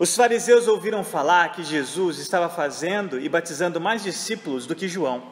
Os 0.00 0.16
fariseus 0.16 0.66
ouviram 0.66 1.04
falar 1.04 1.52
que 1.52 1.62
Jesus 1.62 2.18
estava 2.20 2.48
fazendo 2.48 3.20
e 3.20 3.28
batizando 3.28 3.78
mais 3.78 4.02
discípulos 4.02 4.66
do 4.66 4.74
que 4.74 4.88
João. 4.88 5.22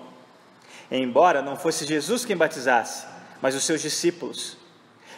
Embora 0.91 1.41
não 1.41 1.57
fosse 1.57 1.87
Jesus 1.87 2.27
quem 2.27 2.37
batizasse, 2.37 3.07
mas 3.41 3.55
os 3.55 3.65
seus 3.65 3.81
discípulos. 3.81 4.59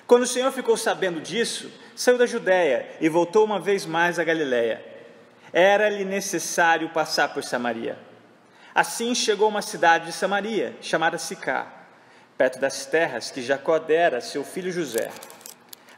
Quando 0.06 0.22
o 0.22 0.26
Senhor 0.26 0.52
ficou 0.52 0.76
sabendo 0.76 1.20
disso, 1.20 1.68
saiu 1.96 2.16
da 2.16 2.26
Judéia 2.26 2.90
e 3.00 3.08
voltou 3.08 3.44
uma 3.44 3.58
vez 3.58 3.84
mais 3.84 4.20
à 4.20 4.24
Galiléia. 4.24 4.84
Era-lhe 5.52 6.04
necessário 6.04 6.88
passar 6.90 7.34
por 7.34 7.42
Samaria. 7.42 7.98
Assim 8.72 9.16
chegou 9.16 9.46
a 9.46 9.50
uma 9.50 9.62
cidade 9.62 10.06
de 10.06 10.12
Samaria, 10.12 10.76
chamada 10.80 11.18
Sicá, 11.18 11.66
perto 12.38 12.60
das 12.60 12.86
terras 12.86 13.32
que 13.32 13.42
Jacó 13.42 13.80
dera 13.80 14.18
a 14.18 14.20
seu 14.20 14.44
filho 14.44 14.70
José. 14.70 15.10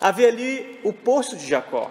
Havia 0.00 0.28
ali 0.28 0.80
o 0.82 0.90
poço 0.90 1.36
de 1.36 1.46
Jacó. 1.46 1.90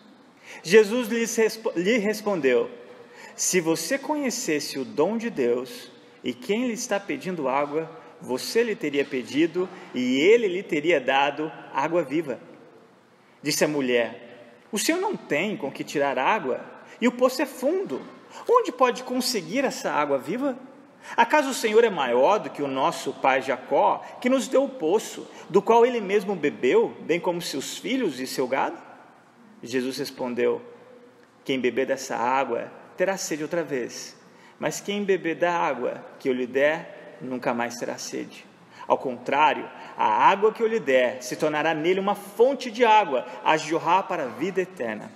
Jesus 0.63 1.07
lhe 1.75 1.97
respondeu: 1.97 2.69
Se 3.35 3.59
você 3.59 3.97
conhecesse 3.97 4.77
o 4.77 4.85
dom 4.85 5.17
de 5.17 5.29
Deus 5.29 5.91
e 6.23 6.33
quem 6.33 6.67
lhe 6.67 6.73
está 6.73 6.99
pedindo 6.99 7.47
água, 7.47 7.89
você 8.19 8.63
lhe 8.63 8.75
teria 8.75 9.03
pedido 9.03 9.67
e 9.93 10.19
ele 10.19 10.47
lhe 10.47 10.61
teria 10.61 10.99
dado 10.99 11.51
água 11.73 12.03
viva. 12.03 12.39
Disse 13.41 13.65
a 13.65 13.67
mulher: 13.67 14.57
O 14.71 14.77
senhor 14.77 14.99
não 14.99 15.15
tem 15.15 15.57
com 15.57 15.71
que 15.71 15.83
tirar 15.83 16.17
água, 16.19 16.63
e 16.99 17.07
o 17.07 17.11
poço 17.11 17.41
é 17.41 17.45
fundo. 17.45 18.01
Onde 18.49 18.71
pode 18.71 19.03
conseguir 19.03 19.65
essa 19.65 19.91
água 19.91 20.17
viva? 20.17 20.57
Acaso 21.17 21.49
o 21.49 21.53
Senhor 21.53 21.83
é 21.83 21.89
maior 21.89 22.37
do 22.37 22.49
que 22.49 22.61
o 22.61 22.67
nosso 22.67 23.11
pai 23.13 23.41
Jacó, 23.41 24.01
que 24.21 24.29
nos 24.29 24.47
deu 24.47 24.63
o 24.63 24.69
poço, 24.69 25.27
do 25.49 25.61
qual 25.61 25.85
ele 25.85 25.99
mesmo 25.99 26.35
bebeu, 26.35 26.95
bem 27.01 27.19
como 27.19 27.41
seus 27.41 27.77
filhos 27.77 28.19
e 28.19 28.27
seu 28.27 28.47
gado? 28.47 28.90
Jesus 29.63 29.97
respondeu: 29.97 30.61
Quem 31.43 31.59
beber 31.59 31.85
dessa 31.85 32.15
água 32.15 32.71
terá 32.97 33.17
sede 33.17 33.43
outra 33.43 33.63
vez, 33.63 34.15
mas 34.59 34.79
quem 34.79 35.03
beber 35.03 35.35
da 35.35 35.53
água 35.53 36.03
que 36.19 36.29
eu 36.29 36.33
lhe 36.33 36.47
der, 36.47 37.17
nunca 37.21 37.53
mais 37.53 37.77
terá 37.77 37.97
sede. 37.97 38.45
Ao 38.87 38.97
contrário, 38.97 39.69
a 39.97 40.05
água 40.05 40.51
que 40.51 40.61
eu 40.61 40.67
lhe 40.67 40.79
der 40.79 41.21
se 41.21 41.35
tornará 41.35 41.73
nele 41.73 41.99
uma 41.99 42.15
fonte 42.15 42.69
de 42.69 42.83
água 42.83 43.25
a 43.43 43.55
jorrar 43.55 44.03
para 44.03 44.23
a 44.23 44.27
vida 44.27 44.61
eterna. 44.61 45.11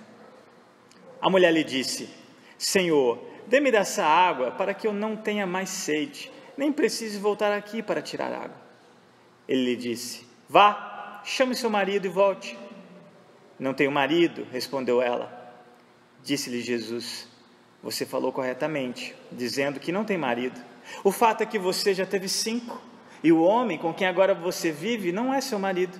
A 1.20 1.28
mulher 1.28 1.52
lhe 1.52 1.64
disse: 1.64 2.08
Senhor, 2.56 3.18
dê-me 3.46 3.70
dessa 3.70 4.04
água 4.04 4.52
para 4.52 4.72
que 4.72 4.86
eu 4.86 4.92
não 4.92 5.16
tenha 5.16 5.46
mais 5.46 5.68
sede, 5.68 6.30
nem 6.56 6.72
precise 6.72 7.18
voltar 7.18 7.52
aqui 7.52 7.82
para 7.82 8.00
tirar 8.00 8.32
água. 8.32 8.56
Ele 9.48 9.64
lhe 9.64 9.76
disse: 9.76 10.26
Vá, 10.48 11.20
chame 11.24 11.54
seu 11.54 11.68
marido 11.68 12.06
e 12.06 12.08
volte. 12.08 12.56
Não 13.58 13.72
tenho 13.72 13.90
marido, 13.90 14.46
respondeu 14.52 15.00
ela. 15.00 15.54
Disse-lhe 16.22 16.60
Jesus: 16.60 17.28
Você 17.82 18.04
falou 18.04 18.32
corretamente, 18.32 19.14
dizendo 19.32 19.80
que 19.80 19.92
não 19.92 20.04
tem 20.04 20.18
marido. 20.18 20.60
O 21.02 21.10
fato 21.10 21.42
é 21.42 21.46
que 21.46 21.58
você 21.58 21.94
já 21.94 22.06
teve 22.06 22.28
cinco 22.28 22.80
e 23.22 23.32
o 23.32 23.42
homem 23.42 23.78
com 23.78 23.92
quem 23.92 24.06
agora 24.06 24.34
você 24.34 24.70
vive 24.70 25.12
não 25.12 25.32
é 25.32 25.40
seu 25.40 25.58
marido. 25.58 25.98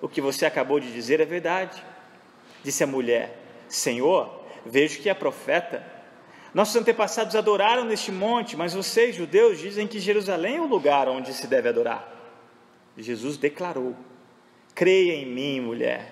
O 0.00 0.08
que 0.08 0.20
você 0.20 0.44
acabou 0.44 0.78
de 0.78 0.92
dizer 0.92 1.20
é 1.20 1.24
verdade. 1.24 1.82
Disse 2.62 2.84
a 2.84 2.86
mulher: 2.86 3.38
Senhor, 3.68 4.44
vejo 4.66 5.00
que 5.00 5.08
é 5.08 5.14
profeta. 5.14 5.84
Nossos 6.52 6.76
antepassados 6.76 7.34
adoraram 7.34 7.84
neste 7.84 8.12
monte, 8.12 8.56
mas 8.56 8.74
vocês, 8.74 9.16
judeus, 9.16 9.58
dizem 9.58 9.86
que 9.86 9.98
Jerusalém 9.98 10.56
é 10.56 10.60
o 10.60 10.66
lugar 10.66 11.08
onde 11.08 11.32
se 11.32 11.46
deve 11.46 11.68
adorar. 11.68 12.12
Jesus 12.96 13.36
declarou: 13.36 13.96
Creia 14.74 15.14
em 15.14 15.26
mim, 15.26 15.60
mulher. 15.60 16.11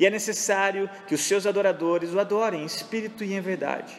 e 0.00 0.06
é 0.06 0.08
necessário 0.08 0.88
que 1.06 1.14
os 1.14 1.20
seus 1.20 1.44
adoradores 1.44 2.14
o 2.14 2.18
adorem 2.18 2.62
em 2.62 2.64
espírito 2.64 3.22
e 3.22 3.34
em 3.34 3.40
verdade. 3.42 3.92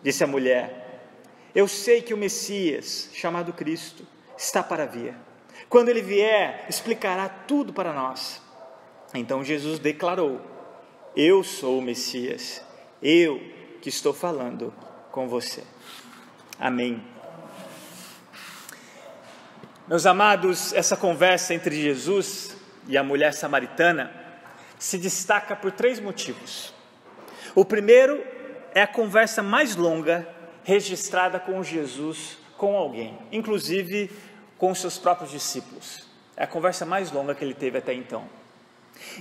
Disse 0.00 0.22
a 0.22 0.28
mulher: 0.28 1.02
Eu 1.52 1.66
sei 1.66 2.00
que 2.00 2.14
o 2.14 2.16
Messias, 2.16 3.10
chamado 3.12 3.52
Cristo, 3.52 4.06
está 4.38 4.62
para 4.62 4.86
vir. 4.86 5.12
Quando 5.68 5.88
ele 5.88 6.02
vier, 6.02 6.64
explicará 6.68 7.28
tudo 7.28 7.72
para 7.72 7.92
nós. 7.92 8.40
Então 9.12 9.42
Jesus 9.42 9.80
declarou: 9.80 10.40
Eu 11.16 11.42
sou 11.42 11.80
o 11.80 11.82
Messias, 11.82 12.62
eu 13.02 13.42
que 13.82 13.88
estou 13.88 14.14
falando 14.14 14.72
com 15.10 15.26
você. 15.26 15.64
Amém. 16.60 17.02
Meus 19.88 20.06
amados, 20.06 20.72
essa 20.72 20.96
conversa 20.96 21.52
entre 21.52 21.74
Jesus 21.74 22.56
e 22.86 22.96
a 22.96 23.02
mulher 23.02 23.34
samaritana 23.34 24.23
se 24.84 24.98
destaca 24.98 25.56
por 25.56 25.72
três 25.72 25.98
motivos. 25.98 26.74
O 27.54 27.64
primeiro 27.64 28.22
é 28.74 28.82
a 28.82 28.86
conversa 28.86 29.42
mais 29.42 29.74
longa 29.76 30.28
registrada 30.62 31.40
com 31.40 31.62
Jesus 31.62 32.36
com 32.58 32.76
alguém, 32.76 33.18
inclusive 33.32 34.10
com 34.58 34.74
seus 34.74 34.98
próprios 34.98 35.30
discípulos. 35.30 36.06
É 36.36 36.44
a 36.44 36.46
conversa 36.46 36.84
mais 36.84 37.10
longa 37.10 37.34
que 37.34 37.42
ele 37.42 37.54
teve 37.54 37.78
até 37.78 37.94
então. 37.94 38.28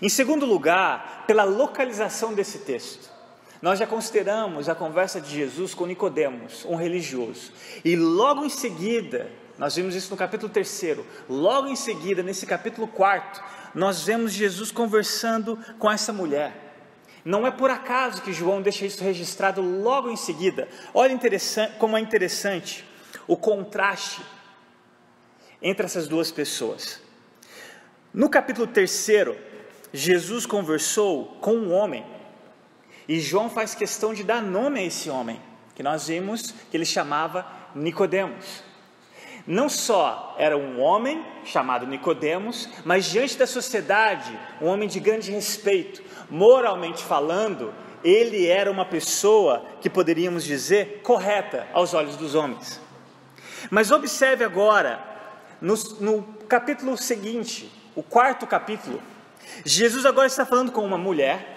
Em 0.02 0.10
segundo 0.10 0.46
lugar, 0.46 1.24
pela 1.26 1.46
localização 1.46 2.34
desse 2.34 2.60
texto. 2.60 3.10
Nós 3.62 3.80
já 3.80 3.88
consideramos 3.88 4.68
a 4.68 4.76
conversa 4.76 5.22
de 5.22 5.30
Jesus 5.34 5.74
com 5.74 5.86
Nicodemos, 5.86 6.66
um 6.66 6.76
religioso. 6.76 7.54
E 7.86 7.96
logo 7.96 8.44
em 8.44 8.50
seguida, 8.50 9.32
nós 9.58 9.78
vimos 9.78 9.96
isso 9.96 10.12
no 10.12 10.18
capítulo 10.18 10.52
3, 10.52 10.98
logo 11.30 11.70
em 11.70 11.76
seguida, 11.78 12.22
nesse 12.22 12.46
capítulo 12.46 12.86
4, 12.86 13.42
nós 13.74 14.04
vemos 14.04 14.32
Jesus 14.32 14.72
conversando 14.72 15.58
com 15.80 15.92
essa 15.92 16.14
mulher. 16.14 16.64
Não 17.26 17.48
é 17.48 17.52
por 17.52 17.70
acaso 17.70 18.22
que 18.22 18.34
João 18.34 18.62
deixa 18.62 18.86
isso 18.86 19.04
registrado 19.04 19.62
logo 19.62 20.10
em 20.10 20.18
seguida. 20.18 20.68
Olha 20.94 21.18
como 21.80 21.98
é 21.98 22.00
interessante 22.02 22.86
o 23.28 23.38
contraste 23.38 24.22
entre 25.62 25.86
essas 25.86 26.08
duas 26.08 26.32
pessoas. 26.32 27.02
No 28.14 28.30
capítulo 28.30 28.68
3, 28.68 29.08
Jesus 29.94 30.46
conversou 30.46 31.38
com 31.40 31.54
um 31.54 31.72
homem 31.74 32.06
e 33.08 33.20
João 33.20 33.50
faz 33.50 33.74
questão 33.74 34.14
de 34.14 34.24
dar 34.24 34.42
nome 34.42 34.80
a 34.80 34.84
esse 34.84 35.10
homem, 35.10 35.42
que 35.76 35.82
nós 35.82 36.08
vimos 36.08 36.54
que 36.70 36.76
ele 36.78 36.86
chamava 36.86 37.46
Nicodemos. 37.74 38.64
Não 39.46 39.68
só 39.68 40.36
era 40.38 40.58
um 40.58 40.80
homem 40.80 41.24
chamado 41.44 41.86
Nicodemos, 41.86 42.70
mas 42.86 43.06
diante 43.06 43.38
da 43.38 43.46
sociedade, 43.46 44.38
um 44.62 44.68
homem 44.68 44.88
de 44.88 45.00
grande 45.00 45.32
respeito, 45.32 46.02
moralmente 46.30 47.04
falando, 47.04 47.74
ele 48.04 48.48
era 48.48 48.72
uma 48.72 48.86
pessoa 48.86 49.66
que 49.82 49.90
poderíamos 49.90 50.46
dizer 50.46 51.02
correta 51.04 51.68
aos 51.74 51.94
olhos 51.94 52.16
dos 52.16 52.36
homens. 52.36 52.80
Mas 53.70 53.92
observe 53.92 54.46
agora, 54.46 55.04
no, 55.60 55.76
no 56.00 56.24
capítulo 56.48 56.96
seguinte, 56.98 57.70
o 57.96 58.04
quarto 58.04 58.48
capítulo, 58.48 59.02
Jesus 59.66 60.06
agora 60.06 60.28
está 60.28 60.46
falando 60.46 60.72
com 60.72 60.86
uma 60.86 60.98
mulher, 60.98 61.54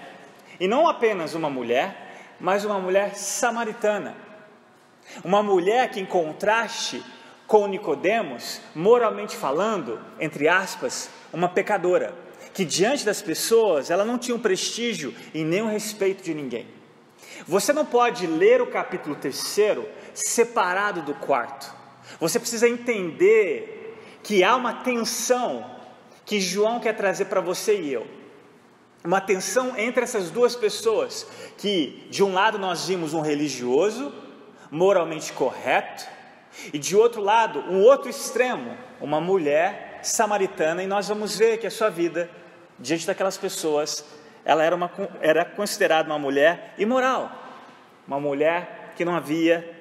e 0.58 0.66
não 0.66 0.88
apenas 0.88 1.34
uma 1.34 1.50
mulher, 1.50 2.34
mas 2.40 2.64
uma 2.64 2.78
mulher 2.78 3.14
samaritana. 3.14 4.16
Uma 5.22 5.42
mulher 5.42 5.90
que, 5.90 6.00
em 6.00 6.06
contraste 6.06 7.02
com 7.46 7.66
Nicodemos, 7.66 8.60
moralmente 8.74 9.36
falando, 9.36 10.00
entre 10.18 10.48
aspas, 10.48 11.08
uma 11.32 11.48
pecadora, 11.48 12.14
que 12.52 12.64
diante 12.64 13.04
das 13.04 13.22
pessoas 13.22 13.90
ela 13.90 14.04
não 14.04 14.18
tinha 14.18 14.34
um 14.34 14.40
prestígio 14.40 15.14
e 15.32 15.44
nem 15.44 15.62
o 15.62 15.68
respeito 15.68 16.22
de 16.22 16.34
ninguém. 16.34 16.66
Você 17.46 17.72
não 17.72 17.84
pode 17.84 18.26
ler 18.26 18.60
o 18.60 18.66
capítulo 18.66 19.14
terceiro 19.14 19.88
separado 20.14 21.02
do 21.02 21.14
quarto. 21.14 21.72
Você 22.18 22.40
precisa 22.40 22.68
entender 22.68 23.98
que 24.22 24.42
há 24.42 24.56
uma 24.56 24.82
tensão 24.82 25.70
que 26.24 26.40
João 26.40 26.80
quer 26.80 26.94
trazer 26.94 27.26
para 27.26 27.40
você 27.40 27.80
e 27.80 27.92
eu. 27.92 28.06
Uma 29.04 29.20
tensão 29.20 29.78
entre 29.78 30.02
essas 30.02 30.30
duas 30.30 30.56
pessoas, 30.56 31.26
que 31.56 32.08
de 32.10 32.24
um 32.24 32.32
lado 32.32 32.58
nós 32.58 32.88
vimos 32.88 33.14
um 33.14 33.20
religioso, 33.20 34.12
moralmente 34.70 35.32
correto, 35.32 36.15
e 36.72 36.78
de 36.78 36.96
outro 36.96 37.20
lado, 37.20 37.60
um 37.68 37.82
outro 37.82 38.08
extremo, 38.08 38.76
uma 39.00 39.20
mulher 39.20 40.00
samaritana, 40.02 40.82
e 40.82 40.86
nós 40.86 41.08
vamos 41.08 41.36
ver 41.36 41.58
que 41.58 41.66
a 41.66 41.70
sua 41.70 41.90
vida, 41.90 42.30
diante 42.78 43.06
daquelas 43.06 43.36
pessoas, 43.36 44.04
ela 44.44 44.62
era, 44.62 44.74
uma, 44.74 44.90
era 45.20 45.44
considerada 45.44 46.08
uma 46.08 46.18
mulher 46.18 46.74
imoral, 46.78 47.30
uma 48.06 48.20
mulher 48.20 48.92
que 48.96 49.04
não 49.04 49.14
havia 49.14 49.74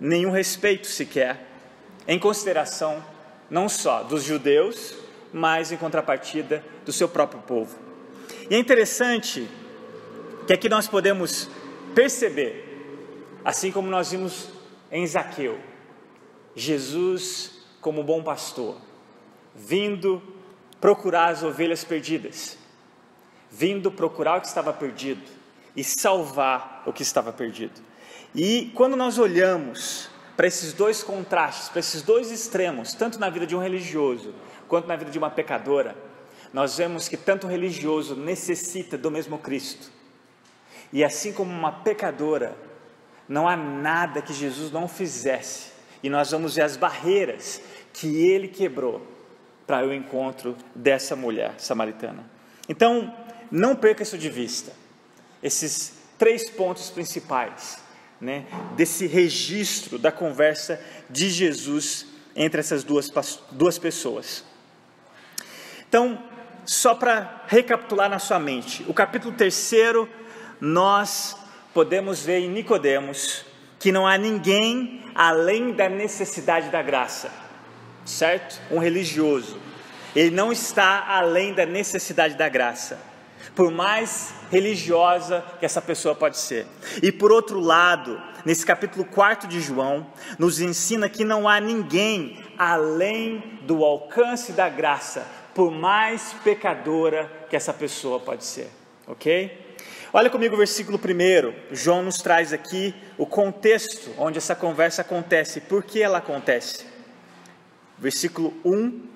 nenhum 0.00 0.30
respeito 0.30 0.86
sequer, 0.86 1.38
em 2.08 2.18
consideração 2.18 3.04
não 3.48 3.68
só 3.68 4.02
dos 4.02 4.24
judeus, 4.24 4.96
mas 5.32 5.70
em 5.70 5.76
contrapartida 5.76 6.64
do 6.84 6.92
seu 6.92 7.08
próprio 7.08 7.40
povo. 7.42 7.76
E 8.50 8.54
é 8.54 8.58
interessante 8.58 9.48
que 10.46 10.52
aqui 10.52 10.68
nós 10.68 10.88
podemos 10.88 11.48
perceber, 11.94 13.38
assim 13.44 13.70
como 13.70 13.88
nós 13.88 14.10
vimos 14.10 14.48
em 14.90 15.06
Zaqueu, 15.06 15.58
Jesus 16.54 17.62
como 17.80 18.02
bom 18.02 18.22
pastor, 18.22 18.76
vindo 19.54 20.22
procurar 20.80 21.30
as 21.30 21.42
ovelhas 21.42 21.84
perdidas, 21.84 22.58
vindo 23.50 23.90
procurar 23.90 24.38
o 24.38 24.40
que 24.40 24.46
estava 24.46 24.72
perdido 24.72 25.22
e 25.76 25.82
salvar 25.82 26.82
o 26.86 26.92
que 26.92 27.02
estava 27.02 27.32
perdido. 27.32 27.80
E 28.34 28.70
quando 28.74 28.96
nós 28.96 29.18
olhamos 29.18 30.08
para 30.36 30.46
esses 30.46 30.72
dois 30.72 31.02
contrastes, 31.02 31.68
para 31.68 31.80
esses 31.80 32.02
dois 32.02 32.30
extremos, 32.30 32.94
tanto 32.94 33.18
na 33.18 33.28
vida 33.28 33.46
de 33.46 33.54
um 33.54 33.60
religioso 33.60 34.34
quanto 34.68 34.88
na 34.88 34.96
vida 34.96 35.10
de 35.10 35.18
uma 35.18 35.30
pecadora, 35.30 35.96
nós 36.52 36.76
vemos 36.76 37.08
que 37.08 37.16
tanto 37.16 37.46
o 37.46 37.50
religioso 37.50 38.14
necessita 38.14 38.96
do 38.96 39.10
mesmo 39.10 39.38
Cristo. 39.38 39.90
E 40.92 41.02
assim 41.02 41.32
como 41.32 41.50
uma 41.50 41.72
pecadora, 41.72 42.54
não 43.28 43.48
há 43.48 43.56
nada 43.56 44.20
que 44.20 44.32
Jesus 44.32 44.70
não 44.70 44.86
fizesse 44.86 45.71
e 46.02 46.10
nós 46.10 46.30
vamos 46.30 46.56
ver 46.56 46.62
as 46.62 46.76
barreiras 46.76 47.60
que 47.92 48.28
ele 48.28 48.48
quebrou 48.48 49.06
para 49.66 49.86
o 49.86 49.92
encontro 49.92 50.56
dessa 50.74 51.14
mulher 51.14 51.54
samaritana. 51.58 52.24
Então, 52.68 53.14
não 53.50 53.76
perca 53.76 54.02
isso 54.02 54.18
de 54.18 54.28
vista. 54.28 54.72
Esses 55.42 55.94
três 56.18 56.50
pontos 56.50 56.90
principais 56.90 57.78
né, 58.20 58.46
desse 58.76 59.06
registro 59.06 59.98
da 59.98 60.12
conversa 60.12 60.80
de 61.10 61.28
Jesus 61.28 62.06
entre 62.34 62.60
essas 62.60 62.84
duas, 62.84 63.10
duas 63.50 63.78
pessoas. 63.78 64.44
Então, 65.88 66.22
só 66.64 66.94
para 66.94 67.44
recapitular 67.48 68.08
na 68.08 68.18
sua 68.18 68.38
mente, 68.38 68.84
o 68.88 68.94
capítulo 68.94 69.34
terceiro, 69.34 70.08
nós 70.60 71.36
podemos 71.74 72.24
ver 72.24 72.38
em 72.38 72.48
Nicodemos 72.48 73.44
que 73.78 73.90
não 73.90 74.06
há 74.06 74.16
ninguém 74.16 75.01
além 75.14 75.72
da 75.72 75.88
necessidade 75.88 76.70
da 76.70 76.82
graça, 76.82 77.30
certo? 78.04 78.60
Um 78.70 78.78
religioso, 78.78 79.58
ele 80.14 80.30
não 80.30 80.52
está 80.52 81.06
além 81.08 81.54
da 81.54 81.64
necessidade 81.64 82.34
da 82.34 82.48
graça, 82.48 83.00
por 83.54 83.70
mais 83.70 84.34
religiosa 84.50 85.44
que 85.58 85.66
essa 85.66 85.80
pessoa 85.80 86.14
pode 86.14 86.38
ser. 86.38 86.66
E 87.02 87.10
por 87.10 87.32
outro 87.32 87.60
lado, 87.60 88.20
nesse 88.44 88.64
capítulo 88.64 89.04
4 89.04 89.48
de 89.48 89.60
João, 89.60 90.06
nos 90.38 90.60
ensina 90.60 91.08
que 91.08 91.24
não 91.24 91.48
há 91.48 91.60
ninguém 91.60 92.38
além 92.58 93.60
do 93.62 93.84
alcance 93.84 94.52
da 94.52 94.68
graça, 94.68 95.26
por 95.54 95.70
mais 95.70 96.34
pecadora 96.44 97.30
que 97.48 97.56
essa 97.56 97.72
pessoa 97.72 98.18
pode 98.18 98.44
ser, 98.44 98.70
ok? 99.06 99.61
Olha 100.14 100.28
comigo 100.28 100.54
o 100.54 100.58
versículo 100.58 100.98
1. 100.98 101.74
João 101.74 102.02
nos 102.02 102.18
traz 102.18 102.52
aqui 102.52 102.94
o 103.16 103.24
contexto 103.24 104.10
onde 104.18 104.36
essa 104.36 104.54
conversa 104.54 105.00
acontece, 105.00 105.58
por 105.62 105.82
que 105.82 106.02
ela 106.02 106.18
acontece. 106.18 106.84
Versículo 107.96 108.52
1 108.62 109.08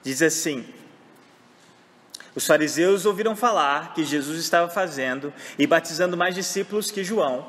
diz 0.00 0.22
assim: 0.22 0.64
Os 2.36 2.46
fariseus 2.46 3.04
ouviram 3.04 3.34
falar 3.34 3.94
que 3.94 4.04
Jesus 4.04 4.38
estava 4.38 4.70
fazendo 4.70 5.34
e 5.58 5.66
batizando 5.66 6.16
mais 6.16 6.36
discípulos 6.36 6.92
que 6.92 7.02
João, 7.02 7.44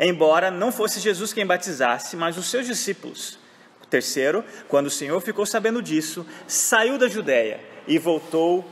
embora 0.00 0.50
não 0.50 0.72
fosse 0.72 0.98
Jesus 0.98 1.32
quem 1.32 1.46
batizasse, 1.46 2.16
mas 2.16 2.36
os 2.36 2.50
seus 2.50 2.66
discípulos. 2.66 3.38
Terceiro, 3.88 4.44
quando 4.66 4.86
o 4.88 4.90
Senhor 4.90 5.20
ficou 5.20 5.46
sabendo 5.46 5.80
disso, 5.80 6.26
saiu 6.48 6.98
da 6.98 7.06
Judéia 7.06 7.60
e 7.86 7.96
voltou 7.96 8.68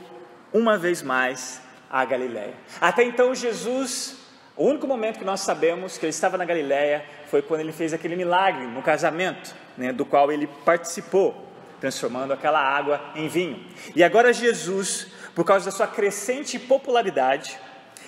uma 0.51 0.77
vez 0.77 1.01
mais 1.01 1.61
à 1.93 2.03
Galiléia. 2.03 2.55
Até 2.81 3.03
então, 3.03 3.35
Jesus, 3.35 4.17
o 4.57 4.65
único 4.65 4.87
momento 4.87 5.19
que 5.19 5.25
nós 5.25 5.41
sabemos 5.41 5.95
que 5.95 6.05
ele 6.07 6.09
estava 6.09 6.39
na 6.39 6.43
Galiléia 6.43 7.05
foi 7.27 7.43
quando 7.43 7.59
ele 7.59 7.71
fez 7.71 7.93
aquele 7.93 8.15
milagre 8.15 8.65
no 8.65 8.81
casamento, 8.81 9.53
né, 9.77 9.93
do 9.93 10.03
qual 10.03 10.31
ele 10.31 10.47
participou, 10.65 11.47
transformando 11.79 12.33
aquela 12.33 12.59
água 12.59 12.99
em 13.15 13.27
vinho. 13.27 13.63
E 13.95 14.03
agora, 14.03 14.33
Jesus, 14.33 15.05
por 15.35 15.45
causa 15.45 15.65
da 15.65 15.71
sua 15.71 15.85
crescente 15.85 16.57
popularidade, 16.57 17.59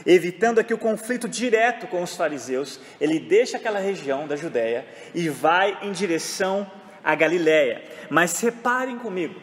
evitando 0.04 0.58
aqui 0.58 0.74
o 0.74 0.80
conflito 0.80 1.30
direto 1.30 1.86
com 1.86 2.02
os 2.02 2.16
fariseus, 2.16 2.80
ele 3.00 3.20
deixa 3.20 3.58
aquela 3.58 3.78
região 3.78 4.28
da 4.28 4.36
Judéia 4.36 4.88
e 5.14 5.30
vai 5.30 5.78
em 5.84 5.92
direção 5.92 6.70
à 7.04 7.14
Galiléia. 7.14 7.84
Mas 8.10 8.42
reparem 8.42 8.98
comigo, 8.98 9.40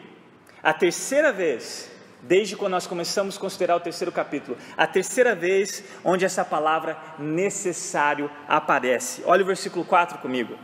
a 0.61 0.73
terceira 0.73 1.31
vez 1.31 1.92
desde 2.23 2.55
quando 2.55 2.71
nós 2.71 2.87
começamos 2.87 3.37
a 3.37 3.39
considerar 3.39 3.75
o 3.75 3.79
terceiro 3.81 4.11
capítulo, 4.11 4.57
a 4.77 4.87
terceira 4.87 5.35
vez 5.35 5.83
onde 6.03 6.25
essa 6.25 6.43
palavra 6.43 6.97
necessário 7.19 8.31
aparece. 8.47 9.21
Olha 9.25 9.43
o 9.43 9.45
versículo 9.45 9.85
4 9.85 10.17
comigo. 10.19 10.57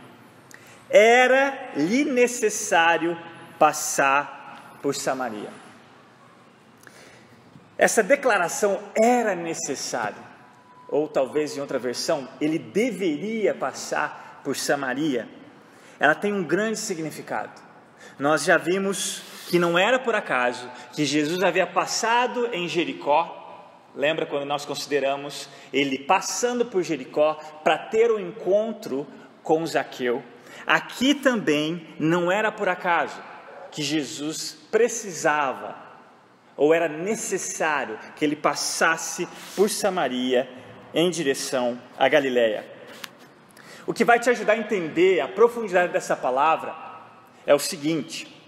Era-lhe 0.88 2.04
necessário 2.04 3.16
passar 3.58 4.78
por 4.82 4.94
Samaria. 4.94 5.50
Essa 7.76 8.02
declaração 8.02 8.80
era 9.00 9.34
necessário, 9.34 10.22
ou 10.88 11.08
talvez 11.08 11.56
em 11.56 11.60
outra 11.60 11.78
versão, 11.78 12.28
ele 12.40 12.58
deveria 12.58 13.54
passar 13.54 14.40
por 14.44 14.56
Samaria. 14.56 15.28
Ela 15.98 16.14
tem 16.14 16.32
um 16.32 16.42
grande 16.42 16.78
significado. 16.78 17.52
Nós 18.18 18.44
já 18.44 18.56
vimos 18.56 19.22
que 19.50 19.58
não 19.58 19.76
era 19.76 19.98
por 19.98 20.14
acaso 20.14 20.70
que 20.92 21.04
Jesus 21.04 21.42
havia 21.42 21.66
passado 21.66 22.50
em 22.52 22.68
Jericó. 22.68 23.82
Lembra 23.96 24.24
quando 24.24 24.44
nós 24.44 24.64
consideramos 24.64 25.48
ele 25.72 25.98
passando 25.98 26.64
por 26.64 26.84
Jericó 26.84 27.34
para 27.64 27.76
ter 27.76 28.12
o 28.12 28.16
um 28.16 28.20
encontro 28.20 29.08
com 29.42 29.66
Zaqueu? 29.66 30.22
Aqui 30.64 31.16
também 31.16 31.84
não 31.98 32.30
era 32.30 32.52
por 32.52 32.68
acaso 32.68 33.20
que 33.72 33.82
Jesus 33.82 34.56
precisava 34.70 35.74
ou 36.56 36.72
era 36.72 36.86
necessário 36.86 37.98
que 38.14 38.24
ele 38.24 38.36
passasse 38.36 39.26
por 39.56 39.68
Samaria 39.68 40.48
em 40.94 41.10
direção 41.10 41.76
à 41.98 42.08
Galiléia. 42.08 42.64
O 43.84 43.92
que 43.92 44.04
vai 44.04 44.20
te 44.20 44.30
ajudar 44.30 44.52
a 44.52 44.58
entender 44.58 45.18
a 45.18 45.26
profundidade 45.26 45.92
dessa 45.92 46.14
palavra 46.14 46.72
é 47.44 47.52
o 47.52 47.58
seguinte: 47.58 48.39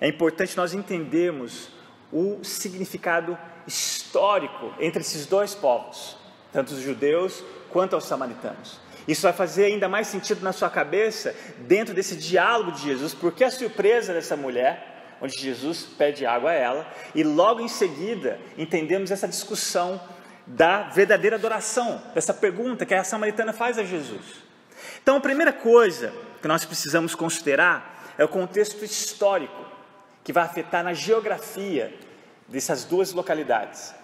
é 0.00 0.08
importante 0.08 0.56
nós 0.56 0.74
entendermos 0.74 1.70
o 2.12 2.42
significado 2.44 3.36
histórico 3.66 4.72
entre 4.78 5.00
esses 5.00 5.26
dois 5.26 5.54
povos, 5.54 6.16
tanto 6.52 6.72
os 6.72 6.80
judeus 6.80 7.42
quanto 7.70 7.96
os 7.96 8.04
samaritanos. 8.04 8.80
Isso 9.08 9.22
vai 9.22 9.32
fazer 9.32 9.66
ainda 9.66 9.88
mais 9.88 10.08
sentido 10.08 10.42
na 10.42 10.52
sua 10.52 10.68
cabeça 10.68 11.34
dentro 11.58 11.94
desse 11.94 12.16
diálogo 12.16 12.72
de 12.72 12.82
Jesus, 12.82 13.14
porque 13.14 13.44
a 13.44 13.50
surpresa 13.50 14.12
dessa 14.12 14.36
mulher, 14.36 15.16
onde 15.20 15.38
Jesus 15.38 15.86
pede 15.96 16.26
água 16.26 16.50
a 16.50 16.54
ela, 16.54 16.94
e 17.14 17.22
logo 17.22 17.60
em 17.60 17.68
seguida 17.68 18.40
entendemos 18.58 19.10
essa 19.10 19.28
discussão 19.28 20.00
da 20.46 20.84
verdadeira 20.90 21.36
adoração, 21.36 22.02
dessa 22.14 22.34
pergunta 22.34 22.86
que 22.86 22.94
a 22.94 23.04
samaritana 23.04 23.52
faz 23.52 23.78
a 23.78 23.84
Jesus. 23.84 24.44
Então, 25.02 25.16
a 25.16 25.20
primeira 25.20 25.52
coisa 25.52 26.12
que 26.40 26.48
nós 26.48 26.64
precisamos 26.64 27.14
considerar 27.14 28.14
é 28.18 28.24
o 28.24 28.28
contexto 28.28 28.84
histórico 28.84 29.65
que 30.26 30.32
vai 30.32 30.42
afetar 30.42 30.82
na 30.82 30.92
geografia 30.92 31.94
dessas 32.48 32.84
duas 32.84 33.12
localidades. 33.12 33.94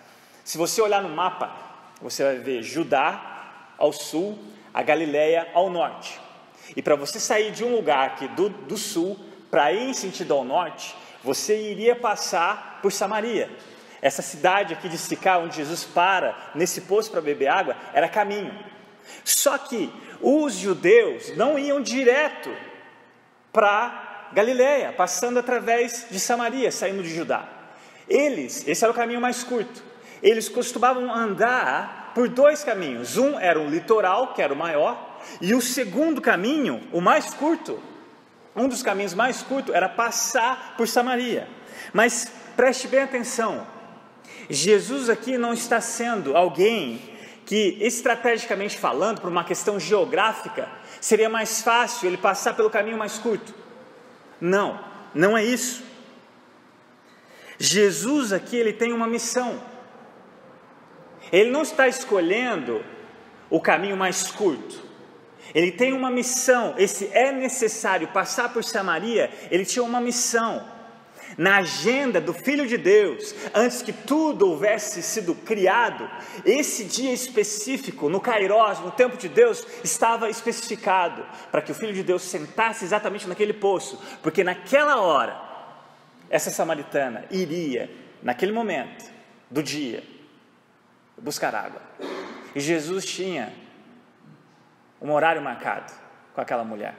Se 0.45 0.57
você 0.57 0.81
olhar 0.81 1.03
no 1.03 1.09
mapa, 1.09 1.53
você 2.01 2.23
vai 2.23 2.39
ver 2.39 2.63
Judá 2.63 3.75
ao 3.77 3.93
sul, 3.93 4.39
a 4.73 4.85
Galileia 4.85 5.49
ao 5.53 5.69
norte. 5.69 6.21
E 6.77 6.81
para 6.81 6.95
você 6.95 7.19
sair 7.19 7.51
de 7.51 7.65
um 7.65 7.75
lugar 7.75 8.07
aqui 8.07 8.29
do, 8.29 8.49
do 8.51 8.77
sul 8.77 9.19
para 9.51 9.73
ir 9.73 9.89
em 9.89 9.95
sentido 9.95 10.33
ao 10.33 10.45
norte, 10.45 10.95
você 11.25 11.73
iria 11.73 11.97
passar 11.97 12.79
por 12.81 12.93
Samaria. 12.93 13.51
Essa 14.01 14.23
cidade 14.23 14.75
aqui 14.75 14.89
de 14.89 14.99
Sicá, 14.99 15.39
onde 15.39 15.57
Jesus 15.57 15.83
para 15.83 16.53
nesse 16.55 16.83
poço 16.83 17.11
para 17.11 17.21
beber 17.21 17.49
água, 17.49 17.77
era 17.93 18.09
caminho. 18.09 18.57
Só 19.25 19.59
que 19.59 19.93
os 20.21 20.55
judeus 20.55 21.37
não 21.37 21.59
iam 21.59 21.83
direto 21.83 22.57
para 23.53 24.12
Galiléia, 24.35 24.93
passando 24.93 25.39
através 25.39 26.07
de 26.11 26.19
Samaria, 26.19 26.71
saindo 26.73 27.03
de 27.03 27.15
Judá. 27.15 27.49
Eles, 28.09 28.67
esse 28.67 28.85
era 28.85 28.93
o 28.93 28.97
caminho 28.97 29.21
mais 29.21 29.45
curto. 29.45 29.83
Eles 30.23 30.49
costumavam 30.49 31.13
andar 31.13 32.13
por 32.15 32.29
dois 32.29 32.63
caminhos. 32.65 33.17
Um 33.17 33.39
era 33.39 33.61
o 33.61 33.69
litoral, 33.69 34.35
que 34.35 34.43
era 34.43 34.53
o 34.53 34.57
maior, 34.57 35.21
e 35.41 35.55
o 35.55 35.61
segundo 35.61 36.21
caminho, 36.21 36.81
o 36.93 37.01
mais 37.01 37.33
curto, 37.35 37.81
um 38.55 38.69
dos 38.69 38.83
caminhos 38.83 39.15
mais 39.15 39.43
curtos 39.43 39.75
era 39.75 39.89
passar 39.89 40.75
por 40.77 40.87
Samaria. 40.87 41.49
Mas 41.93 42.31
preste 42.57 42.87
bem 42.87 43.01
atenção, 43.01 43.67
Jesus 44.49 45.09
aqui 45.09 45.39
não 45.39 45.53
está 45.53 45.81
sendo 45.81 46.37
alguém 46.37 47.01
que, 47.47 47.79
estrategicamente 47.81 48.79
falando, 48.79 49.21
por 49.21 49.31
uma 49.31 49.45
questão 49.45 49.81
geográfica, 49.81 50.69
seria 51.01 51.29
mais 51.29 51.63
fácil 51.63 52.09
ele 52.09 52.17
passar 52.17 52.55
pelo 52.55 52.71
caminho 52.71 52.99
mais 52.99 53.19
curto. 53.19 53.62
Não, 54.43 54.85
não 55.15 55.39
é 55.39 55.45
isso. 55.45 55.85
Jesus 57.61 58.33
aqui 58.33 58.57
ele 58.57 58.73
tem 58.73 58.93
uma 58.93 59.07
missão. 59.07 59.63
Ele 61.31 61.49
não 61.49 61.63
está 61.63 61.87
escolhendo 61.87 62.85
o 63.49 63.61
caminho 63.61 63.97
mais 63.97 64.33
curto. 64.33 64.83
Ele 65.55 65.71
tem 65.71 65.93
uma 65.93 66.11
missão. 66.11 66.75
Esse 66.77 67.09
é 67.13 67.31
necessário 67.31 68.09
passar 68.09 68.53
por 68.53 68.65
Samaria. 68.65 69.31
Ele 69.49 69.65
tinha 69.65 69.85
uma 69.85 70.01
missão 70.01 70.67
na 71.37 71.59
agenda 71.59 72.21
do 72.21 72.33
Filho 72.33 72.67
de 72.67 72.77
Deus, 72.77 73.35
antes 73.55 73.83
que 73.83 73.93
tudo 73.93 74.49
houvesse 74.49 75.03
sido 75.03 75.35
criado, 75.35 76.09
esse 76.45 76.85
dia 76.85 77.13
específico, 77.13 78.09
no 78.09 78.21
Kairos, 78.21 78.81
no 78.81 78.91
tempo 78.91 79.17
de 79.17 79.29
Deus, 79.29 79.67
estava 79.83 80.29
especificado 80.29 81.25
para 81.51 81.63
que 81.63 81.73
o 81.73 81.75
Filho 81.75 81.93
de 81.93 82.03
Deus 82.03 82.23
sentasse 82.23 82.85
exatamente 82.85 83.29
naquele 83.29 83.53
poço, 83.53 84.01
porque 84.23 84.45
naquela 84.45 85.01
hora, 85.01 85.41
essa 86.31 86.51
samaritana 86.51 87.25
iria, 87.31 87.91
naquele 88.23 88.53
momento 88.53 89.05
do 89.51 89.63
dia, 89.63 90.03
buscar 91.19 91.55
água. 91.55 91.83
E 92.55 92.61
Jesus 92.61 93.05
tinha 93.05 93.53
um 95.01 95.13
horário 95.13 95.43
marcado 95.43 95.93
com 96.35 96.41
aquela 96.41 96.65
mulher. 96.65 96.95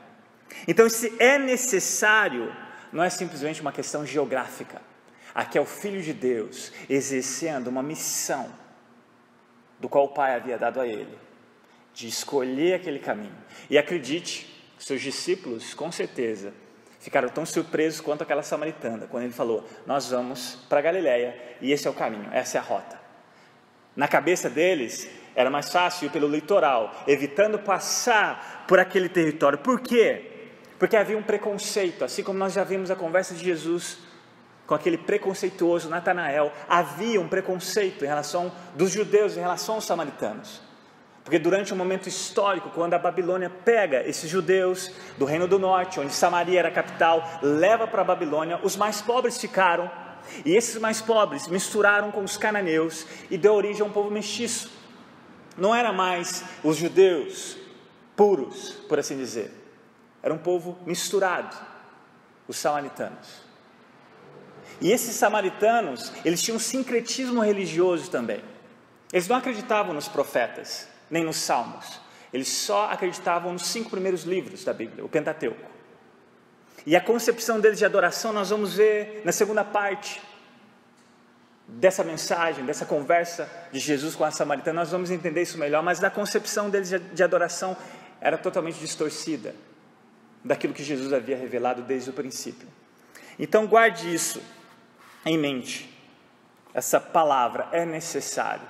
Então, 0.68 0.88
se 0.90 1.14
é 1.20 1.38
necessário 1.38 2.54
não 2.94 3.04
é 3.04 3.10
simplesmente 3.10 3.60
uma 3.60 3.72
questão 3.72 4.06
geográfica. 4.06 4.80
Aqui 5.34 5.58
é 5.58 5.62
o 5.62 5.66
Filho 5.66 6.02
de 6.02 6.14
Deus 6.14 6.72
exercendo 6.88 7.68
uma 7.68 7.82
missão 7.82 8.54
do 9.80 9.90
qual 9.90 10.06
o 10.06 10.10
Pai 10.10 10.36
havia 10.36 10.58
dado 10.58 10.80
a 10.80 10.88
ele, 10.88 11.18
de 11.94 12.08
escolher 12.08 12.76
aquele 12.76 13.00
caminho. 13.00 13.36
E 13.70 13.78
acredite, 13.78 14.64
seus 14.78 15.02
discípulos, 15.02 15.74
com 15.74 15.92
certeza, 15.92 16.54
ficaram 17.00 17.28
tão 17.30 17.46
surpresos 17.46 18.00
quanto 18.00 18.22
aquela 18.22 18.44
samaritana, 18.44 19.08
quando 19.08 19.24
ele 19.24 19.34
falou: 19.34 19.68
Nós 19.88 20.12
vamos 20.12 20.60
para 20.70 20.80
Galiléia 20.80 21.36
e 21.60 21.72
esse 21.72 21.88
é 21.88 21.90
o 21.90 21.94
caminho, 21.96 22.30
essa 22.32 22.58
é 22.58 22.62
a 22.62 22.64
rota. 22.64 23.02
Na 23.96 24.08
cabeça 24.08 24.50
deles, 24.50 25.10
era 25.36 25.50
mais 25.50 25.72
fácil 25.72 26.06
ir 26.06 26.12
pelo 26.12 26.28
litoral, 26.28 26.94
evitando 27.08 27.58
passar 27.58 28.66
por 28.68 28.80
aquele 28.80 29.10
território. 29.10 29.58
Por 29.58 29.82
quê? 29.82 30.33
Porque 30.78 30.96
havia 30.96 31.18
um 31.18 31.24
preconceito, 31.24 32.04
assim 32.04 32.24
como 32.24 32.38
nós 32.38 32.54
já 32.54 32.64
vimos 32.64 32.92
a 32.92 32.96
conversa 32.96 33.34
de 33.34 33.44
Jesus 33.44 33.98
com 34.66 34.74
aquele 34.74 34.98
preconceituoso 34.98 35.90
Natanael, 35.90 36.52
havia 36.68 37.20
um 37.20 37.28
preconceito 37.28 38.06
em 38.06 38.08
relação 38.08 38.52
dos 38.76 38.92
judeus 38.92 39.36
em 39.36 39.42
relação 39.42 39.76
aos 39.76 39.86
samaritanos. 39.86 40.62
Porque 41.24 41.40
durante 41.40 41.74
um 41.74 41.78
momento 41.78 42.08
histórico, 42.08 42.70
quando 42.70 42.94
a 42.94 43.00
Babilônia 43.00 43.50
pega 43.50 44.06
esses 44.08 44.30
judeus 44.30 44.92
do 45.18 45.26
Reino 45.26 45.48
do 45.48 45.58
Norte, 45.58 46.00
onde 46.00 46.14
Samaria 46.14 46.60
era 46.60 46.68
a 46.68 46.72
capital, 46.72 47.24
leva 47.42 47.88
para 47.88 48.02
a 48.02 48.06
Babilônia, 48.06 48.60
os 48.62 48.76
mais 48.76 49.02
pobres 49.02 49.40
ficaram, 49.40 49.90
e 50.46 50.56
esses 50.56 50.80
mais 50.80 51.02
pobres 51.02 51.48
misturaram 51.48 52.12
com 52.12 52.24
os 52.24 52.38
cananeus 52.38 53.06
e 53.30 53.38
deu 53.38 53.54
origem 53.54 53.82
a 53.82 53.86
um 53.86 53.92
povo 53.92 54.10
mestiço. 54.12 54.72
Não 55.58 55.74
era 55.74 55.94
mais 55.94 56.44
os 56.64 56.78
judeus 56.78 57.58
puros, 58.16 58.72
por 58.88 59.00
assim 59.00 59.18
dizer. 59.18 59.63
Era 60.24 60.34
um 60.34 60.38
povo 60.38 60.80
misturado, 60.86 61.54
os 62.48 62.56
samaritanos. 62.56 63.44
E 64.80 64.90
esses 64.90 65.14
samaritanos, 65.16 66.14
eles 66.24 66.42
tinham 66.42 66.56
um 66.56 66.60
sincretismo 66.60 67.42
religioso 67.42 68.10
também. 68.10 68.42
Eles 69.12 69.28
não 69.28 69.36
acreditavam 69.36 69.94
nos 69.94 70.08
profetas, 70.08 70.88
nem 71.12 71.26
nos 71.26 71.36
salmos. 71.36 72.00
Eles 72.32 72.48
só 72.48 72.90
acreditavam 72.90 73.52
nos 73.52 73.68
cinco 73.68 73.90
primeiros 73.90 74.24
livros 74.24 74.64
da 74.64 74.74
Bíblia, 74.74 75.04
o 75.04 75.10
Pentateuco. 75.10 75.72
E 76.86 76.96
a 76.96 77.02
concepção 77.02 77.60
deles 77.60 77.78
de 77.78 77.86
adoração 77.86 78.32
nós 78.32 78.50
vamos 78.50 78.76
ver 78.76 79.22
na 79.26 79.32
segunda 79.32 79.64
parte 79.64 80.22
dessa 81.68 82.04
mensagem, 82.04 82.66
dessa 82.66 82.86
conversa 82.86 83.50
de 83.72 83.80
Jesus 83.80 84.16
com 84.16 84.24
a 84.24 84.32
samaritana. 84.32 84.82
Nós 84.82 84.92
vamos 84.92 85.12
entender 85.12 85.42
isso 85.42 85.58
melhor, 85.58 85.84
mas 85.84 86.04
a 86.04 86.10
concepção 86.10 86.70
deles 86.70 86.90
de 86.90 87.24
adoração 87.24 87.78
era 88.20 88.38
totalmente 88.38 88.80
distorcida 88.80 89.54
daquilo 90.44 90.74
que 90.74 90.84
Jesus 90.84 91.14
havia 91.14 91.38
revelado 91.38 91.82
desde 91.82 92.10
o 92.10 92.14
princípio. 92.14 92.68
Então 93.40 93.66
guarde 93.66 94.14
isso 94.14 94.42
em 95.26 95.38
mente. 95.38 95.90
Essa 96.74 97.00
palavra 97.00 97.70
é 97.72 97.86
necessária. 97.86 98.68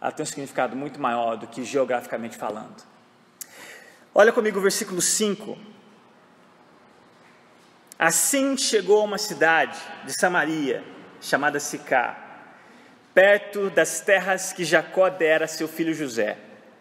Ela 0.00 0.12
tem 0.12 0.22
um 0.22 0.26
significado 0.26 0.76
muito 0.76 1.00
maior 1.00 1.36
do 1.36 1.46
que 1.46 1.64
geograficamente 1.64 2.36
falando. 2.36 2.84
Olha 4.14 4.32
comigo 4.32 4.58
o 4.58 4.62
versículo 4.62 5.00
5. 5.00 5.58
Assim 7.98 8.56
chegou 8.56 9.00
a 9.00 9.04
uma 9.04 9.18
cidade 9.18 9.78
de 10.04 10.12
Samaria, 10.12 10.84
chamada 11.20 11.58
Sicá, 11.58 12.16
perto 13.14 13.70
das 13.70 14.00
terras 14.00 14.52
que 14.52 14.64
Jacó 14.64 15.08
dera 15.08 15.46
a 15.46 15.48
seu 15.48 15.66
filho 15.66 15.94
José. 15.94 16.36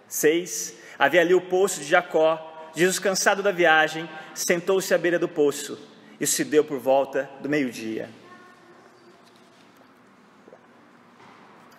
6. 0.08 0.76
Havia 1.00 1.22
ali 1.22 1.34
o 1.34 1.42
poço 1.42 1.80
de 1.80 1.86
Jacó, 1.86 2.70
Jesus, 2.76 3.00
cansado 3.00 3.42
da 3.42 3.52
viagem, 3.52 4.10
sentou-se 4.36 4.94
à 4.94 4.98
beira 4.98 5.18
do 5.18 5.28
poço. 5.28 5.80
Isso 6.20 6.36
se 6.36 6.44
deu 6.44 6.64
por 6.64 6.78
volta 6.78 7.30
do 7.42 7.50
meio-dia. 7.50 8.10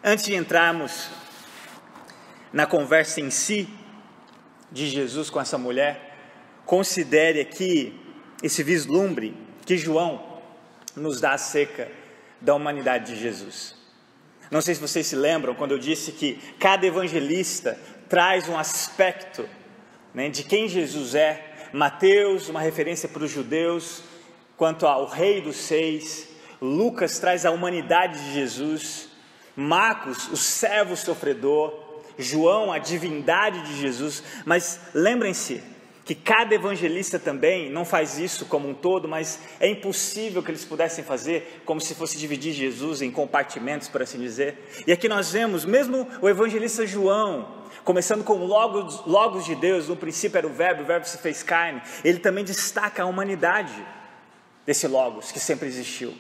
Antes 0.02 0.24
de 0.24 0.34
entrarmos 0.34 1.08
na 2.52 2.66
conversa 2.66 3.20
em 3.20 3.30
si 3.30 3.68
de 4.72 4.88
Jesus 4.88 5.30
com 5.30 5.40
essa 5.40 5.58
mulher, 5.58 6.16
considere 6.64 7.40
aqui 7.40 7.98
esse 8.42 8.62
vislumbre 8.62 9.36
que 9.64 9.76
João 9.76 10.40
nos 10.94 11.20
dá 11.20 11.32
acerca 11.32 11.88
da 12.40 12.54
humanidade 12.54 13.14
de 13.14 13.20
Jesus. 13.20 13.74
Não 14.50 14.60
sei 14.60 14.74
se 14.74 14.80
vocês 14.80 15.06
se 15.06 15.16
lembram 15.16 15.54
quando 15.54 15.72
eu 15.72 15.78
disse 15.78 16.12
que 16.12 16.38
cada 16.58 16.86
evangelista 16.86 17.78
traz 18.08 18.48
um 18.48 18.56
aspecto 18.56 19.48
né, 20.14 20.28
de 20.28 20.44
quem 20.44 20.68
Jesus 20.68 21.14
é. 21.14 21.52
Mateus, 21.76 22.48
uma 22.48 22.62
referência 22.62 23.06
para 23.06 23.22
os 23.22 23.30
judeus, 23.30 24.02
quanto 24.56 24.86
ao 24.86 25.04
Rei 25.06 25.42
dos 25.42 25.56
Seis. 25.56 26.26
Lucas 26.58 27.18
traz 27.18 27.44
a 27.44 27.50
humanidade 27.50 28.18
de 28.18 28.32
Jesus. 28.32 29.10
Marcos, 29.54 30.26
o 30.28 30.38
servo 30.38 30.96
sofredor. 30.96 31.84
João, 32.18 32.72
a 32.72 32.78
divindade 32.78 33.60
de 33.66 33.78
Jesus. 33.78 34.22
Mas 34.46 34.80
lembrem-se 34.94 35.62
que 36.06 36.14
cada 36.14 36.54
evangelista 36.54 37.18
também 37.18 37.70
não 37.70 37.84
faz 37.84 38.16
isso 38.16 38.46
como 38.46 38.66
um 38.70 38.72
todo, 38.72 39.06
mas 39.06 39.38
é 39.60 39.68
impossível 39.68 40.42
que 40.42 40.50
eles 40.50 40.64
pudessem 40.64 41.04
fazer 41.04 41.60
como 41.66 41.78
se 41.78 41.94
fosse 41.94 42.16
dividir 42.16 42.54
Jesus 42.54 43.02
em 43.02 43.10
compartimentos, 43.10 43.88
por 43.88 44.00
assim 44.00 44.18
dizer. 44.18 44.56
E 44.86 44.92
aqui 44.92 45.10
nós 45.10 45.30
vemos, 45.30 45.66
mesmo 45.66 46.08
o 46.22 46.28
evangelista 46.28 46.86
João, 46.86 47.65
começando 47.86 48.24
com 48.24 48.34
logos, 48.44 49.06
logos 49.06 49.44
de 49.44 49.54
Deus, 49.54 49.88
no 49.88 49.94
princípio 49.94 50.36
era 50.36 50.46
o 50.46 50.52
verbo, 50.52 50.82
o 50.82 50.84
verbo 50.84 51.06
se 51.06 51.18
fez 51.18 51.44
carne, 51.44 51.80
ele 52.02 52.18
também 52.18 52.44
destaca 52.44 53.04
a 53.04 53.06
humanidade 53.06 53.72
desse 54.66 54.88
logos 54.88 55.30
que 55.30 55.38
sempre 55.38 55.68
existiu, 55.68 56.12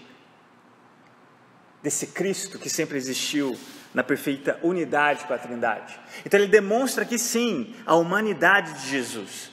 desse 1.82 2.06
Cristo 2.06 2.56
que 2.56 2.70
sempre 2.70 2.96
existiu 2.96 3.58
na 3.92 4.04
perfeita 4.04 4.60
unidade 4.62 5.24
com 5.24 5.34
a 5.34 5.38
Trindade. 5.38 5.98
Então 6.24 6.38
ele 6.38 6.48
demonstra 6.48 7.04
que 7.04 7.18
sim, 7.18 7.74
a 7.84 7.96
humanidade 7.96 8.72
de 8.74 8.88
Jesus, 8.88 9.50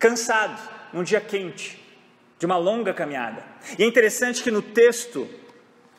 cansado, 0.00 0.60
num 0.92 1.04
dia 1.04 1.20
quente, 1.20 1.80
de 2.40 2.44
uma 2.44 2.56
longa 2.56 2.92
caminhada. 2.92 3.44
E 3.78 3.84
é 3.84 3.86
interessante 3.86 4.42
que 4.42 4.50
no 4.50 4.62
texto, 4.62 5.28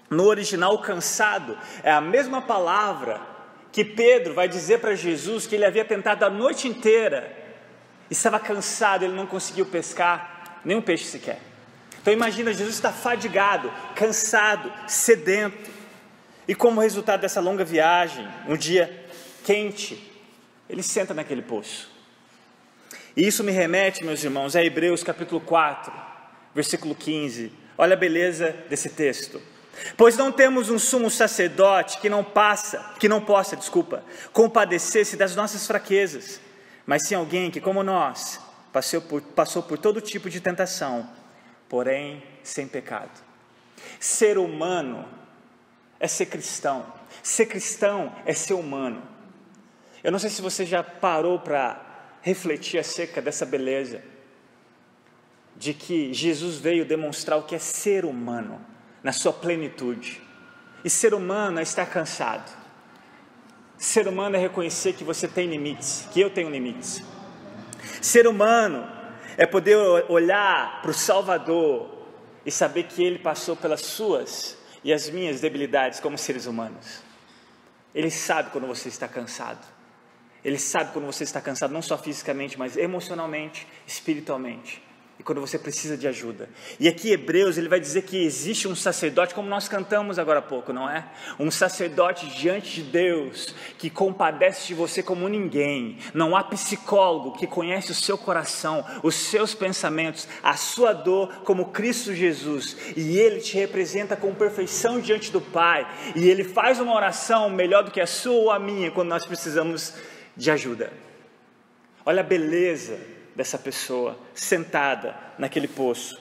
no 0.09 0.25
original, 0.25 0.77
cansado, 0.81 1.57
é 1.83 1.91
a 1.91 2.01
mesma 2.01 2.41
palavra 2.41 3.36
que 3.77 3.85
Pedro 3.85 4.33
vai 4.33 4.47
dizer 4.47 4.79
para 4.79 4.95
Jesus 4.95 5.45
que 5.45 5.53
ele 5.53 5.63
havia 5.63 5.85
tentado 5.85 6.25
a 6.25 6.31
noite 6.31 6.67
inteira, 6.67 7.31
estava 8.09 8.39
cansado, 8.39 9.05
ele 9.05 9.13
não 9.13 9.27
conseguiu 9.27 9.67
pescar 9.67 10.59
nenhum 10.65 10.81
peixe 10.81 11.03
sequer. 11.03 11.37
Então 12.01 12.11
imagina, 12.11 12.51
Jesus 12.51 12.73
está 12.73 12.91
fadigado, 12.91 13.71
cansado, 13.93 14.73
sedento, 14.87 15.69
e 16.47 16.55
como 16.55 16.81
resultado 16.81 17.21
dessa 17.21 17.39
longa 17.39 17.63
viagem, 17.63 18.27
um 18.47 18.57
dia 18.57 19.05
quente, 19.45 20.11
ele 20.67 20.81
senta 20.81 21.13
naquele 21.13 21.43
poço. 21.43 21.91
E 23.15 23.27
isso 23.27 23.43
me 23.43 23.51
remete, 23.51 24.03
meus 24.03 24.23
irmãos, 24.23 24.55
a 24.55 24.63
Hebreus 24.63 25.03
capítulo 25.03 25.39
4, 25.39 25.93
versículo 26.55 26.95
15. 26.95 27.51
Olha 27.77 27.93
a 27.93 27.95
beleza 27.95 28.55
desse 28.67 28.89
texto. 28.89 29.39
Pois 29.95 30.17
não 30.17 30.31
temos 30.31 30.69
um 30.69 30.79
sumo 30.79 31.09
sacerdote 31.09 31.99
que 31.99 32.09
não 32.09 32.23
passa, 32.23 32.93
que 32.99 33.07
não 33.07 33.21
possa, 33.21 33.55
desculpa, 33.55 34.03
compadecer-se 34.33 35.15
das 35.15 35.35
nossas 35.35 35.67
fraquezas, 35.67 36.41
mas 36.85 37.07
sim 37.07 37.15
alguém 37.15 37.51
que, 37.51 37.61
como 37.61 37.83
nós, 37.83 38.39
passou 38.73 39.01
por, 39.01 39.21
passou 39.21 39.61
por 39.63 39.77
todo 39.77 40.01
tipo 40.01 40.29
de 40.29 40.41
tentação, 40.41 41.09
porém 41.69 42.23
sem 42.43 42.67
pecado. 42.67 43.11
Ser 43.99 44.37
humano 44.37 45.07
é 45.99 46.07
ser 46.07 46.27
cristão. 46.27 46.85
Ser 47.21 47.45
cristão 47.45 48.15
é 48.25 48.33
ser 48.33 48.53
humano. 48.53 49.01
Eu 50.03 50.11
não 50.11 50.19
sei 50.19 50.29
se 50.29 50.41
você 50.41 50.65
já 50.65 50.83
parou 50.83 51.39
para 51.39 51.81
refletir 52.21 52.79
acerca 52.79 53.21
dessa 53.21 53.45
beleza 53.45 54.01
de 55.55 55.73
que 55.73 56.13
Jesus 56.13 56.57
veio 56.57 56.85
demonstrar 56.85 57.39
o 57.39 57.43
que 57.43 57.55
é 57.55 57.59
ser 57.59 58.05
humano 58.05 58.63
na 59.07 59.13
sua 59.13 59.31
plenitude. 59.31 60.21
E 60.83 60.89
ser 60.89 61.13
humano 61.13 61.61
é 61.61 61.63
estar 61.63 61.85
cansado. 61.85 62.51
Ser 63.77 64.05
humano 64.05 64.35
é 64.35 64.39
reconhecer 64.39 64.91
que 64.91 65.03
você 65.05 65.29
tem 65.29 65.47
limites, 65.47 66.09
que 66.11 66.19
eu 66.19 66.29
tenho 66.29 66.49
limites. 66.49 67.01
Ser 68.01 68.27
humano 68.27 68.85
é 69.37 69.45
poder 69.45 69.77
olhar 70.09 70.81
para 70.81 70.91
o 70.91 70.93
Salvador 70.93 71.89
e 72.45 72.51
saber 72.51 72.83
que 72.83 73.01
Ele 73.01 73.17
passou 73.17 73.55
pelas 73.55 73.79
suas 73.79 74.57
e 74.83 74.91
as 74.91 75.09
minhas 75.09 75.39
debilidades 75.39 76.01
como 76.01 76.17
seres 76.17 76.45
humanos. 76.45 77.01
Ele 77.95 78.11
sabe 78.11 78.49
quando 78.49 78.67
você 78.67 78.89
está 78.89 79.07
cansado. 79.07 79.65
Ele 80.43 80.59
sabe 80.59 80.91
quando 80.91 81.05
você 81.05 81.23
está 81.23 81.39
cansado, 81.39 81.71
não 81.71 81.81
só 81.81 81.97
fisicamente, 81.97 82.59
mas 82.59 82.75
emocionalmente, 82.75 83.65
espiritualmente 83.87 84.85
quando 85.27 85.41
você 85.41 85.59
precisa 85.59 85.97
de 85.97 86.07
ajuda. 86.07 86.49
E 86.79 86.87
aqui 86.87 87.11
Hebreus 87.11 87.57
ele 87.57 87.67
vai 87.67 87.81
dizer 87.81 88.03
que 88.03 88.23
existe 88.23 88.65
um 88.65 88.73
sacerdote, 88.73 89.35
como 89.35 89.49
nós 89.49 89.67
cantamos 89.67 90.17
agora 90.17 90.39
há 90.39 90.41
pouco, 90.41 90.71
não 90.71 90.89
é? 90.89 91.05
Um 91.37 91.51
sacerdote 91.51 92.27
diante 92.27 92.81
de 92.81 92.83
Deus 92.83 93.53
que 93.77 93.89
compadece 93.89 94.67
de 94.67 94.73
você 94.73 95.03
como 95.03 95.27
ninguém. 95.27 95.97
Não 96.13 96.33
há 96.33 96.45
psicólogo 96.45 97.37
que 97.37 97.45
conhece 97.45 97.91
o 97.91 97.93
seu 97.93 98.17
coração, 98.17 98.85
os 99.03 99.15
seus 99.15 99.53
pensamentos, 99.53 100.29
a 100.41 100.55
sua 100.55 100.93
dor 100.93 101.41
como 101.43 101.71
Cristo 101.71 102.13
Jesus. 102.13 102.77
E 102.95 103.19
ele 103.19 103.41
te 103.41 103.57
representa 103.57 104.15
com 104.15 104.33
perfeição 104.33 105.01
diante 105.01 105.29
do 105.29 105.41
Pai. 105.41 105.85
E 106.15 106.29
ele 106.29 106.45
faz 106.45 106.79
uma 106.79 106.95
oração 106.95 107.49
melhor 107.49 107.83
do 107.83 107.91
que 107.91 107.99
a 107.99 108.07
sua 108.07 108.35
ou 108.35 108.49
a 108.49 108.57
minha 108.57 108.91
quando 108.91 109.09
nós 109.09 109.25
precisamos 109.25 109.93
de 110.37 110.49
ajuda. 110.49 110.93
Olha 112.05 112.21
a 112.21 112.23
beleza 112.23 113.16
dessa 113.37 113.57
pessoa 113.57 114.19
sentada 114.33 115.15
naquele 115.37 115.67
poço. 115.67 116.19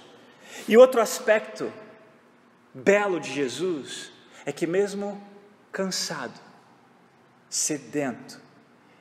E 0.68 0.76
outro 0.76 1.00
aspecto 1.00 1.72
belo 2.74 3.18
de 3.18 3.32
Jesus 3.32 4.12
é 4.44 4.52
que, 4.52 4.66
mesmo 4.66 5.20
cansado, 5.72 6.38
sedento, 7.48 8.38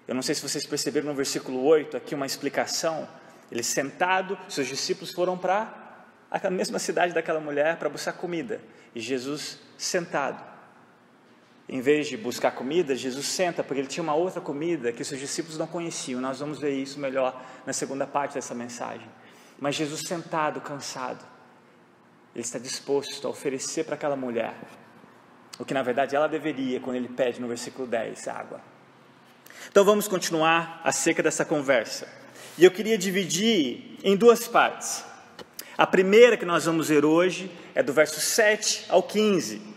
eu 0.07 0.15
não 0.15 0.21
sei 0.21 0.33
se 0.33 0.41
vocês 0.41 0.65
perceberam 0.65 1.07
no 1.07 1.13
versículo 1.13 1.61
8 1.63 1.97
aqui 1.97 2.15
uma 2.15 2.25
explicação. 2.25 3.07
Ele 3.51 3.61
sentado, 3.61 4.37
seus 4.47 4.67
discípulos 4.67 5.11
foram 5.11 5.37
para 5.37 6.05
a 6.31 6.49
mesma 6.49 6.79
cidade 6.79 7.13
daquela 7.13 7.41
mulher 7.41 7.75
para 7.77 7.89
buscar 7.89 8.13
comida. 8.13 8.61
E 8.93 9.01
Jesus 9.01 9.59
sentado. 9.77 10.54
Em 11.67 11.81
vez 11.81 12.07
de 12.07 12.15
buscar 12.15 12.51
comida, 12.51 12.95
Jesus 12.95 13.25
senta, 13.25 13.63
porque 13.63 13.81
ele 13.81 13.87
tinha 13.87 14.03
uma 14.03 14.13
outra 14.13 14.39
comida 14.39 14.91
que 14.91 15.01
os 15.01 15.07
seus 15.07 15.19
discípulos 15.19 15.57
não 15.57 15.65
conheciam. 15.65 16.21
Nós 16.21 16.39
vamos 16.39 16.59
ver 16.59 16.71
isso 16.71 16.99
melhor 16.99 17.43
na 17.65 17.73
segunda 17.73 18.05
parte 18.05 18.35
dessa 18.35 18.53
mensagem. 18.53 19.07
Mas 19.59 19.75
Jesus 19.75 20.01
sentado, 20.07 20.61
cansado, 20.61 21.25
ele 22.35 22.43
está 22.43 22.59
disposto 22.59 23.25
a 23.25 23.31
oferecer 23.31 23.85
para 23.85 23.95
aquela 23.95 24.15
mulher 24.15 24.53
o 25.57 25.65
que 25.65 25.73
na 25.73 25.81
verdade 25.81 26.15
ela 26.15 26.27
deveria 26.27 26.79
quando 26.79 26.97
ele 26.97 27.07
pede 27.07 27.39
no 27.41 27.47
versículo 27.47 27.87
10 27.87 28.27
água. 28.27 28.61
Então 29.69 29.83
vamos 29.83 30.07
continuar 30.07 30.81
acerca 30.83 31.23
dessa 31.23 31.45
conversa. 31.45 32.07
E 32.57 32.63
eu 32.63 32.71
queria 32.71 32.97
dividir 32.97 33.97
em 34.03 34.15
duas 34.15 34.47
partes. 34.47 35.03
A 35.77 35.87
primeira 35.87 36.37
que 36.37 36.45
nós 36.45 36.65
vamos 36.65 36.89
ver 36.89 37.03
hoje 37.03 37.51
é 37.73 37.81
do 37.81 37.91
verso 37.91 38.19
7 38.19 38.85
ao 38.89 39.01
15. 39.01 39.74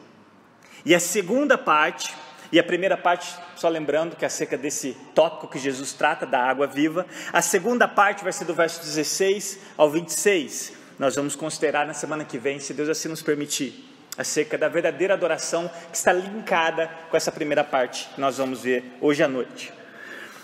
E 0.85 0.95
a 0.95 1.01
segunda 1.01 1.59
parte, 1.59 2.15
e 2.51 2.59
a 2.59 2.65
primeira 2.65 2.97
parte, 2.97 3.35
só 3.57 3.69
lembrando 3.69 4.17
que 4.17 4.25
é 4.25 4.27
acerca 4.27 4.57
desse 4.57 4.97
tópico 5.15 5.49
que 5.49 5.59
Jesus 5.59 5.93
trata 5.93 6.25
da 6.25 6.43
água 6.43 6.67
viva, 6.67 7.07
a 7.33 7.43
segunda 7.43 7.87
parte 7.87 8.23
vai 8.23 8.33
ser 8.33 8.45
do 8.45 8.55
verso 8.55 8.81
16 8.81 9.59
ao 9.77 9.91
26. 9.91 10.73
Nós 10.99 11.15
vamos 11.15 11.37
considerar 11.37 11.87
na 11.87 11.95
semana 11.95 12.25
que 12.25 12.39
vem, 12.39 12.59
se 12.59 12.75
Deus 12.75 12.89
assim 12.89 13.09
nos 13.09 13.23
permitir, 13.23 13.89
acerca 14.17 14.59
da 14.59 14.69
verdadeira 14.69 15.15
adoração 15.15 15.71
que 15.91 15.97
está 15.97 16.13
linkada 16.13 16.91
com 17.09 17.17
essa 17.17 17.31
primeira 17.31 17.63
parte 17.63 18.09
que 18.15 18.21
nós 18.21 18.39
vamos 18.39 18.63
ver 18.63 18.85
hoje 19.01 19.23
à 19.23 19.29
noite. 19.29 19.73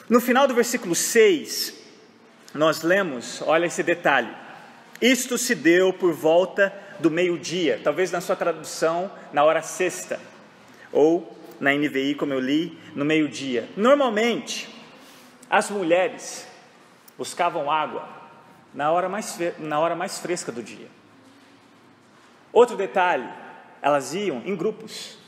No 0.09 0.21
final 0.21 0.47
do 0.47 0.55
versículo 0.55 0.95
6, 0.95 1.75
nós 2.55 2.83
lemos, 2.83 3.43
olha 3.43 3.67
esse 3.67 3.83
detalhe: 3.83 4.31
Isto 5.01 5.37
se 5.37 5.55
deu 5.55 5.93
por 5.93 6.13
volta 6.13 6.73
do 6.99 7.11
meio-dia, 7.11 7.81
talvez 7.83 8.11
na 8.11 8.21
sua 8.21 8.37
tradução, 8.37 9.11
na 9.33 9.45
hora 9.45 9.63
sexta, 9.63 10.21
ou 10.93 11.37
na 11.61 11.73
NVI, 11.73 12.15
como 12.15 12.33
eu 12.33 12.41
li, 12.41 12.79
no 12.95 13.05
meio-dia. 13.05 13.69
Normalmente, 13.77 14.69
as 15.49 15.71
mulheres 15.71 16.47
buscavam 17.17 17.71
água 17.71 18.09
na 18.75 18.91
hora, 18.91 19.09
mais, 19.09 19.39
na 19.59 19.79
hora 19.79 19.95
mais 19.95 20.19
fresca 20.19 20.51
do 20.51 20.63
dia. 20.63 20.89
Outro 22.53 22.77
detalhe, 22.77 23.29
elas 23.81 24.15
iam 24.15 24.43
em 24.45 24.57
grupos. 24.57 25.19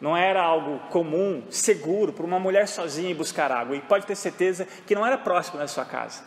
Não 0.00 0.16
era 0.16 0.42
algo 0.42 0.78
comum, 0.90 1.44
seguro, 1.50 2.12
para 2.12 2.26
uma 2.26 2.40
mulher 2.40 2.66
sozinha 2.66 3.10
ir 3.10 3.14
buscar 3.14 3.52
água. 3.52 3.76
E 3.76 3.80
pode 3.80 4.06
ter 4.06 4.16
certeza 4.16 4.66
que 4.86 4.94
não 4.94 5.06
era 5.06 5.16
próximo 5.16 5.58
da 5.58 5.68
sua 5.68 5.84
casa. 5.84 6.24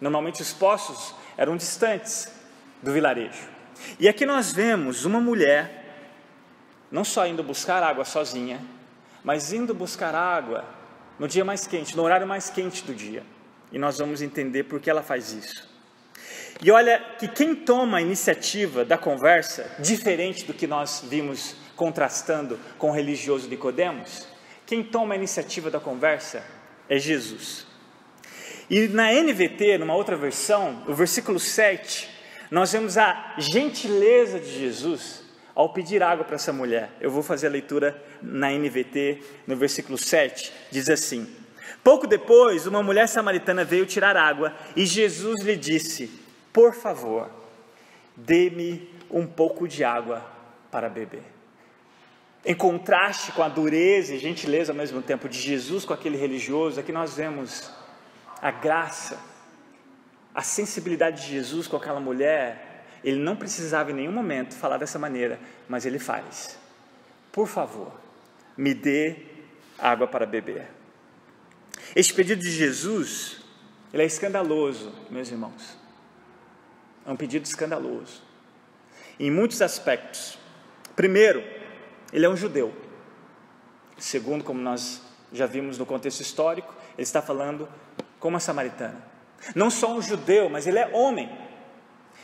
Normalmente 0.00 0.40
os 0.40 0.52
poços 0.52 1.14
eram 1.36 1.56
distantes 1.56 2.32
do 2.82 2.92
vilarejo. 2.92 3.59
E 3.98 4.08
aqui 4.08 4.26
nós 4.26 4.52
vemos 4.52 5.04
uma 5.04 5.20
mulher, 5.20 5.84
não 6.90 7.04
só 7.04 7.26
indo 7.26 7.42
buscar 7.42 7.82
água 7.82 8.04
sozinha, 8.04 8.60
mas 9.22 9.52
indo 9.52 9.74
buscar 9.74 10.14
água 10.14 10.64
no 11.18 11.28
dia 11.28 11.44
mais 11.44 11.66
quente, 11.66 11.96
no 11.96 12.02
horário 12.02 12.26
mais 12.26 12.50
quente 12.50 12.84
do 12.84 12.94
dia. 12.94 13.22
E 13.70 13.78
nós 13.78 13.98
vamos 13.98 14.22
entender 14.22 14.64
por 14.64 14.80
que 14.80 14.90
ela 14.90 15.02
faz 15.02 15.32
isso. 15.32 15.68
E 16.62 16.70
olha 16.70 16.98
que 17.18 17.28
quem 17.28 17.54
toma 17.54 17.98
a 17.98 18.02
iniciativa 18.02 18.84
da 18.84 18.98
conversa, 18.98 19.70
diferente 19.78 20.44
do 20.44 20.52
que 20.52 20.66
nós 20.66 21.04
vimos 21.08 21.56
contrastando 21.76 22.58
com 22.76 22.90
o 22.90 22.92
religioso 22.92 23.48
Nicodemos, 23.48 24.28
quem 24.66 24.82
toma 24.82 25.14
a 25.14 25.16
iniciativa 25.16 25.70
da 25.70 25.80
conversa 25.80 26.44
é 26.88 26.98
Jesus. 26.98 27.66
E 28.68 28.88
na 28.88 29.12
NVT, 29.12 29.78
numa 29.78 29.94
outra 29.94 30.16
versão, 30.16 30.84
o 30.86 30.94
versículo 30.94 31.40
7, 31.40 32.09
nós 32.50 32.72
vemos 32.72 32.98
a 32.98 33.34
gentileza 33.38 34.40
de 34.40 34.58
Jesus 34.58 35.22
ao 35.54 35.72
pedir 35.72 36.02
água 36.02 36.24
para 36.24 36.34
essa 36.34 36.52
mulher. 36.52 36.90
Eu 37.00 37.10
vou 37.10 37.22
fazer 37.22 37.46
a 37.46 37.50
leitura 37.50 38.02
na 38.20 38.50
NVT, 38.50 39.22
no 39.46 39.56
versículo 39.56 39.96
7, 39.96 40.52
diz 40.70 40.88
assim: 40.88 41.28
Pouco 41.84 42.06
depois, 42.06 42.66
uma 42.66 42.82
mulher 42.82 43.08
samaritana 43.08 43.64
veio 43.64 43.86
tirar 43.86 44.16
água 44.16 44.54
e 44.74 44.84
Jesus 44.84 45.42
lhe 45.44 45.56
disse: 45.56 46.10
Por 46.52 46.74
favor, 46.74 47.30
dê-me 48.16 48.88
um 49.10 49.26
pouco 49.26 49.68
de 49.68 49.84
água 49.84 50.24
para 50.70 50.88
beber. 50.88 51.22
Em 52.44 52.54
contraste 52.54 53.32
com 53.32 53.42
a 53.42 53.48
dureza 53.48 54.14
e 54.14 54.18
gentileza 54.18 54.72
ao 54.72 54.76
mesmo 54.76 55.02
tempo 55.02 55.28
de 55.28 55.38
Jesus 55.38 55.84
com 55.84 55.92
aquele 55.92 56.16
religioso, 56.16 56.80
aqui 56.80 56.90
nós 56.90 57.14
vemos 57.14 57.70
a 58.40 58.50
graça 58.50 59.29
a 60.34 60.42
sensibilidade 60.42 61.22
de 61.22 61.28
Jesus 61.28 61.66
com 61.66 61.76
aquela 61.76 62.00
mulher, 62.00 62.86
ele 63.02 63.18
não 63.18 63.36
precisava 63.36 63.90
em 63.90 63.94
nenhum 63.94 64.12
momento 64.12 64.54
falar 64.54 64.76
dessa 64.76 64.98
maneira, 64.98 65.38
mas 65.68 65.86
ele 65.86 65.98
faz. 65.98 66.58
Por 67.32 67.46
favor, 67.46 67.92
me 68.56 68.74
dê 68.74 69.16
água 69.78 70.06
para 70.06 70.26
beber. 70.26 70.68
Este 71.94 72.12
pedido 72.14 72.42
de 72.42 72.50
Jesus, 72.50 73.40
ele 73.92 74.02
é 74.02 74.06
escandaloso, 74.06 74.92
meus 75.10 75.30
irmãos. 75.30 75.76
É 77.06 77.10
um 77.10 77.16
pedido 77.16 77.44
escandaloso. 77.44 78.22
Em 79.18 79.30
muitos 79.30 79.60
aspectos. 79.62 80.38
Primeiro, 80.94 81.42
ele 82.12 82.26
é 82.26 82.28
um 82.28 82.36
judeu. 82.36 82.74
Segundo, 83.98 84.44
como 84.44 84.60
nós 84.60 85.02
já 85.32 85.46
vimos 85.46 85.78
no 85.78 85.86
contexto 85.86 86.20
histórico, 86.20 86.74
ele 86.94 87.02
está 87.02 87.22
falando 87.22 87.68
com 88.18 88.28
uma 88.28 88.40
samaritana. 88.40 89.09
Não 89.54 89.70
só 89.70 89.92
um 89.92 90.02
judeu, 90.02 90.48
mas 90.48 90.66
ele 90.66 90.78
é 90.78 90.90
homem. 90.92 91.30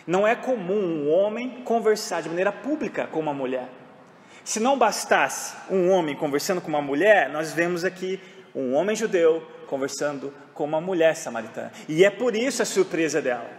Não 0.06 0.26
é 0.26 0.34
comum 0.36 1.04
um 1.04 1.10
homem 1.10 1.62
conversar 1.64 2.22
de 2.22 2.28
maneira 2.28 2.52
pública 2.52 3.06
com 3.06 3.18
uma 3.18 3.34
mulher. 3.34 3.68
Se 4.44 4.60
não 4.60 4.78
bastasse 4.78 5.56
um 5.68 5.90
homem 5.90 6.14
conversando 6.14 6.60
com 6.60 6.68
uma 6.68 6.80
mulher, 6.80 7.28
nós 7.28 7.52
vemos 7.52 7.84
aqui 7.84 8.20
um 8.54 8.74
homem 8.74 8.94
judeu 8.94 9.44
conversando 9.66 10.32
com 10.54 10.64
uma 10.64 10.80
mulher 10.80 11.16
samaritana. 11.16 11.72
E 11.88 12.04
é 12.04 12.10
por 12.10 12.36
isso 12.36 12.62
a 12.62 12.64
surpresa 12.64 13.20
dela. 13.20 13.50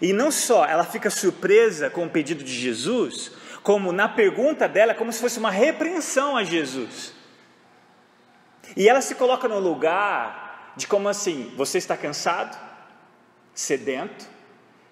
E 0.00 0.12
não 0.12 0.30
só 0.30 0.66
ela 0.66 0.84
fica 0.84 1.08
surpresa 1.08 1.88
com 1.88 2.04
o 2.04 2.10
pedido 2.10 2.44
de 2.44 2.52
Jesus, 2.52 3.32
como 3.62 3.92
na 3.92 4.08
pergunta 4.08 4.68
dela, 4.68 4.94
como 4.94 5.12
se 5.12 5.20
fosse 5.20 5.38
uma 5.38 5.50
repreensão 5.50 6.36
a 6.36 6.44
Jesus. 6.44 7.14
E 8.76 8.88
ela 8.88 9.00
se 9.00 9.14
coloca 9.14 9.48
no 9.48 9.58
lugar 9.58 10.45
de 10.76 10.86
como 10.86 11.08
assim, 11.08 11.52
você 11.56 11.78
está 11.78 11.96
cansado, 11.96 12.56
sedento, 13.54 14.26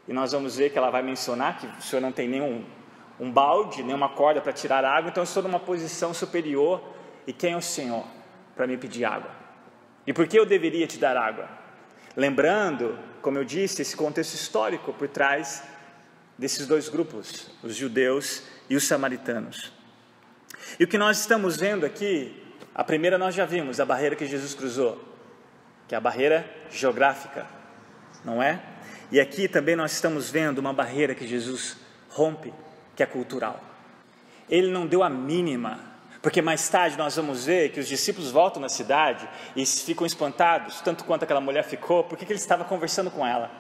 e 0.09 0.13
nós 0.13 0.33
vamos 0.33 0.57
ver 0.57 0.71
que 0.71 0.79
ela 0.79 0.91
vai 0.91 1.03
mencionar 1.03 1.59
que 1.59 1.67
o 1.67 1.83
senhor 1.83 2.01
não 2.01 2.13
tem 2.13 2.29
nenhum 2.29 2.65
um 3.19 3.31
balde, 3.31 3.83
nenhuma 3.83 4.09
corda 4.09 4.41
para 4.41 4.53
tirar 4.53 4.85
água, 4.85 5.11
então 5.11 5.23
eu 5.23 5.25
estou 5.25 5.43
numa 5.43 5.61
posição 5.61 6.13
superior, 6.13 6.83
e 7.27 7.33
quem 7.33 7.53
é 7.53 7.57
o 7.57 7.63
Senhor 7.63 8.05
para 8.57 8.67
me 8.67 8.77
pedir 8.77 9.05
água? 9.05 9.31
E 10.07 10.13
por 10.13 10.27
que 10.27 10.39
eu 10.39 10.45
deveria 10.45 10.87
te 10.87 10.99
dar 10.99 11.17
água? 11.17 11.49
Lembrando, 12.17 12.99
como 13.23 13.39
eu 13.39 13.45
disse, 13.45 13.83
esse 13.83 13.97
contexto 13.97 14.35
histórico 14.35 14.93
por 14.93 15.09
trás 15.09 15.63
desses 16.37 16.67
dois 16.67 16.89
grupos, 16.89 17.51
os 17.63 17.75
judeus 17.77 18.43
e 18.69 18.77
os 18.77 18.85
samaritanos. 18.85 19.73
E 20.79 20.85
o 20.85 20.89
que 20.89 20.99
nós 20.99 21.21
estamos 21.21 21.57
vendo 21.57 21.87
aqui, 21.87 22.43
a 22.75 22.83
primeira 22.83 23.17
nós 23.17 23.35
já 23.35 23.45
vimos, 23.45 23.79
a 23.79 23.85
barreira 23.85 24.17
que 24.17 24.27
Jesus 24.27 24.55
cruzou, 24.55 25.14
que 25.89 25.95
é 25.95 25.99
a 25.99 26.01
barreira 26.01 26.49
geográfica, 26.71 27.47
não 28.25 28.43
é? 28.43 28.61
E 29.11 29.21
aqui 29.21 29.47
também 29.49 29.77
nós 29.77 29.93
estamos 29.93 30.31
vendo 30.31 30.59
uma 30.59 30.73
barreira 30.73 31.15
que 31.15 31.27
Jesus 31.27 31.77
rompe, 32.09 32.53
que 32.97 33.03
é 33.03 33.07
cultural. 33.07 33.61
Ele 34.49 34.71
não 34.71 34.87
deu 34.87 35.03
a 35.03 35.11
mínima, 35.11 35.79
porque 36.23 36.41
mais 36.41 36.69
tarde 36.69 36.97
nós 36.97 37.17
vamos 37.17 37.45
ver 37.45 37.71
que 37.71 37.81
os 37.81 37.87
discípulos 37.87 38.31
voltam 38.31 38.61
na 38.61 38.69
cidade 38.69 39.29
e 39.55 39.67
ficam 39.67 40.07
espantados, 40.07 40.81
tanto 40.81 41.05
quanto 41.05 41.25
aquela 41.25 41.41
mulher 41.41 41.65
ficou, 41.65 42.05
porque 42.05 42.25
ele 42.25 42.35
estava 42.35 42.65
conversando 42.65 43.11
com 43.11 43.27
ela. 43.27 43.51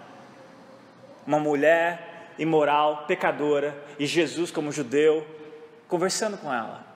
Uma 1.26 1.38
mulher 1.38 2.32
imoral, 2.38 3.04
pecadora, 3.06 3.76
e 3.98 4.06
Jesus, 4.06 4.50
como 4.50 4.72
judeu, 4.72 5.26
conversando 5.88 6.37
com 6.37 6.52
ela. 6.52 6.93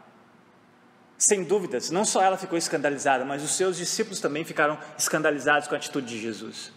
Sem 1.19 1.43
dúvidas, 1.43 1.91
não 1.91 2.05
só 2.05 2.23
ela 2.23 2.39
ficou 2.39 2.57
escandalizada, 2.57 3.25
mas 3.25 3.43
os 3.43 3.51
seus 3.51 3.77
discípulos 3.77 4.21
também 4.21 4.45
ficaram 4.45 4.79
escandalizados 4.97 5.67
com 5.67 5.75
a 5.75 5.79
atitude 5.79 6.07
de 6.07 6.21
Jesus. 6.21 6.73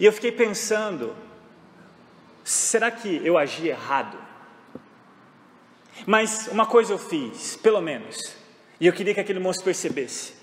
E 0.00 0.04
eu 0.04 0.12
fiquei 0.12 0.32
pensando: 0.32 1.14
será 2.42 2.90
que 2.90 3.24
eu 3.24 3.38
agi 3.38 3.68
errado? 3.68 4.18
Mas 6.04 6.48
uma 6.48 6.66
coisa 6.66 6.92
eu 6.92 6.98
fiz, 6.98 7.56
pelo 7.56 7.80
menos, 7.80 8.34
e 8.80 8.86
eu 8.86 8.92
queria 8.92 9.14
que 9.14 9.20
aquele 9.20 9.38
moço 9.38 9.62
percebesse. 9.62 10.34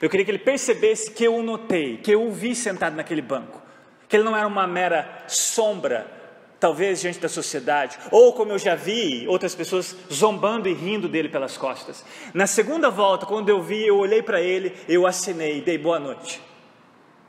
Eu 0.00 0.08
queria 0.08 0.24
que 0.24 0.30
ele 0.30 0.38
percebesse 0.38 1.10
que 1.10 1.24
eu 1.24 1.34
o 1.34 1.42
notei, 1.42 1.98
que 1.98 2.10
eu 2.10 2.26
o 2.26 2.32
vi 2.32 2.54
sentado 2.54 2.94
naquele 2.96 3.20
banco, 3.20 3.60
que 4.08 4.16
ele 4.16 4.22
não 4.22 4.36
era 4.36 4.46
uma 4.46 4.66
mera 4.66 5.24
sombra, 5.26 6.19
talvez 6.60 7.00
diante 7.00 7.18
da 7.18 7.28
sociedade, 7.28 7.98
ou 8.12 8.34
como 8.34 8.52
eu 8.52 8.58
já 8.58 8.74
vi 8.74 9.26
outras 9.26 9.54
pessoas 9.54 9.96
zombando 10.12 10.68
e 10.68 10.74
rindo 10.74 11.08
dele 11.08 11.30
pelas 11.30 11.56
costas. 11.56 12.04
Na 12.34 12.46
segunda 12.46 12.90
volta, 12.90 13.24
quando 13.24 13.48
eu 13.48 13.62
vi, 13.62 13.86
eu 13.86 13.96
olhei 13.96 14.22
para 14.22 14.40
ele, 14.40 14.76
eu 14.86 15.06
acenei, 15.06 15.62
dei 15.62 15.78
boa 15.78 15.98
noite. 15.98 16.40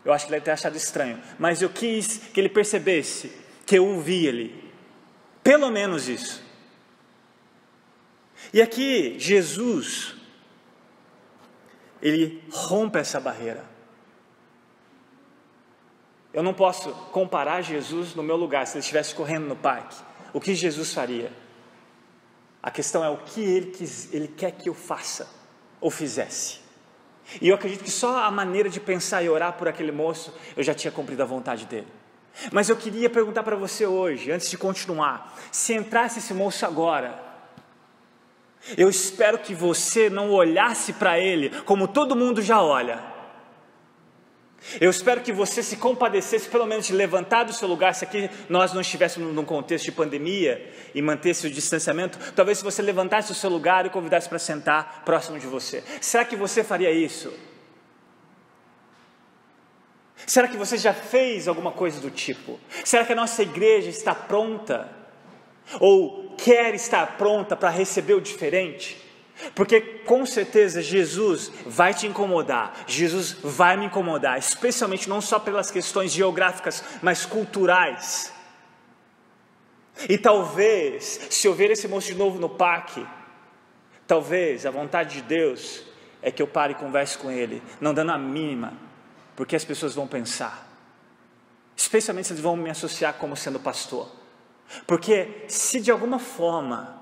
Eu 0.04 0.12
acho 0.12 0.26
que 0.26 0.32
ele 0.32 0.40
deve 0.40 0.46
ter 0.46 0.52
achado 0.52 0.76
estranho, 0.76 1.20
mas 1.40 1.62
eu 1.62 1.70
quis 1.70 2.18
que 2.18 2.40
ele 2.40 2.50
percebesse 2.50 3.32
que 3.66 3.78
eu 3.78 3.88
o 3.88 4.02
vi 4.02 4.28
ali. 4.28 4.72
Pelo 5.42 5.72
menos 5.72 6.10
isso. 6.10 6.44
E 8.54 8.62
aqui 8.62 9.16
Jesus 9.18 10.16
ele 12.02 12.44
rompe 12.52 12.98
essa 12.98 13.20
barreira. 13.20 13.71
Eu 16.34 16.42
não 16.42 16.54
posso 16.54 16.92
comparar 17.12 17.62
Jesus 17.62 18.16
no 18.16 18.24
meu 18.24 18.38
lugar, 18.38 18.66
se 18.66 18.74
ele 18.74 18.80
estivesse 18.80 19.14
correndo 19.14 19.48
no 19.48 19.56
parque. 19.56 19.98
O 20.34 20.40
que 20.40 20.56
Jesus 20.56 20.94
faria? 20.94 21.32
A 22.64 22.72
questão 22.72 23.04
é 23.04 23.10
o 23.10 23.18
que 23.18 23.42
ele, 23.42 23.72
quis, 23.72 24.14
ele 24.14 24.28
quer 24.28 24.52
que 24.52 24.70
eu 24.70 24.74
faça 24.74 25.28
ou 25.80 25.90
fizesse. 25.92 26.60
E 27.42 27.50
eu 27.50 27.56
acredito 27.56 27.84
que 27.84 27.92
só 27.92 28.24
a 28.24 28.32
maneira 28.32 28.70
de 28.70 28.80
pensar 28.80 29.24
e 29.24 29.30
orar 29.30 29.54
por 29.54 29.68
aquele 29.68 29.92
moço, 29.92 30.34
eu 30.56 30.64
já 30.64 30.74
tinha 30.74 30.92
cumprido 30.92 31.22
a 31.24 31.26
vontade 31.26 31.66
dele. 31.66 31.88
Mas 32.52 32.70
eu 32.70 32.76
queria 32.76 33.10
perguntar 33.10 33.44
para 33.44 33.56
você 33.56 33.86
hoje, 33.86 34.32
antes 34.32 34.50
de 34.50 34.58
continuar, 34.58 35.38
se 35.52 35.74
entrasse 35.74 36.20
esse 36.20 36.34
moço 36.34 36.66
agora, 36.66 37.20
eu 38.78 38.90
espero 38.90 39.40
que 39.40 39.54
você 39.54 40.10
não 40.10 40.32
olhasse 40.32 40.94
para 40.94 41.20
ele 41.20 41.50
como 41.62 41.88
todo 41.88 42.16
mundo 42.16 42.42
já 42.42 42.62
olha. 42.62 43.11
Eu 44.80 44.92
espero 44.92 45.22
que 45.22 45.34
você 45.34 45.64
se 45.64 45.76
compadecesse, 45.76 46.48
pelo 46.48 46.66
menos 46.66 46.86
de 46.86 46.94
levantar 46.94 47.44
do 47.44 47.54
seu 47.54 47.68
lugar, 47.68 47.96
se 47.96 48.06
aqui 48.06 48.30
nós 48.48 48.74
não 48.74 48.82
estivéssemos 48.82 49.34
num 49.34 49.44
contexto 49.44 49.86
de 49.86 49.92
pandemia 49.92 50.72
e 50.94 51.02
mantesse 51.02 51.48
o 51.48 51.50
distanciamento, 51.50 52.18
talvez 52.36 52.60
se 52.60 52.64
você 52.64 52.82
levantasse 52.82 53.32
o 53.32 53.36
seu 53.36 53.50
lugar 53.50 53.86
e 53.86 53.90
convidasse 53.90 54.30
para 54.30 54.40
sentar 54.40 55.04
próximo 55.04 55.40
de 55.40 55.48
você. 55.48 55.84
Será 56.00 56.24
que 56.24 56.36
você 56.36 56.64
faria 56.64 56.92
isso? 56.92 57.34
Será 60.28 60.48
que 60.48 60.58
você 60.58 60.78
já 60.78 60.94
fez 60.94 61.48
alguma 61.48 61.72
coisa 61.72 62.00
do 62.00 62.12
tipo? 62.12 62.60
Será 62.86 63.04
que 63.04 63.14
a 63.14 63.16
nossa 63.16 63.42
igreja 63.42 63.90
está 63.90 64.14
pronta? 64.14 64.90
Ou 65.80 66.36
quer 66.38 66.76
estar 66.76 67.18
pronta 67.18 67.56
para 67.56 67.70
receber 67.70 68.14
o 68.14 68.22
diferente? 68.22 69.11
Porque 69.56 69.82
com 69.82 70.26
certeza 70.26 70.82
Jesus 70.82 71.52
vai 71.66 71.94
te 71.94 72.08
incomodar, 72.08 72.84
Jesus 72.88 73.38
vai 73.44 73.76
me 73.76 73.86
incomodar, 73.86 74.38
especialmente 74.38 75.10
não 75.10 75.22
só 75.22 75.40
pelas 75.40 75.72
questões 75.72 76.12
geográficas, 76.12 76.84
mas 77.02 77.26
culturais. 77.26 78.32
E 80.08 80.18
talvez, 80.18 81.28
se 81.30 81.48
eu 81.48 81.54
ver 81.54 81.72
esse 81.72 81.88
moço 81.88 82.08
de 82.08 82.16
novo 82.16 82.40
no 82.40 82.50
parque, 82.50 83.06
talvez 84.08 84.66
a 84.66 84.72
vontade 84.72 85.16
de 85.16 85.22
Deus 85.22 85.84
é 86.22 86.32
que 86.32 86.42
eu 86.42 86.48
pare 86.48 86.74
e 86.74 86.76
converse 86.76 87.18
com 87.18 87.32
ele, 87.32 87.62
não 87.80 87.94
dando 87.94 88.12
a 88.12 88.18
mínima, 88.18 88.74
porque 89.36 89.56
as 89.56 89.66
pessoas 89.66 89.96
vão 89.96 90.08
pensar, 90.08 90.68
especialmente 91.76 92.28
se 92.28 92.34
eles 92.34 92.44
vão 92.44 92.56
me 92.56 92.70
associar 92.70 93.16
como 93.16 93.36
sendo 93.36 93.60
pastor. 93.60 94.10
Porque 94.88 95.46
se 95.48 95.82
de 95.82 95.92
alguma 95.92 96.20
forma 96.20 97.01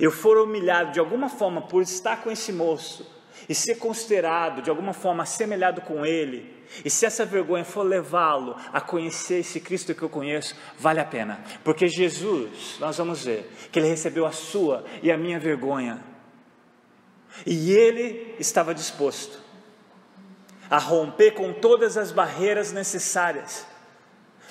eu 0.00 0.10
for 0.10 0.38
humilhado 0.38 0.92
de 0.92 0.98
alguma 0.98 1.28
forma 1.28 1.62
por 1.62 1.82
estar 1.82 2.22
com 2.22 2.30
esse 2.30 2.52
moço 2.52 3.06
e 3.48 3.54
ser 3.54 3.76
considerado 3.76 4.62
de 4.62 4.70
alguma 4.70 4.92
forma 4.92 5.22
assemelhado 5.22 5.82
com 5.82 6.06
ele, 6.06 6.58
e 6.84 6.88
se 6.90 7.04
essa 7.04 7.24
vergonha 7.24 7.64
for 7.64 7.82
levá-lo 7.82 8.56
a 8.72 8.80
conhecer 8.80 9.40
esse 9.40 9.60
Cristo 9.60 9.94
que 9.94 10.02
eu 10.02 10.08
conheço, 10.08 10.56
vale 10.78 11.00
a 11.00 11.04
pena, 11.04 11.42
porque 11.62 11.86
Jesus, 11.86 12.76
nós 12.80 12.96
vamos 12.96 13.24
ver, 13.24 13.50
que 13.70 13.78
ele 13.78 13.88
recebeu 13.88 14.24
a 14.24 14.32
sua 14.32 14.84
e 15.02 15.10
a 15.10 15.18
minha 15.18 15.38
vergonha, 15.38 16.02
e 17.44 17.72
ele 17.72 18.34
estava 18.38 18.74
disposto 18.74 19.38
a 20.70 20.78
romper 20.78 21.32
com 21.32 21.52
todas 21.52 21.96
as 21.96 22.12
barreiras 22.12 22.72
necessárias 22.72 23.66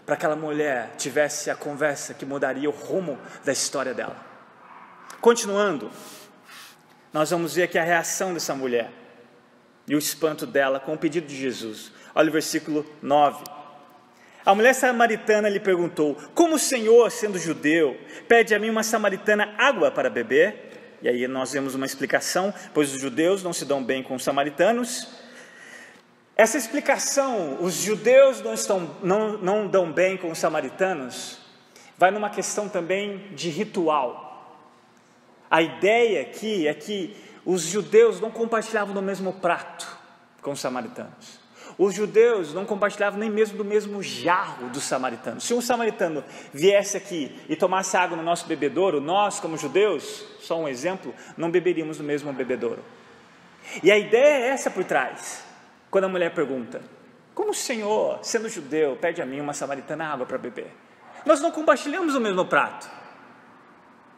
para 0.06 0.16
aquela 0.16 0.36
mulher 0.36 0.96
tivesse 0.98 1.50
a 1.50 1.56
conversa 1.56 2.14
que 2.14 2.26
mudaria 2.26 2.70
o 2.70 2.74
rumo 2.74 3.18
da 3.46 3.52
história 3.52 3.94
dela. 3.94 4.29
Continuando, 5.22 5.92
nós 7.12 7.30
vamos 7.32 7.56
ver 7.56 7.64
aqui 7.64 7.78
a 7.78 7.84
reação 7.84 8.34
dessa 8.34 8.56
mulher 8.56 8.90
e 9.88 9.96
o 9.96 10.00
espanto 10.00 10.46
dela 10.46 10.80
com 10.80 10.94
o 10.94 10.98
pedido 10.98 11.28
de 11.28 11.36
Jesus. 11.36 11.92
Olha 12.16 12.30
o 12.30 12.32
versículo 12.32 12.86
9. 13.02 13.44
A 14.46 14.56
mulher 14.56 14.74
samaritana 14.74 15.50
lhe 15.50 15.60
perguntou: 15.60 16.16
Como 16.34 16.56
o 16.56 16.60
Senhor, 16.60 17.12
sendo 17.12 17.38
judeu, 17.38 18.00
pede 18.28 18.56
a 18.56 18.60
mim 18.60 18.70
uma 18.70 18.84
samaritana 18.84 19.54
água 19.58 19.92
para 19.92 20.10
beber? 20.10 20.98
E 21.02 21.10
aí 21.10 21.28
nós 21.28 21.52
vemos 21.52 21.76
uma 21.76 21.86
explicação, 21.86 22.54
pois 22.74 22.94
os 22.94 23.02
judeus 23.02 23.44
não 23.44 23.54
se 23.54 23.66
dão 23.66 23.84
bem 23.84 24.02
com 24.04 24.16
os 24.16 24.24
samaritanos, 24.24 25.08
essa 26.40 26.58
explicação, 26.58 27.58
os 27.60 27.74
judeus 27.74 28.42
não, 28.42 28.54
estão, 28.54 28.96
não, 29.04 29.38
não 29.40 29.68
dão 29.68 29.92
bem 29.92 30.16
com 30.16 30.32
os 30.32 30.38
samaritanos, 30.38 31.38
vai 31.98 32.12
numa 32.12 32.30
questão 32.30 32.70
também 32.70 33.28
de 33.34 33.50
ritual. 33.50 34.29
A 35.50 35.62
ideia 35.62 36.22
aqui 36.22 36.68
é 36.68 36.74
que 36.74 37.16
os 37.46 37.64
judeus 37.64 38.20
não 38.20 38.30
compartilhavam 38.30 38.94
do 38.94 39.02
mesmo 39.02 39.34
prato 39.34 39.88
com 40.42 40.52
os 40.52 40.60
samaritanos. 40.60 41.40
Os 41.78 41.94
judeus 41.94 42.54
não 42.54 42.66
compartilhavam 42.66 43.18
nem 43.20 43.30
mesmo 43.30 43.58
do 43.58 43.64
mesmo 43.64 44.04
jarro 44.04 44.70
dos 44.70 44.84
samaritanos. 44.84 45.46
Se 45.46 45.54
um 45.54 45.62
samaritano 45.62 46.24
viesse 46.54 46.98
aqui 46.98 47.40
e 47.48 47.56
tomasse 47.56 47.96
água 47.96 48.18
no 48.18 48.24
nosso 48.24 48.46
bebedouro, 48.48 49.00
nós, 49.00 49.40
como 49.40 49.58
judeus, 49.58 50.26
só 50.42 50.60
um 50.60 50.68
exemplo, 50.68 51.16
não 51.38 51.50
beberíamos 51.50 51.98
do 51.98 52.04
mesmo 52.04 52.34
bebedouro. 52.34 52.84
E 53.82 53.92
a 53.92 53.98
ideia 53.98 54.46
é 54.46 54.50
essa 54.50 54.70
por 54.70 54.84
trás. 54.84 55.44
Quando 55.90 56.04
a 56.04 56.10
mulher 56.10 56.34
pergunta: 56.34 56.82
Como 57.34 57.52
o 57.52 57.56
Senhor, 57.56 58.20
sendo 58.24 58.50
judeu, 58.50 58.98
pede 59.00 59.22
a 59.22 59.26
mim 59.26 59.40
uma 59.40 59.54
samaritana 59.54 60.06
água 60.06 60.26
para 60.26 60.38
beber? 60.38 60.72
Nós 61.26 61.40
não 61.40 61.52
compartilhamos 61.52 62.14
o 62.14 62.20
mesmo 62.20 62.46
prato. 62.46 62.90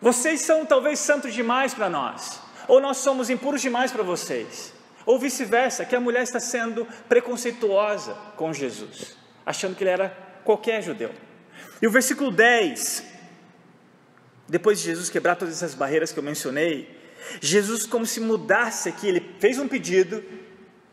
Vocês 0.02 0.42
são 0.42 0.66
talvez 0.66 0.98
santos 1.00 1.32
demais 1.32 1.76
para 1.76 1.88
nós, 1.88 2.42
ou 2.68 2.82
nós 2.82 2.98
somos 2.98 3.30
impuros 3.30 3.62
demais 3.62 3.92
para 3.92 4.02
vocês, 4.02 4.74
ou 5.06 5.20
vice-versa, 5.20 5.86
que 5.86 5.96
a 5.96 6.00
mulher 6.00 6.24
está 6.24 6.40
sendo 6.40 6.88
preconceituosa 7.08 8.18
com 8.36 8.52
Jesus, 8.52 9.16
achando 9.46 9.76
que 9.76 9.84
ele 9.84 9.92
era 9.92 10.10
qualquer 10.44 10.82
judeu. 10.82 11.12
E 11.80 11.86
o 11.86 11.92
versículo 11.92 12.32
10, 12.32 13.04
depois 14.48 14.80
de 14.80 14.86
Jesus 14.86 15.10
quebrar 15.10 15.36
todas 15.36 15.54
essas 15.54 15.76
barreiras 15.76 16.12
que 16.12 16.18
eu 16.18 16.24
mencionei, 16.24 17.00
Jesus, 17.40 17.86
como 17.86 18.06
se 18.06 18.20
mudasse 18.20 18.90
aqui, 18.90 19.08
ele 19.08 19.36
fez 19.40 19.60
um 19.60 19.68
pedido 19.68 20.24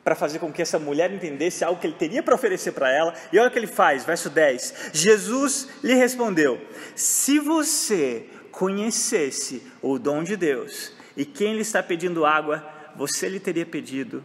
para 0.05 0.15
fazer 0.15 0.39
com 0.39 0.53
que 0.53 0.63
essa 0.63 0.79
mulher 0.79 1.13
entendesse 1.13 1.65
algo 1.65 1.81
que 1.81 1.87
ele 1.87 1.97
teria 1.99 2.23
para 2.23 2.35
oferecer 2.35 2.73
para 2.73 2.91
ela, 2.91 3.15
e 3.33 3.39
olha 3.39 3.49
o 3.49 3.51
que 3.51 3.59
ele 3.59 3.67
faz, 3.67 4.05
verso 4.05 4.31
10: 4.31 4.91
Jesus 4.93 5.69
lhe 5.83 5.95
respondeu: 5.95 6.61
Se 6.95 7.39
você 7.39 8.27
conhecesse 8.59 9.63
o 9.81 10.01
dom 10.01 10.25
de 10.25 10.37
Deus 10.37 10.93
e 11.17 11.25
quem 11.25 11.55
lhe 11.55 11.61
está 11.61 11.81
pedindo 11.81 12.27
água, 12.27 12.69
você 12.97 13.29
lhe 13.29 13.39
teria 13.39 13.65
pedido 13.65 14.25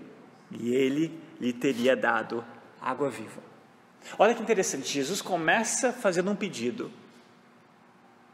e 0.50 0.74
ele 0.74 1.16
lhe 1.40 1.54
teria 1.54 1.96
dado 1.96 2.44
água 2.82 3.12
viva. 3.12 3.44
Olha 4.18 4.34
que 4.34 4.42
interessante, 4.42 4.92
Jesus 4.92 5.22
começa 5.22 5.94
fazendo 5.94 6.32
um 6.32 6.36
pedido, 6.36 6.92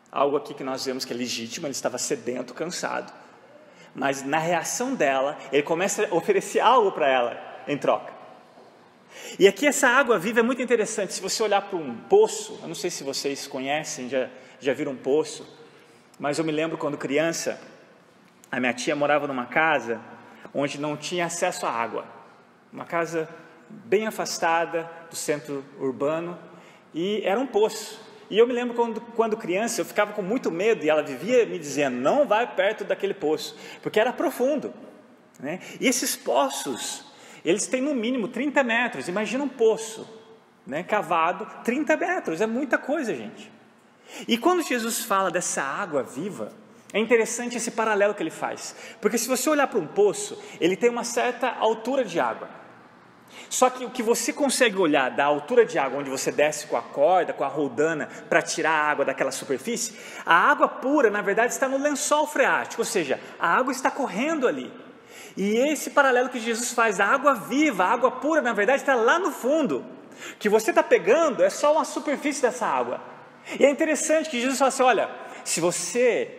algo 0.10 0.38
aqui 0.38 0.54
que 0.54 0.64
nós 0.64 0.86
vemos 0.86 1.04
que 1.04 1.12
é 1.12 1.16
legítimo, 1.16 1.68
ele 1.68 1.74
estava 1.74 1.98
sedento, 1.98 2.54
cansado 2.54 3.12
mas 3.94 4.24
na 4.24 4.38
reação 4.38 4.94
dela, 4.94 5.38
ele 5.52 5.64
começa 5.64 6.08
a 6.10 6.16
oferecer 6.16 6.60
algo 6.60 6.92
para 6.92 7.10
ela 7.12 7.64
em 7.68 7.78
troca. 7.78 8.14
E 9.38 9.48
aqui 9.48 9.66
essa 9.66 9.90
água 9.90 10.18
viva 10.20 10.40
é 10.40 10.44
muito 10.44 10.62
interessante. 10.62 11.14
Se 11.14 11.22
você 11.22 11.42
olhar 11.42 11.64
para 11.64 11.78
um 11.78 11.96
poço, 11.96 12.60
eu 12.62 12.68
não 12.68 12.76
sei 12.76 12.90
se 12.90 13.04
vocês 13.04 13.48
conhecem, 13.48 14.08
já, 14.08 14.30
já 14.60 14.74
viram 14.74 14.92
um 14.92 14.96
poço, 14.96 15.59
mas 16.20 16.38
eu 16.38 16.44
me 16.44 16.52
lembro 16.52 16.78
quando 16.78 16.98
criança, 16.98 17.60
a 18.52 18.60
minha 18.60 18.74
tia 18.74 18.96
morava 18.96 19.26
numa 19.26 19.46
casa 19.46 20.02
onde 20.54 20.80
não 20.80 20.98
tinha 20.98 21.26
acesso 21.26 21.66
à 21.66 21.72
água. 21.72 22.06
Uma 22.72 22.86
casa 22.86 23.30
bem 23.70 24.06
afastada 24.06 24.90
do 25.10 25.16
centro 25.16 25.64
urbano 25.80 26.38
e 26.94 27.22
era 27.24 27.40
um 27.40 27.48
poço. 27.48 28.02
E 28.30 28.38
eu 28.38 28.46
me 28.46 28.54
lembro 28.54 28.76
quando, 28.76 29.02
quando 29.02 29.38
criança, 29.38 29.82
eu 29.82 29.86
ficava 29.86 30.14
com 30.14 30.22
muito 30.22 30.52
medo 30.52 30.86
e 30.86 30.90
ela 30.90 31.02
vivia 31.02 31.46
me 31.46 31.58
dizendo: 31.58 31.96
não 31.96 32.28
vai 32.28 32.46
perto 32.54 32.84
daquele 32.84 33.14
poço, 33.14 33.58
porque 33.82 34.00
era 34.00 34.12
profundo. 34.12 34.74
Né? 35.40 35.60
E 35.80 35.88
esses 35.88 36.16
poços, 36.16 37.06
eles 37.46 37.66
têm 37.66 37.82
no 37.82 37.96
mínimo 37.96 38.28
30 38.28 38.62
metros. 38.62 39.08
Imagina 39.08 39.44
um 39.44 39.50
poço 39.50 40.08
né, 40.68 40.84
cavado, 40.84 41.48
30 41.64 41.98
metros, 41.98 42.42
é 42.42 42.46
muita 42.46 42.78
coisa, 42.78 43.16
gente. 43.16 43.59
E 44.28 44.38
quando 44.38 44.64
Jesus 44.64 45.04
fala 45.04 45.30
dessa 45.30 45.62
água 45.62 46.04
viva, 46.04 46.52
é 46.94 47.00
interessante 47.00 47.56
esse 47.58 47.72
paralelo 47.72 48.14
que 48.14 48.24
ele 48.24 48.32
faz, 48.32 48.76
porque 49.00 49.18
se 49.18 49.28
você 49.28 49.50
olhar 49.50 49.68
para 49.68 49.80
um 49.80 49.86
poço, 49.86 50.42
ele 50.60 50.76
tem 50.76 50.90
uma 50.90 51.04
certa 51.04 51.50
altura 51.50 52.04
de 52.04 52.20
água. 52.20 52.50
Só 53.48 53.70
que 53.70 53.86
o 53.86 53.90
que 53.90 54.02
você 54.04 54.34
consegue 54.34 54.78
olhar 54.78 55.10
da 55.12 55.26
altura 55.26 55.66
de 55.66 55.78
água, 55.78 56.00
onde 56.00 56.10
você 56.10 56.32
desce 56.32 56.68
com 56.68 56.76
a 56.76 56.82
corda, 56.82 57.34
com 57.34 57.44
a 57.44 57.48
roldana, 57.48 58.10
para 58.28 58.42
tirar 58.42 58.72
a 58.72 58.90
água 58.90 59.06
daquela 59.06 59.32
superfície, 59.32 59.96
a 60.26 60.36
água 60.36 60.68
pura, 60.68 61.10
na 61.10 61.22
verdade, 61.22 61.54
está 61.54 61.68
no 61.68 61.78
lençol 61.78 62.28
freático, 62.28 62.82
ou 62.82 62.86
seja, 62.86 63.20
a 63.40 63.56
água 63.56 63.72
está 63.72 63.92
correndo 63.92 64.48
ali. 64.48 64.72
E 65.38 65.58
esse 65.72 65.92
paralelo 65.92 66.30
que 66.30 66.40
Jesus 66.40 66.74
faz, 66.74 67.00
a 67.00 67.06
água 67.06 67.34
viva, 67.34 67.86
a 67.86 67.92
água 67.92 68.12
pura, 68.12 68.42
na 68.42 68.54
verdade, 68.54 68.82
está 68.82 68.96
lá 68.96 69.20
no 69.20 69.32
fundo. 69.32 69.86
O 70.34 70.38
que 70.38 70.50
você 70.50 70.72
está 70.72 70.84
pegando 70.84 71.44
é 71.44 71.50
só 71.50 71.72
uma 71.74 71.86
superfície 71.86 72.42
dessa 72.42 72.66
água. 72.66 73.00
E 73.58 73.66
é 73.66 73.70
interessante 73.70 74.30
que 74.30 74.40
Jesus 74.40 74.60
fala 74.60 74.70
assim: 74.70 74.84
olha, 74.84 75.10
se 75.44 75.60
você 75.62 76.30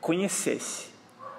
conhecesse 0.00 0.88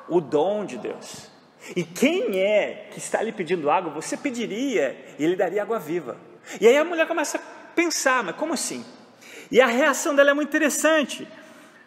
o 0.08 0.22
dom 0.22 0.66
de 0.66 0.78
Deus, 0.78 1.30
e 1.76 1.84
quem 1.84 2.40
é 2.40 2.88
que 2.92 2.98
está 2.98 3.22
lhe 3.22 3.32
pedindo 3.32 3.70
água, 3.70 3.92
você 3.92 4.18
pediria 4.18 4.98
e 5.20 5.24
ele 5.24 5.36
daria 5.36 5.62
água 5.62 5.78
viva. 5.78 6.18
E 6.60 6.68
aí 6.68 6.78
a 6.78 6.84
mulher 6.84 7.08
começa 7.08 7.38
a 7.38 7.42
pensar, 7.76 8.24
mas 8.24 8.36
como 8.36 8.54
assim? 8.54 8.84
E 9.52 9.62
a 9.62 9.68
reação 9.68 10.16
dela 10.16 10.32
é 10.32 10.34
muito 10.34 10.50
interessante, 10.50 11.28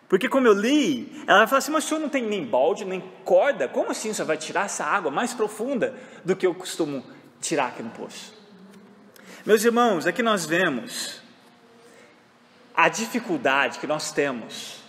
porque 0.08 0.28
como 0.28 0.46
eu 0.46 0.52
li, 0.52 1.24
ela 1.26 1.46
fala 1.46 1.58
assim, 1.58 1.72
mas 1.72 1.84
o 1.84 1.88
senhor 1.88 2.00
não 2.00 2.08
tem 2.08 2.22
nem 2.22 2.44
balde, 2.44 2.84
nem 2.84 3.02
corda, 3.24 3.66
como 3.66 3.90
assim 3.90 4.10
o 4.10 4.14
senhor 4.14 4.26
vai 4.26 4.36
tirar 4.36 4.66
essa 4.66 4.84
água 4.84 5.10
mais 5.10 5.32
profunda 5.32 5.94
do 6.24 6.36
que 6.36 6.46
eu 6.46 6.54
costumo 6.54 7.04
tirar 7.40 7.68
aqui 7.68 7.82
no 7.82 7.90
poço? 7.90 8.34
Meus 9.44 9.64
irmãos, 9.64 10.06
aqui 10.06 10.22
nós 10.22 10.46
vemos 10.46 11.21
a 12.74 12.88
dificuldade 12.88 13.78
que 13.78 13.86
nós 13.86 14.12
temos 14.12 14.82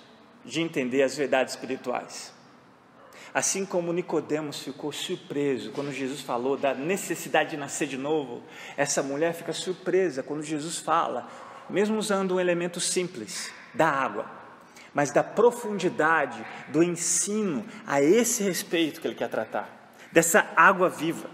de 0.46 0.62
entender 0.62 1.04
as 1.04 1.16
verdades 1.16 1.54
espirituais. 1.54 2.34
Assim 3.34 3.66
como 3.66 3.92
Nicodemos 3.92 4.60
ficou 4.60 4.92
surpreso 4.92 5.72
quando 5.72 5.92
Jesus 5.92 6.22
falou 6.22 6.56
da 6.56 6.74
necessidade 6.74 7.52
de 7.52 7.58
nascer 7.58 7.88
de 7.88 7.98
novo, 7.98 8.44
essa 8.78 9.02
mulher 9.02 9.34
fica 9.34 9.52
surpresa 9.52 10.22
quando 10.22 10.44
Jesus 10.44 10.78
fala, 10.78 11.28
mesmo 11.70 11.98
usando 11.98 12.36
um 12.36 12.40
elemento 12.40 12.80
simples, 12.80 13.52
da 13.74 13.90
água, 13.90 14.30
mas 14.94 15.12
da 15.12 15.24
profundidade 15.24 16.46
do 16.70 16.84
ensino 16.84 17.66
a 17.88 18.02
esse 18.02 18.44
respeito 18.44 19.02
que 19.02 19.08
ele 19.08 19.16
quer 19.16 19.30
tratar, 19.30 19.96
dessa 20.12 20.48
água 20.56 20.88
viva. 20.88 21.28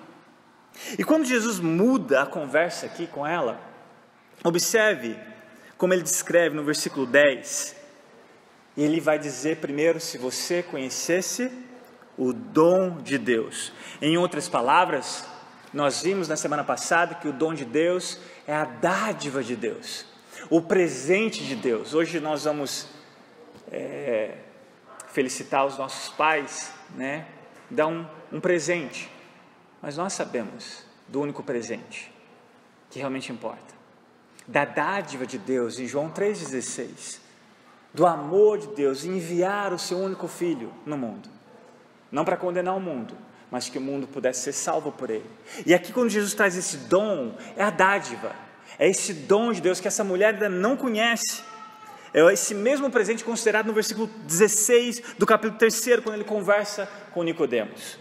E 0.98 1.04
quando 1.04 1.26
Jesus 1.26 1.60
muda 1.60 2.22
a 2.22 2.26
conversa 2.26 2.86
aqui 2.86 3.08
com 3.08 3.28
ela, 3.28 3.60
observe 4.42 5.18
como 5.80 5.94
ele 5.94 6.04
descreve 6.04 6.56
no 6.56 6.64
versículo 6.64 7.08
10. 7.08 7.76
Ele 8.78 9.02
vai 9.02 9.18
dizer 9.18 9.58
primeiro: 9.58 10.00
se 10.00 10.20
você 10.20 10.62
conhecesse 10.62 11.52
o 12.18 12.34
dom 12.34 12.98
de 12.98 13.18
Deus. 13.18 13.72
Em 14.02 14.18
outras 14.18 14.48
palavras, 14.48 15.26
nós 15.74 16.04
vimos 16.04 16.28
na 16.28 16.36
semana 16.36 16.64
passada 16.64 17.16
que 17.16 17.28
o 17.28 17.34
dom 17.34 17.54
de 17.54 17.64
Deus 17.64 18.20
é 18.46 18.54
a 18.54 18.66
dádiva 18.66 19.42
de 19.42 19.56
Deus, 19.56 20.06
o 20.50 20.62
presente 20.62 21.46
de 21.46 21.56
Deus. 21.56 21.94
Hoje 21.94 22.20
nós 22.20 22.44
vamos 22.44 22.88
é, 23.72 24.36
felicitar 25.08 25.66
os 25.66 25.78
nossos 25.78 26.10
pais, 26.10 26.74
né? 26.96 27.26
Dar 27.70 27.88
um, 27.88 28.06
um 28.34 28.42
presente, 28.42 29.10
mas 29.82 29.96
nós 29.96 30.12
sabemos 30.12 30.84
do 31.08 31.22
único 31.22 31.42
presente 31.42 32.14
que 32.90 33.00
realmente 33.00 33.32
importa, 33.32 33.79
da 34.50 34.66
dádiva 34.66 35.26
de 35.26 35.38
Deus, 35.38 35.80
em 35.80 35.88
João 35.88 36.10
3,16, 36.10 37.20
do 37.94 38.06
amor 38.06 38.58
de 38.58 38.68
Deus 38.68 39.06
enviar 39.06 39.74
o 39.74 39.80
seu 39.80 39.98
único 39.98 40.28
filho 40.28 40.72
no 40.86 40.98
mundo 40.98 41.40
não 42.12 42.26
para 42.26 42.38
condenar 42.38 42.76
o 42.76 42.80
mundo, 42.80 43.16
mas 43.52 43.70
que 43.70 43.78
o 43.78 43.82
mundo 43.82 44.08
pudesse 44.08 44.42
ser 44.42 44.54
salvo 44.54 44.92
por 44.92 45.10
ele. 45.10 45.30
E 45.66 45.74
aqui, 45.74 45.92
quando 45.92 46.10
Jesus 46.10 46.34
traz 46.34 46.56
esse 46.56 46.78
dom, 46.78 47.36
é 47.56 47.64
a 47.64 47.70
dádiva, 47.70 48.36
é 48.78 48.88
esse 48.88 49.14
dom 49.14 49.52
de 49.52 49.62
Deus 49.62 49.80
que 49.80 49.88
essa 49.88 50.04
mulher 50.04 50.34
ainda 50.34 50.50
não 50.50 50.76
conhece. 50.76 51.44
É 52.14 52.22
esse 52.34 52.56
mesmo 52.56 52.90
presente 52.90 53.24
considerado 53.24 53.68
no 53.68 53.74
versículo 53.74 54.10
16 54.26 55.16
do 55.18 55.26
capítulo 55.26 55.60
3, 55.60 56.00
quando 56.04 56.16
ele 56.16 56.24
conversa 56.24 56.90
com 57.14 57.24
Nicodemos. 57.24 58.00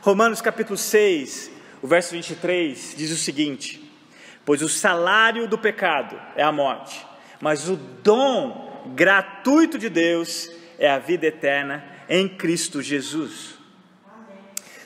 Romanos 0.00 0.40
capítulo 0.40 0.78
6, 0.78 1.50
o 1.82 1.86
verso 1.86 2.12
23 2.12 2.94
diz 2.96 3.10
o 3.10 3.16
seguinte: 3.16 3.89
Pois 4.50 4.62
o 4.62 4.68
salário 4.68 5.46
do 5.46 5.56
pecado 5.56 6.20
é 6.34 6.42
a 6.42 6.50
morte, 6.50 7.06
mas 7.40 7.68
o 7.68 7.76
dom 7.76 8.92
gratuito 8.96 9.78
de 9.78 9.88
Deus 9.88 10.50
é 10.76 10.90
a 10.90 10.98
vida 10.98 11.24
eterna 11.24 11.84
em 12.08 12.28
Cristo 12.28 12.82
Jesus. 12.82 13.54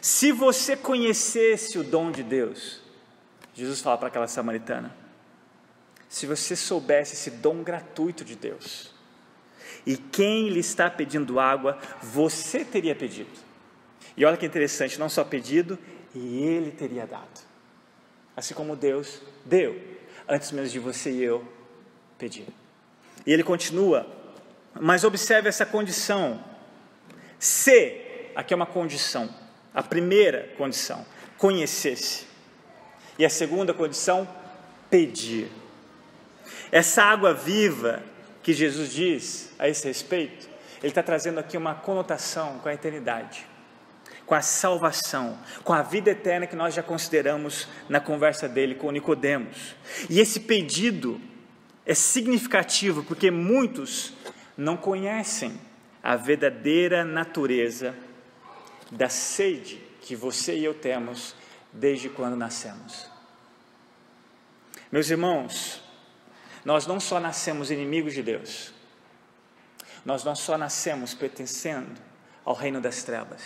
Se 0.02 0.32
você 0.32 0.76
conhecesse 0.76 1.78
o 1.78 1.82
dom 1.82 2.10
de 2.10 2.22
Deus, 2.22 2.82
Jesus 3.54 3.80
fala 3.80 3.96
para 3.96 4.08
aquela 4.08 4.28
samaritana, 4.28 4.94
se 6.10 6.26
você 6.26 6.54
soubesse 6.54 7.14
esse 7.14 7.30
dom 7.30 7.62
gratuito 7.62 8.22
de 8.22 8.36
Deus, 8.36 8.92
e 9.86 9.96
quem 9.96 10.50
lhe 10.50 10.60
está 10.60 10.90
pedindo 10.90 11.40
água, 11.40 11.78
você 12.02 12.66
teria 12.66 12.94
pedido. 12.94 13.32
E 14.14 14.26
olha 14.26 14.36
que 14.36 14.44
interessante, 14.44 15.00
não 15.00 15.08
só 15.08 15.24
pedido, 15.24 15.78
e 16.14 16.42
ele 16.42 16.70
teria 16.70 17.06
dado. 17.06 17.53
Assim 18.36 18.54
como 18.54 18.74
Deus 18.74 19.20
deu, 19.44 19.80
antes 20.28 20.50
mesmo 20.52 20.70
de 20.70 20.78
você 20.78 21.10
e 21.10 21.22
eu 21.22 21.46
pedir. 22.18 22.46
E 23.26 23.32
ele 23.32 23.42
continua, 23.42 24.06
mas 24.80 25.04
observe 25.04 25.48
essa 25.48 25.64
condição 25.64 26.42
se, 27.38 28.30
aqui 28.34 28.54
é 28.54 28.56
uma 28.56 28.66
condição, 28.66 29.28
a 29.74 29.82
primeira 29.82 30.50
condição, 30.56 31.04
conhecesse. 31.36 32.26
E 33.18 33.24
a 33.24 33.30
segunda 33.30 33.74
condição, 33.74 34.26
pedir. 34.88 35.50
Essa 36.72 37.02
água 37.02 37.34
viva 37.34 38.02
que 38.42 38.52
Jesus 38.52 38.92
diz 38.92 39.50
a 39.58 39.68
esse 39.68 39.86
respeito, 39.86 40.48
ele 40.78 40.88
está 40.88 41.02
trazendo 41.02 41.38
aqui 41.38 41.56
uma 41.56 41.74
conotação 41.74 42.58
com 42.60 42.68
a 42.68 42.74
eternidade, 42.74 43.46
com 44.26 44.34
a 44.34 44.40
salvação, 44.40 45.38
com 45.62 45.72
a 45.72 45.82
vida 45.82 46.10
eterna 46.10 46.46
que 46.46 46.56
nós 46.56 46.74
já 46.74 46.82
consideramos 46.82 47.68
na 47.88 48.00
conversa 48.00 48.48
dele 48.48 48.74
com 48.74 48.90
Nicodemos. 48.90 49.76
E 50.08 50.20
esse 50.20 50.40
pedido 50.40 51.20
é 51.84 51.94
significativo 51.94 53.02
porque 53.04 53.30
muitos 53.30 54.14
não 54.56 54.76
conhecem 54.76 55.60
a 56.02 56.16
verdadeira 56.16 57.04
natureza 57.04 57.94
da 58.90 59.08
sede 59.08 59.80
que 60.00 60.14
você 60.14 60.56
e 60.56 60.64
eu 60.64 60.74
temos 60.74 61.34
desde 61.72 62.08
quando 62.08 62.36
nascemos. 62.36 63.10
Meus 64.90 65.10
irmãos, 65.10 65.82
Nós 66.64 66.86
não 66.86 66.98
só 66.98 67.20
nascemos 67.20 67.70
inimigos 67.70 68.14
de 68.14 68.22
Deus, 68.22 68.72
nós 70.04 70.24
não 70.24 70.34
só 70.34 70.56
nascemos 70.56 71.12
pertencendo 71.12 72.00
ao 72.44 72.54
reino 72.54 72.80
das 72.80 73.02
trevas. 73.02 73.42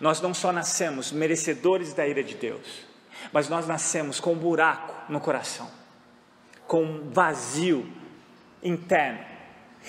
Nós 0.00 0.20
não 0.20 0.34
só 0.34 0.52
nascemos 0.52 1.12
merecedores 1.12 1.92
da 1.92 2.06
ira 2.06 2.22
de 2.22 2.34
Deus, 2.34 2.86
mas 3.32 3.48
nós 3.48 3.66
nascemos 3.66 4.20
com 4.20 4.32
um 4.32 4.38
buraco 4.38 5.12
no 5.12 5.20
coração, 5.20 5.70
com 6.66 6.82
um 6.82 7.10
vazio 7.10 7.90
interno. 8.62 9.24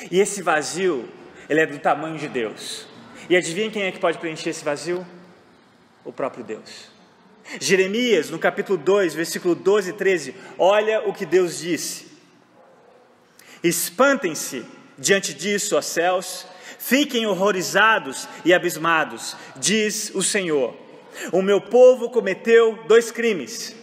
E 0.10 0.20
esse 0.20 0.42
vazio, 0.42 1.08
ele 1.50 1.62
é 1.62 1.66
do 1.66 1.80
tamanho 1.80 2.18
de 2.18 2.28
Deus. 2.28 2.88
E 3.30 3.36
adivinha 3.36 3.70
quem 3.70 3.84
é 3.84 3.92
que 3.92 4.00
pode 4.00 4.18
preencher 4.18 4.50
esse 4.50 4.64
vazio? 4.64 5.06
O 6.04 6.12
próprio 6.12 6.44
Deus. 6.44 6.90
Jeremias, 7.60 8.30
no 8.30 8.38
capítulo 8.38 8.78
2, 8.78 9.14
versículo 9.16 9.56
12 9.56 9.90
e 9.90 9.94
13, 9.94 10.36
olha 10.58 11.08
o 11.08 11.14
que 11.14 11.26
Deus 11.26 11.60
disse: 11.60 12.08
Espantem-se 13.64 14.66
diante 14.98 15.34
disso, 15.34 15.76
ó 15.76 15.82
céus, 15.82 16.46
fiquem 16.80 17.28
horrorizados 17.28 18.28
e 18.44 18.54
abismados, 18.54 19.36
diz 19.58 20.12
o 20.16 20.24
Senhor. 20.24 20.76
O 21.32 21.42
meu 21.42 21.60
povo 21.62 22.10
cometeu 22.10 22.84
dois 22.88 23.12
crimes. 23.12 23.76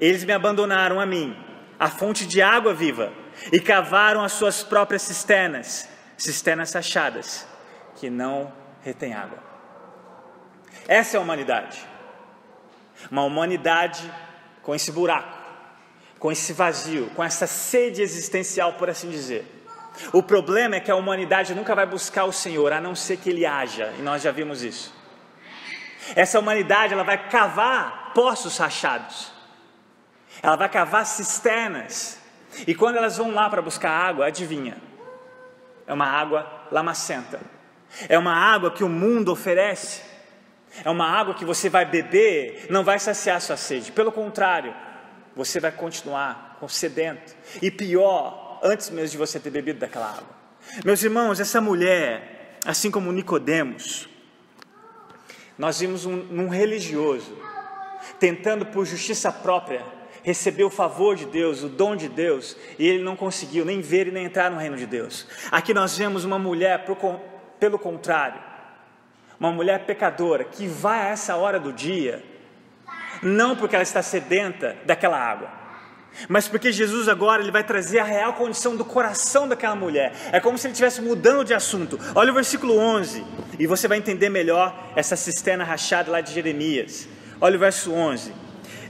Eles 0.00 0.24
me 0.24 0.32
abandonaram 0.32 0.98
a 0.98 1.04
mim, 1.04 1.36
a 1.78 1.90
fonte 1.90 2.24
de 2.24 2.40
água 2.40 2.72
viva, 2.72 3.12
e 3.52 3.60
cavaram 3.60 4.22
as 4.22 4.32
suas 4.32 4.62
próprias 4.62 5.02
cisternas, 5.02 5.88
cisternas 6.16 6.74
achadas, 6.74 7.46
que 7.96 8.08
não 8.08 8.50
retêm 8.82 9.12
água. 9.12 9.38
Essa 10.88 11.16
é 11.16 11.18
a 11.18 11.22
humanidade. 11.22 11.78
Uma 13.10 13.24
humanidade 13.24 14.10
com 14.62 14.74
esse 14.74 14.92
buraco, 14.92 15.36
com 16.18 16.30
esse 16.30 16.52
vazio, 16.52 17.10
com 17.14 17.24
essa 17.24 17.46
sede 17.46 18.02
existencial, 18.02 18.74
por 18.74 18.88
assim 18.88 19.10
dizer. 19.10 19.59
O 20.12 20.22
problema 20.22 20.76
é 20.76 20.80
que 20.80 20.90
a 20.90 20.96
humanidade 20.96 21.54
nunca 21.54 21.74
vai 21.74 21.86
buscar 21.86 22.24
o 22.24 22.32
Senhor, 22.32 22.72
a 22.72 22.80
não 22.80 22.94
ser 22.94 23.18
que 23.18 23.30
Ele 23.30 23.44
haja, 23.44 23.92
e 23.98 24.02
nós 24.02 24.22
já 24.22 24.30
vimos 24.30 24.62
isso. 24.62 24.94
Essa 26.16 26.38
humanidade 26.38 26.92
ela 26.92 27.04
vai 27.04 27.28
cavar 27.28 28.12
poços 28.14 28.56
rachados, 28.58 29.32
ela 30.42 30.56
vai 30.56 30.68
cavar 30.68 31.06
cisternas, 31.06 32.18
e 32.66 32.74
quando 32.74 32.96
elas 32.96 33.16
vão 33.18 33.30
lá 33.30 33.48
para 33.48 33.62
buscar 33.62 33.90
água, 33.90 34.26
adivinha? 34.26 34.76
É 35.86 35.92
uma 35.92 36.06
água 36.06 36.66
lamacenta, 36.72 37.40
é 38.08 38.18
uma 38.18 38.34
água 38.34 38.70
que 38.70 38.82
o 38.82 38.88
mundo 38.88 39.30
oferece, 39.30 40.02
é 40.84 40.90
uma 40.90 41.06
água 41.06 41.34
que 41.34 41.44
você 41.44 41.68
vai 41.68 41.84
beber, 41.84 42.66
não 42.70 42.82
vai 42.82 42.98
saciar 42.98 43.40
sua 43.40 43.56
sede, 43.56 43.92
pelo 43.92 44.10
contrário, 44.10 44.74
você 45.36 45.60
vai 45.60 45.70
continuar 45.70 46.58
sedento, 46.68 47.34
e 47.62 47.70
pior, 47.70 48.49
antes 48.62 48.90
mesmo 48.90 49.10
de 49.10 49.18
você 49.18 49.38
ter 49.40 49.50
bebido 49.50 49.78
daquela 49.78 50.10
água. 50.10 50.40
Meus 50.84 51.02
irmãos, 51.02 51.40
essa 51.40 51.60
mulher, 51.60 52.58
assim 52.64 52.90
como 52.90 53.12
Nicodemos, 53.12 54.08
nós 55.58 55.80
vimos 55.80 56.06
um, 56.06 56.26
um 56.30 56.48
religioso 56.48 57.36
tentando 58.18 58.66
por 58.66 58.84
justiça 58.84 59.30
própria 59.32 59.84
receber 60.22 60.64
o 60.64 60.70
favor 60.70 61.16
de 61.16 61.24
Deus, 61.24 61.62
o 61.62 61.68
dom 61.68 61.96
de 61.96 62.08
Deus, 62.08 62.56
e 62.78 62.86
ele 62.86 63.02
não 63.02 63.16
conseguiu 63.16 63.64
nem 63.64 63.80
ver 63.80 64.08
e 64.08 64.10
nem 64.10 64.26
entrar 64.26 64.50
no 64.50 64.58
reino 64.58 64.76
de 64.76 64.86
Deus. 64.86 65.26
Aqui 65.50 65.72
nós 65.72 65.96
vemos 65.96 66.24
uma 66.24 66.38
mulher, 66.38 66.84
pelo 67.58 67.78
contrário, 67.78 68.40
uma 69.38 69.50
mulher 69.50 69.86
pecadora 69.86 70.44
que 70.44 70.66
vai 70.66 71.00
a 71.00 71.08
essa 71.08 71.36
hora 71.36 71.58
do 71.58 71.72
dia, 71.72 72.22
não 73.22 73.56
porque 73.56 73.74
ela 73.74 73.82
está 73.82 74.02
sedenta 74.02 74.76
daquela 74.84 75.18
água, 75.18 75.50
mas 76.28 76.48
porque 76.48 76.72
Jesus 76.72 77.08
agora 77.08 77.42
ele 77.42 77.50
vai 77.50 77.64
trazer 77.64 77.98
a 77.98 78.04
real 78.04 78.34
condição 78.34 78.76
do 78.76 78.84
coração 78.84 79.48
daquela 79.48 79.74
mulher. 79.74 80.12
É 80.32 80.40
como 80.40 80.58
se 80.58 80.66
ele 80.66 80.72
estivesse 80.72 81.00
mudando 81.00 81.44
de 81.44 81.54
assunto. 81.54 81.98
Olha 82.14 82.30
o 82.30 82.34
versículo 82.34 82.76
11 82.76 83.24
e 83.58 83.66
você 83.66 83.88
vai 83.88 83.98
entender 83.98 84.28
melhor 84.28 84.92
essa 84.94 85.16
cisterna 85.16 85.64
rachada 85.64 86.10
lá 86.10 86.20
de 86.20 86.32
Jeremias. 86.32 87.08
Olha 87.40 87.56
o 87.56 87.60
verso 87.60 87.92
11. 87.92 88.32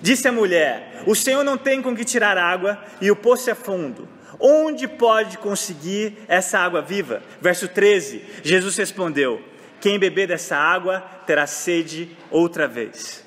Disse 0.03 0.27
a 0.27 0.33
mulher: 0.33 1.03
O 1.07 1.15
Senhor 1.15 1.45
não 1.45 1.57
tem 1.57 1.81
com 1.81 1.95
que 1.95 2.05
tirar 2.05 2.37
água 2.37 2.83
e 3.01 3.11
o 3.11 3.17
poço 3.17 3.51
é 3.51 3.55
fundo. 3.55 4.09
Onde 4.39 4.89
pode 4.89 5.37
conseguir 5.39 6.17
essa 6.27 6.59
água 6.59 6.81
viva? 6.81 7.23
Verso 7.41 7.69
13. 7.69 8.25
Jesus 8.43 8.77
respondeu: 8.77 9.41
Quem 9.81 9.99
beber 9.99 10.27
dessa 10.27 10.57
água 10.57 11.01
terá 11.27 11.47
sede 11.47 12.17
outra 12.31 12.67
vez. 12.67 13.25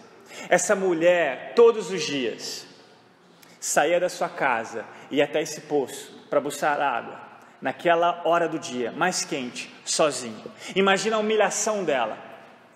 Essa 0.50 0.76
mulher, 0.76 1.54
todos 1.56 1.92
os 1.92 2.02
dias, 2.02 2.66
saía 3.64 3.98
da 3.98 4.10
sua 4.10 4.28
casa 4.28 4.84
e 5.10 5.22
até 5.22 5.42
esse 5.42 5.62
poço 5.62 6.14
para 6.30 6.42
buscar 6.42 6.82
água, 6.82 7.18
naquela 7.62 8.22
hora 8.26 8.46
do 8.46 8.60
dia, 8.60 8.92
mais 8.92 9.24
quente, 9.24 9.74
sozinho. 9.86 10.52
Imagina 10.76 11.16
a 11.16 11.20
humilhação 11.20 11.82
dela. 11.82 12.18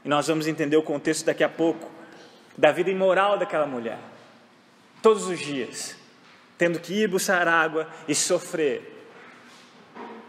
E 0.05 0.07
nós 0.07 0.27
vamos 0.27 0.47
entender 0.47 0.77
o 0.77 0.81
contexto 0.81 1.25
daqui 1.25 1.43
a 1.43 1.49
pouco 1.49 1.91
da 2.57 2.71
vida 2.71 2.89
imoral 2.89 3.37
daquela 3.37 3.67
mulher. 3.67 3.99
Todos 5.01 5.27
os 5.27 5.37
dias, 5.37 5.93
tendo 6.57 6.79
que 6.79 6.93
ir 6.93 7.09
buscar 7.09 7.49
água 7.49 7.85
e 8.07 8.15
sofrer 8.15 9.09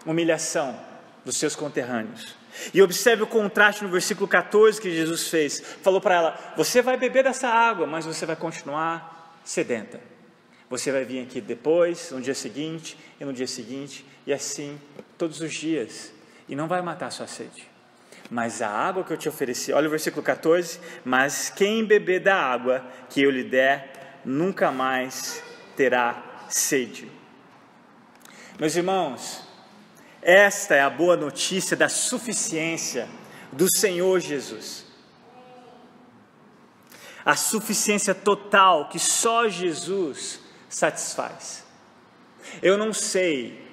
humilhação 0.05 0.77
dos 1.25 1.37
seus 1.37 1.55
conterrâneos. 1.55 2.35
E 2.75 2.83
observe 2.83 3.23
o 3.23 3.29
contraste 3.29 3.85
no 3.85 3.91
versículo 3.91 4.27
14 4.27 4.81
que 4.81 4.91
Jesus 4.91 5.29
fez. 5.29 5.61
Falou 5.61 6.01
para 6.01 6.17
ela: 6.17 6.55
Você 6.57 6.83
vai 6.83 6.97
beber 6.97 7.23
dessa 7.23 7.47
água, 7.47 7.87
mas 7.87 8.05
você 8.05 8.27
vai 8.27 8.35
continuar 8.35 9.39
sedenta. 9.45 10.18
Você 10.71 10.93
vai 10.93 11.05
vir 11.05 11.23
aqui 11.23 11.41
depois, 11.41 12.11
no 12.11 12.21
dia 12.21 12.35
seguinte, 12.35 12.99
e 13.19 13.25
no 13.25 13.33
dia 13.33 13.47
seguinte, 13.47 14.05
e 14.27 14.33
assim 14.33 14.79
todos 15.17 15.41
os 15.41 15.55
dias, 15.55 16.13
e 16.49 16.55
não 16.55 16.69
vai 16.69 16.83
matar 16.83 17.07
a 17.07 17.11
sua 17.11 17.27
sede. 17.27 17.69
Mas 18.31 18.61
a 18.61 18.69
água 18.69 19.03
que 19.03 19.13
eu 19.13 19.17
te 19.17 19.29
ofereci, 19.29 19.73
olha 19.73 19.87
o 19.87 19.91
versículo 19.91 20.23
14: 20.23 20.79
Mas 21.05 21.49
quem 21.49 21.85
beber 21.85 22.21
da 22.21 22.37
água 22.37 22.85
que 23.09 23.23
eu 23.23 23.31
lhe 23.31 23.45
der, 23.45 24.21
nunca 24.25 24.71
mais 24.71 25.43
terá 25.75 26.45
sede. 26.49 27.11
Meus 28.59 28.77
irmãos, 28.77 29.43
esta 30.21 30.75
é 30.75 30.81
a 30.81 30.91
boa 30.91 31.17
notícia 31.17 31.77
da 31.77 31.89
suficiência 31.89 33.09
do 33.53 33.67
Senhor 33.79 34.21
Jesus. 34.21 34.85
A 37.25 37.37
suficiência 37.37 38.15
total 38.15 38.89
que 38.89 38.99
só 38.99 39.49
Jesus 39.49 40.41
satisfaz. 40.69 41.65
Eu 42.63 42.77
não 42.77 42.93
sei 42.93 43.67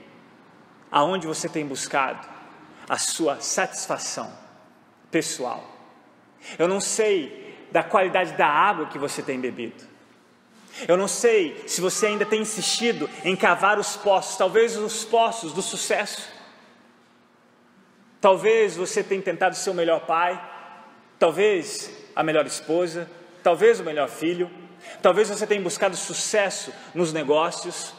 aonde 0.91 1.27
você 1.27 1.49
tem 1.49 1.65
buscado 1.65 2.27
a 2.87 2.97
sua 2.97 3.39
satisfação 3.39 4.31
pessoal. 5.11 5.63
Eu 6.57 6.67
não 6.67 6.79
sei 6.79 7.67
da 7.71 7.83
qualidade 7.83 8.33
da 8.33 8.47
água 8.47 8.87
que 8.87 8.99
você 8.99 9.21
tem 9.21 9.39
bebido. 9.39 9.83
Eu 10.87 10.97
não 10.97 11.07
sei 11.07 11.63
se 11.67 11.79
você 11.79 12.07
ainda 12.07 12.25
tem 12.25 12.41
insistido 12.41 13.09
em 13.23 13.35
cavar 13.35 13.79
os 13.79 13.95
poços, 13.95 14.37
talvez 14.37 14.75
os 14.77 15.05
poços 15.05 15.53
do 15.53 15.61
sucesso. 15.61 16.27
Talvez 18.19 18.75
você 18.75 19.03
tenha 19.03 19.21
tentado 19.21 19.55
ser 19.55 19.69
o 19.69 19.73
melhor 19.73 20.05
pai, 20.05 20.41
talvez 21.17 21.91
a 22.15 22.23
melhor 22.23 22.45
esposa, 22.45 23.09
talvez 23.41 23.79
o 23.79 23.83
melhor 23.83 24.09
filho, 24.09 24.49
Talvez 25.01 25.29
você 25.29 25.45
tenha 25.45 25.61
buscado 25.61 25.95
sucesso 25.95 26.73
nos 26.93 27.13
negócios. 27.13 27.93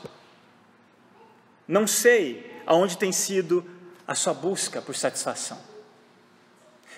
Não 1.66 1.86
sei 1.86 2.62
aonde 2.66 2.98
tem 2.98 3.12
sido 3.12 3.64
a 4.06 4.14
sua 4.14 4.34
busca 4.34 4.80
por 4.82 4.94
satisfação. 4.94 5.58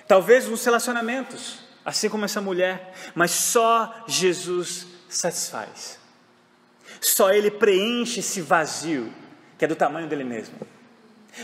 Talvez 0.06 0.46
nos 0.46 0.64
relacionamentos, 0.64 1.60
assim 1.84 2.08
como 2.08 2.24
essa 2.24 2.40
mulher, 2.40 2.92
mas 3.14 3.30
só 3.30 4.04
Jesus 4.06 4.86
satisfaz. 5.08 5.98
Só 7.00 7.30
Ele 7.30 7.50
preenche 7.50 8.20
esse 8.20 8.40
vazio 8.40 9.12
que 9.58 9.64
é 9.64 9.68
do 9.68 9.76
tamanho 9.76 10.08
dele 10.08 10.24
mesmo. 10.24 10.56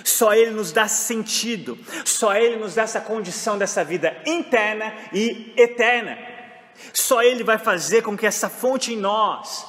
Só 0.03 0.35
Ele 0.35 0.51
nos 0.51 0.73
dá 0.73 0.89
sentido, 0.89 1.79
só 2.05 2.35
Ele 2.35 2.57
nos 2.57 2.75
dá 2.75 2.83
essa 2.83 3.01
condição 3.01 3.59
dessa 3.59 3.85
vida 3.85 4.17
interna 4.27 4.93
e 5.13 5.53
eterna. 5.57 6.34
Só 6.93 7.23
Ele 7.23 7.45
vai 7.45 7.59
fazer 7.59 8.03
com 8.03 8.17
que 8.17 8.27
essa 8.27 8.49
fonte 8.49 8.93
em 8.93 8.97
nós, 8.97 9.67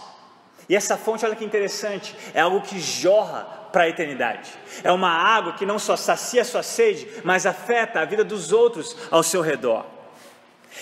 e 0.68 0.76
essa 0.76 0.98
fonte, 0.98 1.26
olha 1.26 1.36
que 1.36 1.46
interessante, 1.46 2.16
é 2.34 2.42
algo 2.42 2.62
que 2.62 2.80
jorra 2.80 3.44
para 3.72 3.84
a 3.84 3.90
eternidade. 3.90 4.52
É 4.84 4.92
uma 4.92 5.10
água 5.10 5.54
que 5.54 5.66
não 5.66 5.78
só 5.78 5.96
sacia 5.96 6.42
a 6.42 6.46
sua 6.46 6.64
sede, 6.64 7.08
mas 7.24 7.46
afeta 7.46 8.00
a 8.00 8.06
vida 8.06 8.24
dos 8.24 8.52
outros 8.52 8.96
ao 9.12 9.22
seu 9.22 9.42
redor. 9.42 9.86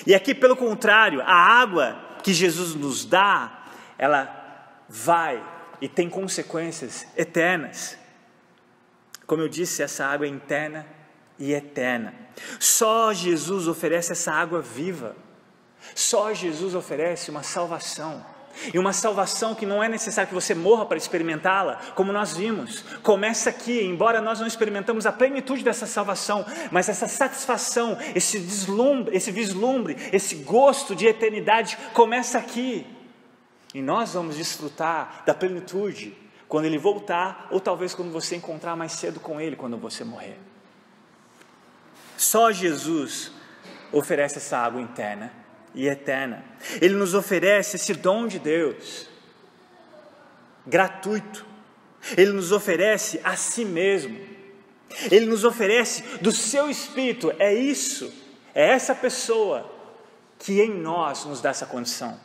E 0.07 0.15
aqui, 0.15 0.33
pelo 0.33 0.55
contrário, 0.55 1.21
a 1.21 1.33
água 1.33 1.99
que 2.23 2.33
Jesus 2.33 2.75
nos 2.75 3.03
dá, 3.03 3.65
ela 3.97 4.43
vai 4.87 5.43
e 5.81 5.87
tem 5.87 6.09
consequências 6.09 7.05
eternas. 7.17 7.97
Como 9.27 9.41
eu 9.41 9.49
disse, 9.49 9.83
essa 9.83 10.05
água 10.05 10.25
é 10.25 10.29
interna 10.29 10.85
e 11.37 11.53
eterna. 11.53 12.13
Só 12.59 13.13
Jesus 13.13 13.67
oferece 13.67 14.11
essa 14.11 14.31
água 14.31 14.61
viva. 14.61 15.15
Só 15.95 16.33
Jesus 16.33 16.75
oferece 16.75 17.29
uma 17.29 17.43
salvação. 17.43 18.23
E 18.71 18.77
uma 18.77 18.93
salvação 18.93 19.55
que 19.55 19.65
não 19.65 19.83
é 19.83 19.89
necessário 19.89 20.27
que 20.27 20.33
você 20.33 20.53
morra 20.53 20.85
para 20.85 20.97
experimentá-la, 20.97 21.77
como 21.95 22.13
nós 22.13 22.37
vimos. 22.37 22.81
Começa 23.01 23.49
aqui, 23.49 23.83
embora 23.83 24.21
nós 24.21 24.39
não 24.39 24.47
experimentamos 24.47 25.05
a 25.05 25.11
plenitude 25.11 25.63
dessa 25.63 25.87
salvação, 25.87 26.45
mas 26.71 26.87
essa 26.87 27.07
satisfação, 27.07 27.97
esse 28.13 28.37
vislumbre, 28.37 29.15
esse 29.15 29.31
vislumbre, 29.31 29.97
esse 30.11 30.35
gosto 30.35 30.95
de 30.95 31.07
eternidade 31.07 31.77
começa 31.93 32.37
aqui. 32.37 32.85
E 33.73 33.81
nós 33.81 34.13
vamos 34.13 34.37
desfrutar 34.37 35.23
da 35.25 35.33
plenitude 35.33 36.15
quando 36.47 36.65
ele 36.65 36.77
voltar, 36.77 37.47
ou 37.49 37.59
talvez 37.59 37.95
quando 37.95 38.11
você 38.11 38.35
encontrar 38.35 38.75
mais 38.75 38.91
cedo 38.91 39.19
com 39.19 39.41
ele 39.41 39.55
quando 39.55 39.77
você 39.77 40.03
morrer. 40.03 40.39
Só 42.15 42.51
Jesus 42.51 43.31
oferece 43.91 44.37
essa 44.37 44.59
água 44.59 44.79
interna 44.79 45.42
e 45.73 45.87
eterna. 45.87 46.43
Ele 46.81 46.95
nos 46.95 47.13
oferece 47.13 47.75
esse 47.75 47.93
dom 47.93 48.27
de 48.27 48.39
Deus, 48.39 49.07
gratuito. 50.65 51.45
Ele 52.17 52.31
nos 52.31 52.51
oferece 52.51 53.19
a 53.23 53.35
si 53.35 53.63
mesmo. 53.63 54.19
Ele 55.09 55.25
nos 55.25 55.43
oferece 55.43 56.03
do 56.21 56.31
seu 56.31 56.69
espírito. 56.69 57.33
É 57.39 57.53
isso, 57.53 58.13
é 58.53 58.69
essa 58.69 58.93
pessoa 58.93 59.71
que 60.39 60.61
em 60.61 60.73
nós 60.73 61.25
nos 61.25 61.41
dá 61.41 61.49
essa 61.49 61.65
condição. 61.65 62.19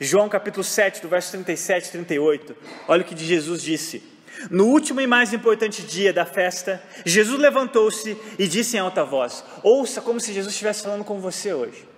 João 0.00 0.30
capítulo 0.30 0.64
7, 0.64 1.02
do 1.02 1.08
verso 1.08 1.30
37 1.32 1.88
e 1.88 1.90
38. 1.92 2.56
Olha 2.88 3.02
o 3.02 3.04
que 3.04 3.16
Jesus 3.16 3.62
disse. 3.62 4.02
No 4.50 4.68
último 4.68 5.00
e 5.02 5.06
mais 5.06 5.34
importante 5.34 5.82
dia 5.82 6.12
da 6.12 6.24
festa, 6.24 6.82
Jesus 7.04 7.38
levantou-se 7.38 8.16
e 8.38 8.48
disse 8.48 8.78
em 8.78 8.80
alta 8.80 9.04
voz: 9.04 9.44
Ouça 9.62 10.00
como 10.00 10.18
se 10.18 10.32
Jesus 10.32 10.54
estivesse 10.54 10.82
falando 10.84 11.04
com 11.04 11.20
você 11.20 11.52
hoje. 11.52 11.89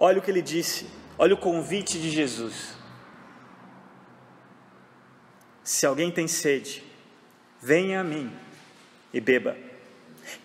Olha 0.00 0.20
o 0.20 0.22
que 0.22 0.30
ele 0.30 0.40
disse, 0.40 0.86
olha 1.18 1.34
o 1.34 1.38
convite 1.38 1.98
de 1.98 2.08
Jesus. 2.08 2.76
Se 5.64 5.84
alguém 5.84 6.08
tem 6.08 6.28
sede, 6.28 6.84
venha 7.60 8.00
a 8.00 8.04
mim 8.04 8.32
e 9.12 9.20
beba. 9.20 9.56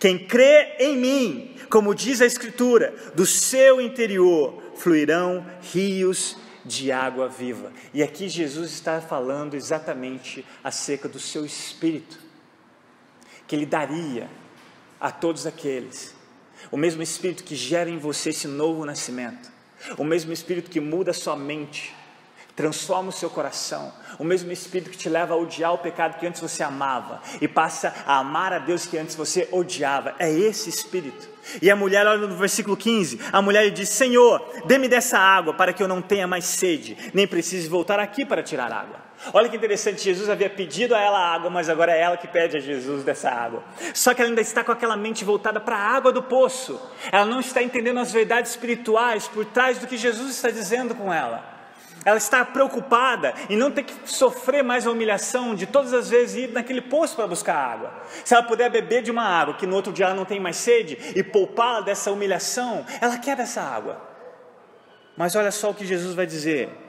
Quem 0.00 0.26
crê 0.26 0.74
em 0.80 0.96
mim, 0.96 1.56
como 1.70 1.94
diz 1.94 2.20
a 2.20 2.26
Escritura, 2.26 2.92
do 3.14 3.24
seu 3.24 3.80
interior 3.80 4.60
fluirão 4.74 5.46
rios 5.72 6.36
de 6.64 6.90
água 6.90 7.28
viva. 7.28 7.72
E 7.92 8.02
aqui 8.02 8.28
Jesus 8.28 8.72
está 8.72 9.00
falando 9.00 9.54
exatamente 9.54 10.44
acerca 10.64 11.08
do 11.08 11.20
seu 11.20 11.44
espírito, 11.44 12.18
que 13.46 13.54
ele 13.54 13.66
daria 13.66 14.28
a 14.98 15.12
todos 15.12 15.46
aqueles 15.46 16.13
o 16.74 16.76
mesmo 16.76 17.04
Espírito 17.04 17.44
que 17.44 17.54
gera 17.54 17.88
em 17.88 17.98
você 17.98 18.30
esse 18.30 18.48
novo 18.48 18.84
nascimento, 18.84 19.48
o 19.96 20.02
mesmo 20.02 20.32
Espírito 20.32 20.68
que 20.68 20.80
muda 20.80 21.12
a 21.12 21.14
sua 21.14 21.36
mente, 21.36 21.94
transforma 22.56 23.10
o 23.10 23.12
seu 23.12 23.30
coração, 23.30 23.92
o 24.18 24.24
mesmo 24.24 24.50
Espírito 24.50 24.90
que 24.90 24.96
te 24.96 25.08
leva 25.08 25.34
a 25.34 25.36
odiar 25.36 25.72
o 25.72 25.78
pecado 25.78 26.18
que 26.18 26.26
antes 26.26 26.40
você 26.40 26.64
amava 26.64 27.22
e 27.40 27.46
passa 27.46 27.94
a 28.04 28.18
amar 28.18 28.52
a 28.52 28.58
Deus 28.58 28.86
que 28.86 28.98
antes 28.98 29.14
você 29.14 29.48
odiava, 29.52 30.16
é 30.18 30.28
esse 30.28 30.68
Espírito. 30.68 31.28
E 31.62 31.70
a 31.70 31.76
mulher, 31.76 32.08
olha 32.08 32.26
no 32.26 32.36
versículo 32.36 32.76
15: 32.76 33.20
a 33.32 33.40
mulher 33.40 33.66
lhe 33.66 33.70
diz: 33.70 33.88
Senhor, 33.90 34.44
dê-me 34.66 34.88
dessa 34.88 35.16
água 35.16 35.54
para 35.54 35.72
que 35.72 35.80
eu 35.80 35.86
não 35.86 36.02
tenha 36.02 36.26
mais 36.26 36.44
sede, 36.44 36.96
nem 37.14 37.24
precise 37.24 37.68
voltar 37.68 38.00
aqui 38.00 38.24
para 38.24 38.42
tirar 38.42 38.72
água. 38.72 38.98
Olha 39.32 39.48
que 39.48 39.56
interessante, 39.56 40.02
Jesus 40.02 40.28
havia 40.28 40.50
pedido 40.50 40.94
a 40.94 41.00
ela 41.00 41.18
água, 41.18 41.48
mas 41.48 41.68
agora 41.68 41.92
é 41.92 42.00
ela 42.00 42.16
que 42.16 42.28
pede 42.28 42.56
a 42.56 42.60
Jesus 42.60 43.04
dessa 43.04 43.30
água. 43.30 43.62
Só 43.94 44.12
que 44.12 44.20
ela 44.20 44.30
ainda 44.30 44.40
está 44.40 44.62
com 44.62 44.72
aquela 44.72 44.96
mente 44.96 45.24
voltada 45.24 45.60
para 45.60 45.76
a 45.76 45.96
água 45.96 46.12
do 46.12 46.22
poço. 46.22 46.80
Ela 47.10 47.24
não 47.24 47.40
está 47.40 47.62
entendendo 47.62 48.00
as 48.00 48.12
verdades 48.12 48.50
espirituais 48.50 49.26
por 49.28 49.44
trás 49.44 49.78
do 49.78 49.86
que 49.86 49.96
Jesus 49.96 50.30
está 50.30 50.50
dizendo 50.50 50.94
com 50.94 51.12
ela. 51.12 51.54
Ela 52.04 52.18
está 52.18 52.44
preocupada 52.44 53.32
em 53.48 53.56
não 53.56 53.70
ter 53.70 53.84
que 53.84 53.94
sofrer 54.04 54.62
mais 54.62 54.86
a 54.86 54.90
humilhação 54.90 55.54
de 55.54 55.66
todas 55.66 55.94
as 55.94 56.10
vezes 56.10 56.36
ir 56.36 56.52
naquele 56.52 56.82
poço 56.82 57.16
para 57.16 57.26
buscar 57.26 57.56
água. 57.56 57.92
Se 58.24 58.34
ela 58.34 58.42
puder 58.42 58.70
beber 58.70 59.02
de 59.02 59.10
uma 59.10 59.24
água 59.24 59.54
que 59.54 59.66
no 59.66 59.74
outro 59.74 59.92
dia 59.92 60.06
ela 60.06 60.14
não 60.14 60.26
tem 60.26 60.38
mais 60.38 60.56
sede 60.56 60.98
e 61.16 61.22
poupá-la 61.22 61.80
dessa 61.80 62.12
humilhação, 62.12 62.84
ela 63.00 63.16
quer 63.16 63.36
dessa 63.36 63.62
água. 63.62 63.98
Mas 65.16 65.34
olha 65.34 65.50
só 65.50 65.70
o 65.70 65.74
que 65.74 65.86
Jesus 65.86 66.14
vai 66.14 66.26
dizer 66.26 66.83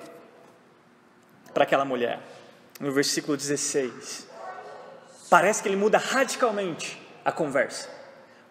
para 1.56 1.64
aquela 1.64 1.86
mulher, 1.86 2.20
no 2.82 2.92
versículo 2.92 3.38
16. 3.38 4.28
Parece 5.30 5.64
que 5.64 5.70
ele 5.70 5.78
muda 5.78 5.98
radicalmente 5.98 7.02
a 7.24 7.32
conversa. 7.32 7.90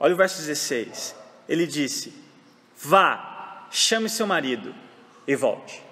Olha 0.01 0.15
o 0.15 0.17
verso 0.17 0.39
16. 0.39 1.15
Ele 1.47 1.67
disse: 1.67 2.15
Vá, 2.79 3.67
chame 3.71 4.09
seu 4.09 4.27
marido 4.27 4.75
e 5.29 5.37
volte. 5.37 5.85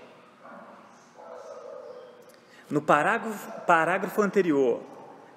No 2.71 2.81
parágrafo, 2.81 3.61
parágrafo 3.67 4.23
anterior, 4.23 4.83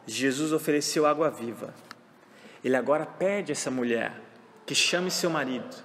Jesus 0.08 0.54
ofereceu 0.54 1.06
água 1.06 1.30
viva. 1.30 1.74
Ele 2.64 2.78
agora 2.78 3.06
pede 3.06 3.52
a 3.52 3.54
essa 3.54 3.70
mulher 3.70 4.14
que 4.66 4.74
chame 4.74 5.12
seu 5.12 5.30
marido. 5.30 5.76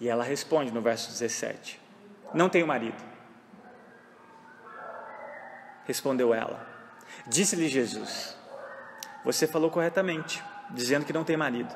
E 0.00 0.08
ela 0.08 0.24
responde 0.24 0.72
no 0.72 0.82
verso 0.82 1.08
17: 1.10 1.80
Não 2.34 2.48
tenho 2.48 2.66
marido. 2.66 3.17
Respondeu 5.88 6.34
ela. 6.34 6.64
Disse-lhe 7.26 7.66
Jesus: 7.66 8.36
Você 9.24 9.46
falou 9.46 9.70
corretamente, 9.70 10.44
dizendo 10.70 11.06
que 11.06 11.14
não 11.14 11.24
tem 11.24 11.34
marido. 11.34 11.74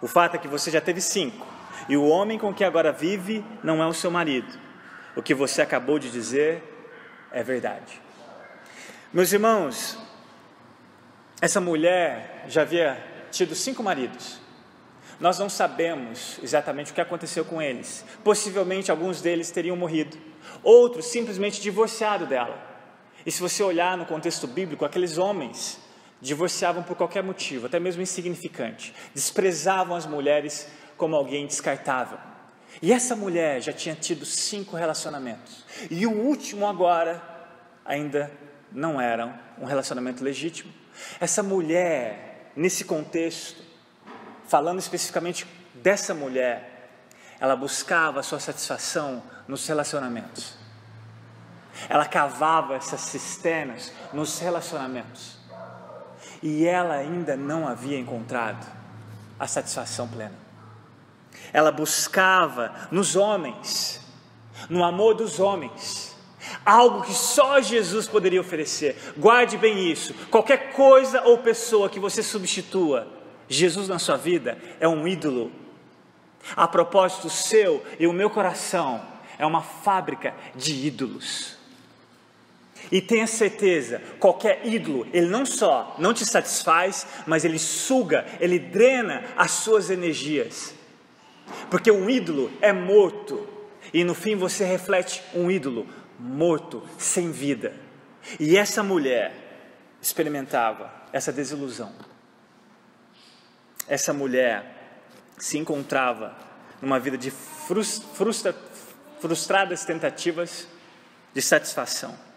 O 0.00 0.08
fato 0.08 0.36
é 0.36 0.38
que 0.38 0.48
você 0.48 0.70
já 0.70 0.80
teve 0.80 1.02
cinco, 1.02 1.46
e 1.86 1.94
o 1.94 2.08
homem 2.08 2.38
com 2.38 2.54
que 2.54 2.64
agora 2.64 2.90
vive 2.90 3.44
não 3.62 3.82
é 3.82 3.86
o 3.86 3.92
seu 3.92 4.10
marido. 4.10 4.58
O 5.14 5.22
que 5.22 5.34
você 5.34 5.60
acabou 5.60 5.98
de 5.98 6.10
dizer 6.10 6.62
é 7.30 7.42
verdade. 7.42 8.00
Meus 9.12 9.30
irmãos, 9.30 9.98
essa 11.42 11.60
mulher 11.60 12.46
já 12.48 12.62
havia 12.62 12.96
tido 13.30 13.54
cinco 13.54 13.82
maridos. 13.82 14.40
Nós 15.20 15.38
não 15.38 15.50
sabemos 15.50 16.40
exatamente 16.42 16.92
o 16.92 16.94
que 16.94 17.00
aconteceu 17.00 17.44
com 17.44 17.60
eles. 17.60 18.06
Possivelmente 18.24 18.90
alguns 18.90 19.20
deles 19.20 19.50
teriam 19.50 19.76
morrido, 19.76 20.16
outros 20.62 21.04
simplesmente 21.06 21.60
divorciado 21.60 22.24
dela. 22.24 22.69
E 23.24 23.30
se 23.30 23.40
você 23.40 23.62
olhar 23.62 23.96
no 23.96 24.06
contexto 24.06 24.46
bíblico, 24.46 24.84
aqueles 24.84 25.18
homens 25.18 25.78
divorciavam 26.20 26.82
por 26.82 26.96
qualquer 26.96 27.22
motivo, 27.22 27.66
até 27.66 27.80
mesmo 27.80 28.02
insignificante, 28.02 28.94
desprezavam 29.14 29.96
as 29.96 30.06
mulheres 30.06 30.68
como 30.96 31.16
alguém 31.16 31.46
descartável. 31.46 32.18
E 32.80 32.92
essa 32.92 33.16
mulher 33.16 33.60
já 33.60 33.72
tinha 33.72 33.94
tido 33.94 34.24
cinco 34.24 34.76
relacionamentos, 34.76 35.64
e 35.90 36.06
o 36.06 36.12
último 36.12 36.66
agora 36.66 37.22
ainda 37.84 38.30
não 38.70 39.00
era 39.00 39.40
um 39.58 39.64
relacionamento 39.64 40.22
legítimo. 40.22 40.72
Essa 41.18 41.42
mulher, 41.42 42.52
nesse 42.54 42.84
contexto, 42.84 43.62
falando 44.46 44.78
especificamente 44.78 45.46
dessa 45.74 46.14
mulher, 46.14 46.90
ela 47.40 47.56
buscava 47.56 48.22
sua 48.22 48.38
satisfação 48.38 49.22
nos 49.48 49.66
relacionamentos. 49.66 50.59
Ela 51.88 52.06
cavava 52.06 52.74
essas 52.74 53.00
cisternas 53.00 53.92
nos 54.12 54.38
relacionamentos. 54.38 55.38
E 56.42 56.66
ela 56.66 56.94
ainda 56.94 57.36
não 57.36 57.66
havia 57.66 57.98
encontrado 57.98 58.66
a 59.38 59.46
satisfação 59.46 60.08
plena. 60.08 60.34
Ela 61.52 61.72
buscava 61.72 62.72
nos 62.90 63.16
homens, 63.16 64.00
no 64.68 64.84
amor 64.84 65.14
dos 65.14 65.40
homens, 65.40 66.16
algo 66.64 67.02
que 67.02 67.12
só 67.12 67.60
Jesus 67.60 68.06
poderia 68.06 68.40
oferecer. 68.40 69.14
Guarde 69.16 69.56
bem 69.56 69.90
isso. 69.90 70.14
Qualquer 70.30 70.72
coisa 70.72 71.22
ou 71.22 71.38
pessoa 71.38 71.88
que 71.88 72.00
você 72.00 72.22
substitua 72.22 73.06
Jesus 73.48 73.88
na 73.88 73.98
sua 73.98 74.16
vida 74.16 74.58
é 74.78 74.86
um 74.86 75.06
ídolo. 75.08 75.50
A 76.56 76.68
propósito, 76.68 77.26
o 77.26 77.30
seu 77.30 77.84
e 77.98 78.06
o 78.06 78.12
meu 78.12 78.30
coração 78.30 79.02
é 79.38 79.44
uma 79.44 79.62
fábrica 79.62 80.34
de 80.54 80.86
ídolos. 80.86 81.59
E 82.90 83.00
tenha 83.00 83.26
certeza, 83.26 84.00
qualquer 84.18 84.66
ídolo, 84.66 85.06
ele 85.12 85.26
não 85.26 85.44
só 85.44 85.94
não 85.98 86.14
te 86.14 86.24
satisfaz, 86.24 87.06
mas 87.26 87.44
ele 87.44 87.58
suga, 87.58 88.26
ele 88.40 88.58
drena 88.58 89.24
as 89.36 89.50
suas 89.50 89.90
energias. 89.90 90.74
Porque 91.70 91.90
um 91.90 92.08
ídolo 92.08 92.50
é 92.60 92.72
morto, 92.72 93.46
e 93.92 94.04
no 94.04 94.14
fim 94.14 94.36
você 94.36 94.64
reflete 94.64 95.22
um 95.34 95.50
ídolo 95.50 95.86
morto, 96.18 96.82
sem 96.98 97.30
vida. 97.30 97.74
E 98.38 98.56
essa 98.56 98.82
mulher 98.82 99.32
experimentava 100.00 100.92
essa 101.12 101.32
desilusão. 101.32 101.92
Essa 103.88 104.12
mulher 104.12 105.02
se 105.38 105.58
encontrava 105.58 106.36
numa 106.80 107.00
vida 107.00 107.18
de 107.18 107.30
frustra, 107.30 108.54
frustradas 109.18 109.84
tentativas 109.84 110.66
de 111.34 111.42
satisfação. 111.42 112.29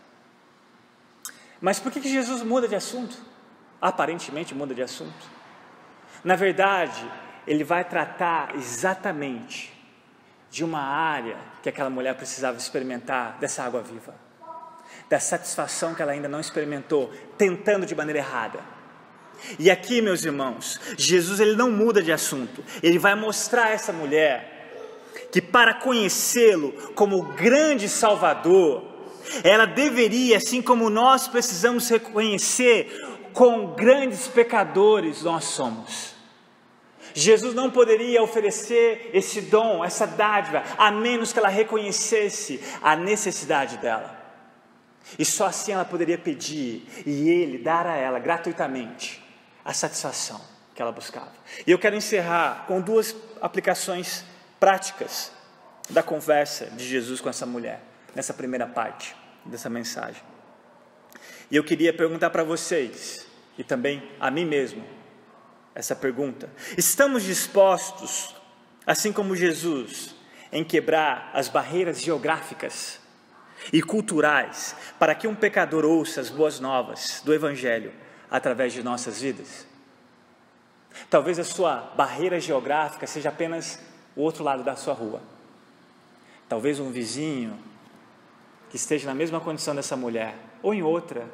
Mas 1.64 1.80
por 1.80 1.94
que, 1.94 2.02
que 2.02 2.10
Jesus 2.10 2.42
muda 2.42 2.68
de 2.68 2.76
assunto? 2.76 3.16
Aparentemente 3.82 4.54
muda 4.54 4.76
de 4.76 4.82
assunto. 4.84 5.26
Na 6.22 6.36
verdade, 6.36 7.10
ele 7.48 7.64
vai 7.64 7.86
tratar 7.86 8.54
exatamente 8.54 9.72
de 10.52 10.62
uma 10.62 10.82
área 10.82 11.38
que 11.62 11.70
aquela 11.70 11.90
mulher 11.90 12.16
precisava 12.16 12.58
experimentar 12.58 13.38
dessa 13.40 13.64
água 13.64 13.82
viva, 13.82 14.14
da 15.08 15.22
satisfação 15.22 15.96
que 15.96 16.02
ela 16.02 16.12
ainda 16.12 16.28
não 16.28 16.42
experimentou, 16.42 17.14
tentando 17.38 17.86
de 17.86 17.96
maneira 17.96 18.20
errada. 18.20 18.60
E 19.58 19.72
aqui, 19.72 20.02
meus 20.02 20.26
irmãos, 20.26 20.82
Jesus 20.98 21.40
ele 21.40 21.56
não 21.56 21.72
muda 21.72 22.04
de 22.04 22.12
assunto. 22.12 22.62
Ele 22.84 23.00
vai 23.00 23.16
mostrar 23.16 23.68
a 23.68 23.72
essa 23.72 23.94
mulher 23.94 24.76
que 25.32 25.42
para 25.42 25.74
conhecê-lo 25.74 26.74
como 26.94 27.24
grande 27.24 27.88
Salvador, 27.88 28.93
ela 29.44 29.66
deveria, 29.66 30.38
assim 30.38 30.62
como 30.62 30.90
nós 30.90 31.28
precisamos 31.28 31.90
reconhecer 31.90 32.92
quão 33.34 33.74
grandes 33.74 34.28
pecadores 34.28 35.24
nós 35.24 35.46
somos. 35.46 36.14
Jesus 37.14 37.54
não 37.54 37.70
poderia 37.70 38.24
oferecer 38.24 39.12
esse 39.14 39.42
dom, 39.42 39.84
essa 39.84 40.08
dádiva, 40.08 40.64
a 40.78 40.92
menos 40.92 41.32
que 41.32 41.40
ela 41.40 41.48
reconhecesse 41.48 42.60
a 42.82 42.96
necessidade 42.96 43.78
dela. 43.78 44.20
E 45.20 45.26
só 45.26 45.46
assim 45.46 45.74
ela 45.74 45.86
poderia 45.86 46.18
pedir 46.18 46.88
e 47.06 47.30
ele 47.30 47.58
dar 47.58 47.86
a 47.86 47.96
ela 47.96 48.20
gratuitamente 48.20 49.22
a 49.64 49.74
satisfação 49.74 50.42
que 50.74 50.82
ela 50.82 50.92
buscava. 50.92 51.32
E 51.68 51.72
eu 51.72 51.78
quero 51.78 51.96
encerrar 51.96 52.66
com 52.68 52.82
duas 52.82 53.16
aplicações 53.42 54.26
práticas 54.60 55.32
da 55.90 56.02
conversa 56.02 56.68
de 56.68 56.86
Jesus 56.86 57.22
com 57.22 57.30
essa 57.30 57.46
mulher, 57.46 57.82
nessa 58.16 58.34
primeira 58.34 58.68
parte 58.68 59.16
dessa 59.46 59.70
mensagem. 59.70 60.22
E 61.50 61.56
eu 61.56 61.64
queria 61.64 61.94
perguntar 61.94 62.30
para 62.30 62.44
vocês, 62.44 63.28
e 63.58 63.64
também 63.64 64.04
a 64.20 64.32
mim 64.32 64.46
mesmo, 64.46 64.84
essa 65.76 65.96
pergunta: 65.96 66.50
estamos 66.78 67.24
dispostos, 67.24 68.36
assim 68.86 69.12
como 69.12 69.36
Jesus, 69.36 70.16
em 70.52 70.64
quebrar 70.64 71.32
as 71.34 71.48
barreiras 71.48 72.02
geográficas 72.02 73.00
e 73.72 73.82
culturais 73.82 74.76
para 75.00 75.16
que 75.16 75.28
um 75.28 75.36
pecador 75.36 75.86
ouça 75.86 76.22
as 76.22 76.30
boas 76.30 76.60
novas 76.60 77.22
do 77.24 77.34
Evangelho 77.34 77.94
através 78.30 78.74
de 78.74 78.84
nossas 78.84 79.22
vidas? 79.22 79.68
Talvez 81.10 81.40
a 81.40 81.44
sua 81.44 81.92
barreira 81.96 82.40
geográfica 82.40 83.08
seja 83.08 83.30
apenas 83.30 83.80
o 84.16 84.22
outro 84.22 84.44
lado 84.44 84.64
da 84.64 84.76
sua 84.76 84.94
rua. 84.94 85.22
Talvez 86.48 86.80
um 86.80 86.92
vizinho 86.92 87.58
que 88.74 88.78
esteja 88.78 89.06
na 89.06 89.14
mesma 89.14 89.40
condição 89.40 89.76
dessa 89.76 89.96
mulher, 89.96 90.36
ou 90.64 90.74
em 90.74 90.82
outra. 90.82 91.30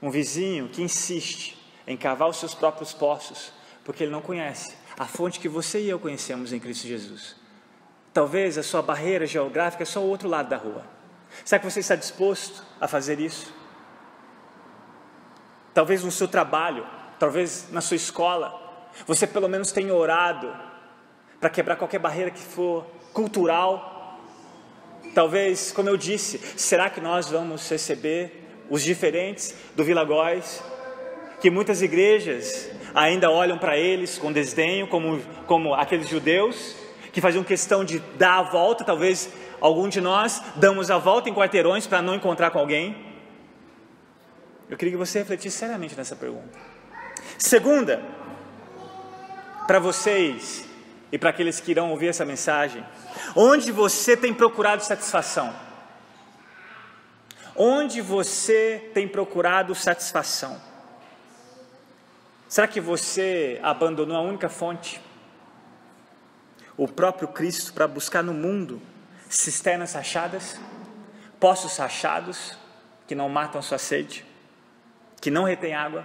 Um 0.00 0.10
vizinho 0.10 0.70
que 0.70 0.80
insiste 0.80 1.62
em 1.86 1.98
cavar 1.98 2.30
os 2.30 2.38
seus 2.38 2.54
próprios 2.54 2.94
poços, 2.94 3.52
porque 3.84 4.04
ele 4.04 4.10
não 4.10 4.22
conhece 4.22 4.74
a 4.98 5.04
fonte 5.04 5.38
que 5.38 5.50
você 5.50 5.82
e 5.82 5.90
eu 5.90 5.98
conhecemos 5.98 6.54
em 6.54 6.58
Cristo 6.58 6.86
Jesus. 6.86 7.36
Talvez 8.10 8.56
a 8.56 8.62
sua 8.62 8.80
barreira 8.80 9.26
geográfica 9.26 9.82
é 9.82 9.86
só 9.86 10.00
o 10.00 10.08
outro 10.08 10.30
lado 10.30 10.48
da 10.48 10.56
rua. 10.56 10.82
Será 11.44 11.58
que 11.58 11.70
você 11.70 11.80
está 11.80 11.94
disposto 11.94 12.64
a 12.80 12.88
fazer 12.88 13.20
isso? 13.20 13.52
talvez 15.74 16.02
no 16.02 16.10
seu 16.10 16.28
trabalho, 16.28 16.86
talvez 17.18 17.68
na 17.70 17.80
sua 17.80 17.96
escola, 17.96 18.88
você 19.06 19.26
pelo 19.26 19.48
menos 19.48 19.72
tenha 19.72 19.94
orado 19.94 20.54
para 21.38 21.50
quebrar 21.50 21.76
qualquer 21.76 21.98
barreira 21.98 22.30
que 22.30 22.40
for 22.40 22.84
cultural. 23.12 23.99
Talvez, 25.14 25.72
como 25.72 25.88
eu 25.88 25.96
disse, 25.96 26.40
será 26.56 26.88
que 26.88 27.00
nós 27.00 27.28
vamos 27.28 27.68
receber 27.68 28.32
os 28.68 28.82
diferentes 28.82 29.54
do 29.74 29.82
Vila 29.82 30.04
Góis? 30.04 30.62
Que 31.40 31.50
muitas 31.50 31.82
igrejas 31.82 32.70
ainda 32.94 33.30
olham 33.30 33.58
para 33.58 33.76
eles 33.76 34.18
com 34.18 34.32
desdenho, 34.32 34.86
como, 34.86 35.20
como 35.46 35.74
aqueles 35.74 36.08
judeus 36.08 36.76
que 37.12 37.20
faziam 37.20 37.42
questão 37.42 37.84
de 37.84 37.98
dar 38.16 38.38
a 38.38 38.42
volta, 38.42 38.84
talvez 38.84 39.28
algum 39.60 39.88
de 39.88 40.00
nós 40.00 40.40
damos 40.56 40.90
a 40.90 40.98
volta 40.98 41.28
em 41.28 41.34
quarteirões 41.34 41.86
para 41.86 42.00
não 42.00 42.14
encontrar 42.14 42.50
com 42.50 42.58
alguém. 42.58 42.96
Eu 44.68 44.76
queria 44.76 44.92
que 44.92 44.98
você 44.98 45.18
refletisse 45.18 45.58
seriamente 45.58 45.96
nessa 45.96 46.14
pergunta. 46.14 46.56
Segunda, 47.36 48.00
para 49.66 49.80
vocês 49.80 50.69
e 51.12 51.18
para 51.18 51.30
aqueles 51.30 51.60
que 51.60 51.70
irão 51.70 51.90
ouvir 51.90 52.08
essa 52.08 52.24
mensagem, 52.24 52.84
onde 53.34 53.72
você 53.72 54.16
tem 54.16 54.32
procurado 54.32 54.82
satisfação? 54.82 55.54
Onde 57.56 58.00
você 58.00 58.90
tem 58.94 59.06
procurado 59.08 59.74
satisfação? 59.74 60.60
Será 62.48 62.66
que 62.66 62.80
você 62.80 63.58
abandonou 63.62 64.16
a 64.16 64.20
única 64.20 64.48
fonte? 64.48 65.00
O 66.76 66.88
próprio 66.88 67.28
Cristo 67.28 67.72
para 67.72 67.86
buscar 67.86 68.22
no 68.22 68.32
mundo 68.32 68.80
cisternas 69.28 69.92
rachadas, 69.92 70.58
poços 71.38 71.76
rachados 71.76 72.56
que 73.06 73.14
não 73.14 73.28
matam 73.28 73.60
sua 73.60 73.78
sede? 73.78 74.24
que 75.20 75.30
não 75.30 75.44
retém 75.44 75.74
água, 75.74 76.04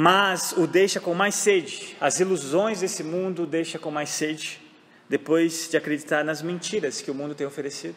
mas 0.00 0.52
o 0.52 0.64
deixa 0.64 1.00
com 1.00 1.12
mais 1.12 1.34
sede. 1.34 1.96
As 2.00 2.20
ilusões 2.20 2.78
desse 2.78 3.02
mundo 3.02 3.42
o 3.42 3.46
deixa 3.46 3.80
com 3.80 3.90
mais 3.90 4.10
sede, 4.10 4.62
depois 5.08 5.68
de 5.68 5.76
acreditar 5.76 6.24
nas 6.24 6.40
mentiras 6.40 7.00
que 7.00 7.10
o 7.10 7.14
mundo 7.14 7.34
tem 7.34 7.44
oferecido. 7.44 7.96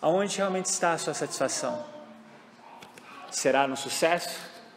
Aonde 0.00 0.38
realmente 0.38 0.64
está 0.64 0.94
a 0.94 0.98
sua 0.98 1.12
satisfação? 1.12 1.84
Será 3.30 3.68
no 3.68 3.76
sucesso? 3.76 4.34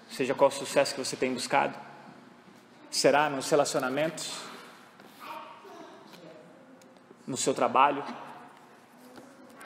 Seja 0.09 0.35
qual 0.35 0.49
o 0.49 0.53
sucesso 0.53 0.93
que 0.93 0.99
você 0.99 1.15
tem 1.15 1.33
buscado? 1.33 1.79
Será 2.89 3.29
nos 3.29 3.49
relacionamentos? 3.49 4.33
No 7.25 7.37
seu 7.37 7.53
trabalho? 7.53 8.03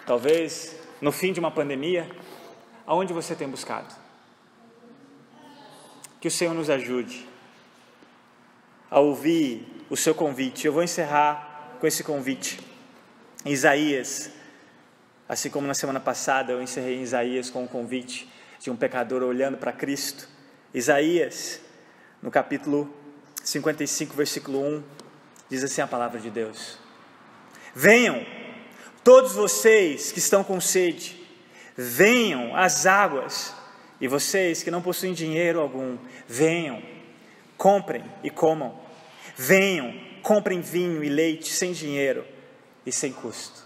Talvez 0.05 0.76
no 1.01 1.11
fim 1.11 1.34
de 1.34 1.39
uma 1.39 1.49
pandemia? 1.49 2.07
Aonde 2.86 3.13
você 3.13 3.34
tem 3.34 3.49
buscado? 3.49 4.05
Que 6.20 6.28
o 6.28 6.32
Senhor 6.32 6.53
nos 6.53 6.70
ajude 6.70 7.28
a 8.89 8.99
ouvir 8.99 9.66
o 9.89 9.97
seu 9.97 10.16
convite. 10.16 10.66
Eu 10.66 10.74
vou 10.74 10.84
encerrar 10.84 11.78
com 11.80 11.88
esse 11.88 12.03
convite. 12.03 12.59
Isaías, 13.45 14.32
assim 15.28 15.49
como 15.49 15.68
na 15.68 15.74
semana 15.74 15.99
passada 15.99 16.51
eu 16.51 16.61
encerrei 16.61 16.97
em 16.97 17.01
Isaías 17.01 17.49
com 17.49 17.63
o 17.63 17.68
convite 17.68 18.28
de 18.59 18.72
um 18.72 18.76
pecador 18.76 19.22
olhando 19.24 19.57
para 19.57 19.72
Cristo. 19.72 20.28
Isaías, 20.74 21.59
no 22.22 22.32
capítulo 22.32 22.93
55, 23.43 24.16
versículo 24.16 24.59
1, 24.59 24.84
diz 25.49 25.63
assim 25.63 25.82
a 25.82 25.88
palavra 25.88 26.20
de 26.20 26.30
Deus: 26.30 26.78
Venham, 27.74 28.26
todos 29.03 29.34
vocês 29.34 30.11
que 30.11 30.20
estão 30.20 30.43
com 30.43 30.59
sede, 30.59 31.24
venham 31.78 32.55
às 32.55 32.86
águas, 32.86 33.53
e 34.06 34.08
vocês 34.08 34.62
que 34.62 34.70
não 34.70 34.84
possuem 34.84 35.14
dinheiro 35.14 35.60
algum, 35.60 35.97
venham, 36.28 36.80
comprem 37.58 38.03
e 38.24 38.30
comam, 38.30 38.80
venham, 39.36 39.99
comprem 40.22 40.62
vinho 40.62 41.03
e 41.03 41.10
leite 41.10 41.51
sem 41.51 41.72
dinheiro 41.72 42.24
e 42.86 42.91
sem 42.91 43.12
custo. 43.12 43.66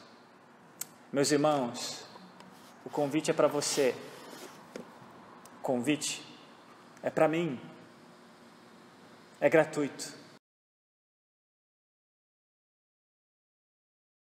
Meus 1.12 1.30
irmãos, 1.30 2.06
o 2.86 2.90
convite 2.90 3.30
é 3.30 3.34
para 3.34 3.50
você, 3.50 3.94
o 5.58 5.62
convite 5.62 6.24
é 7.04 7.10
para 7.10 7.28
mim, 7.28 7.60
é 9.42 9.50
gratuito. 9.50 10.19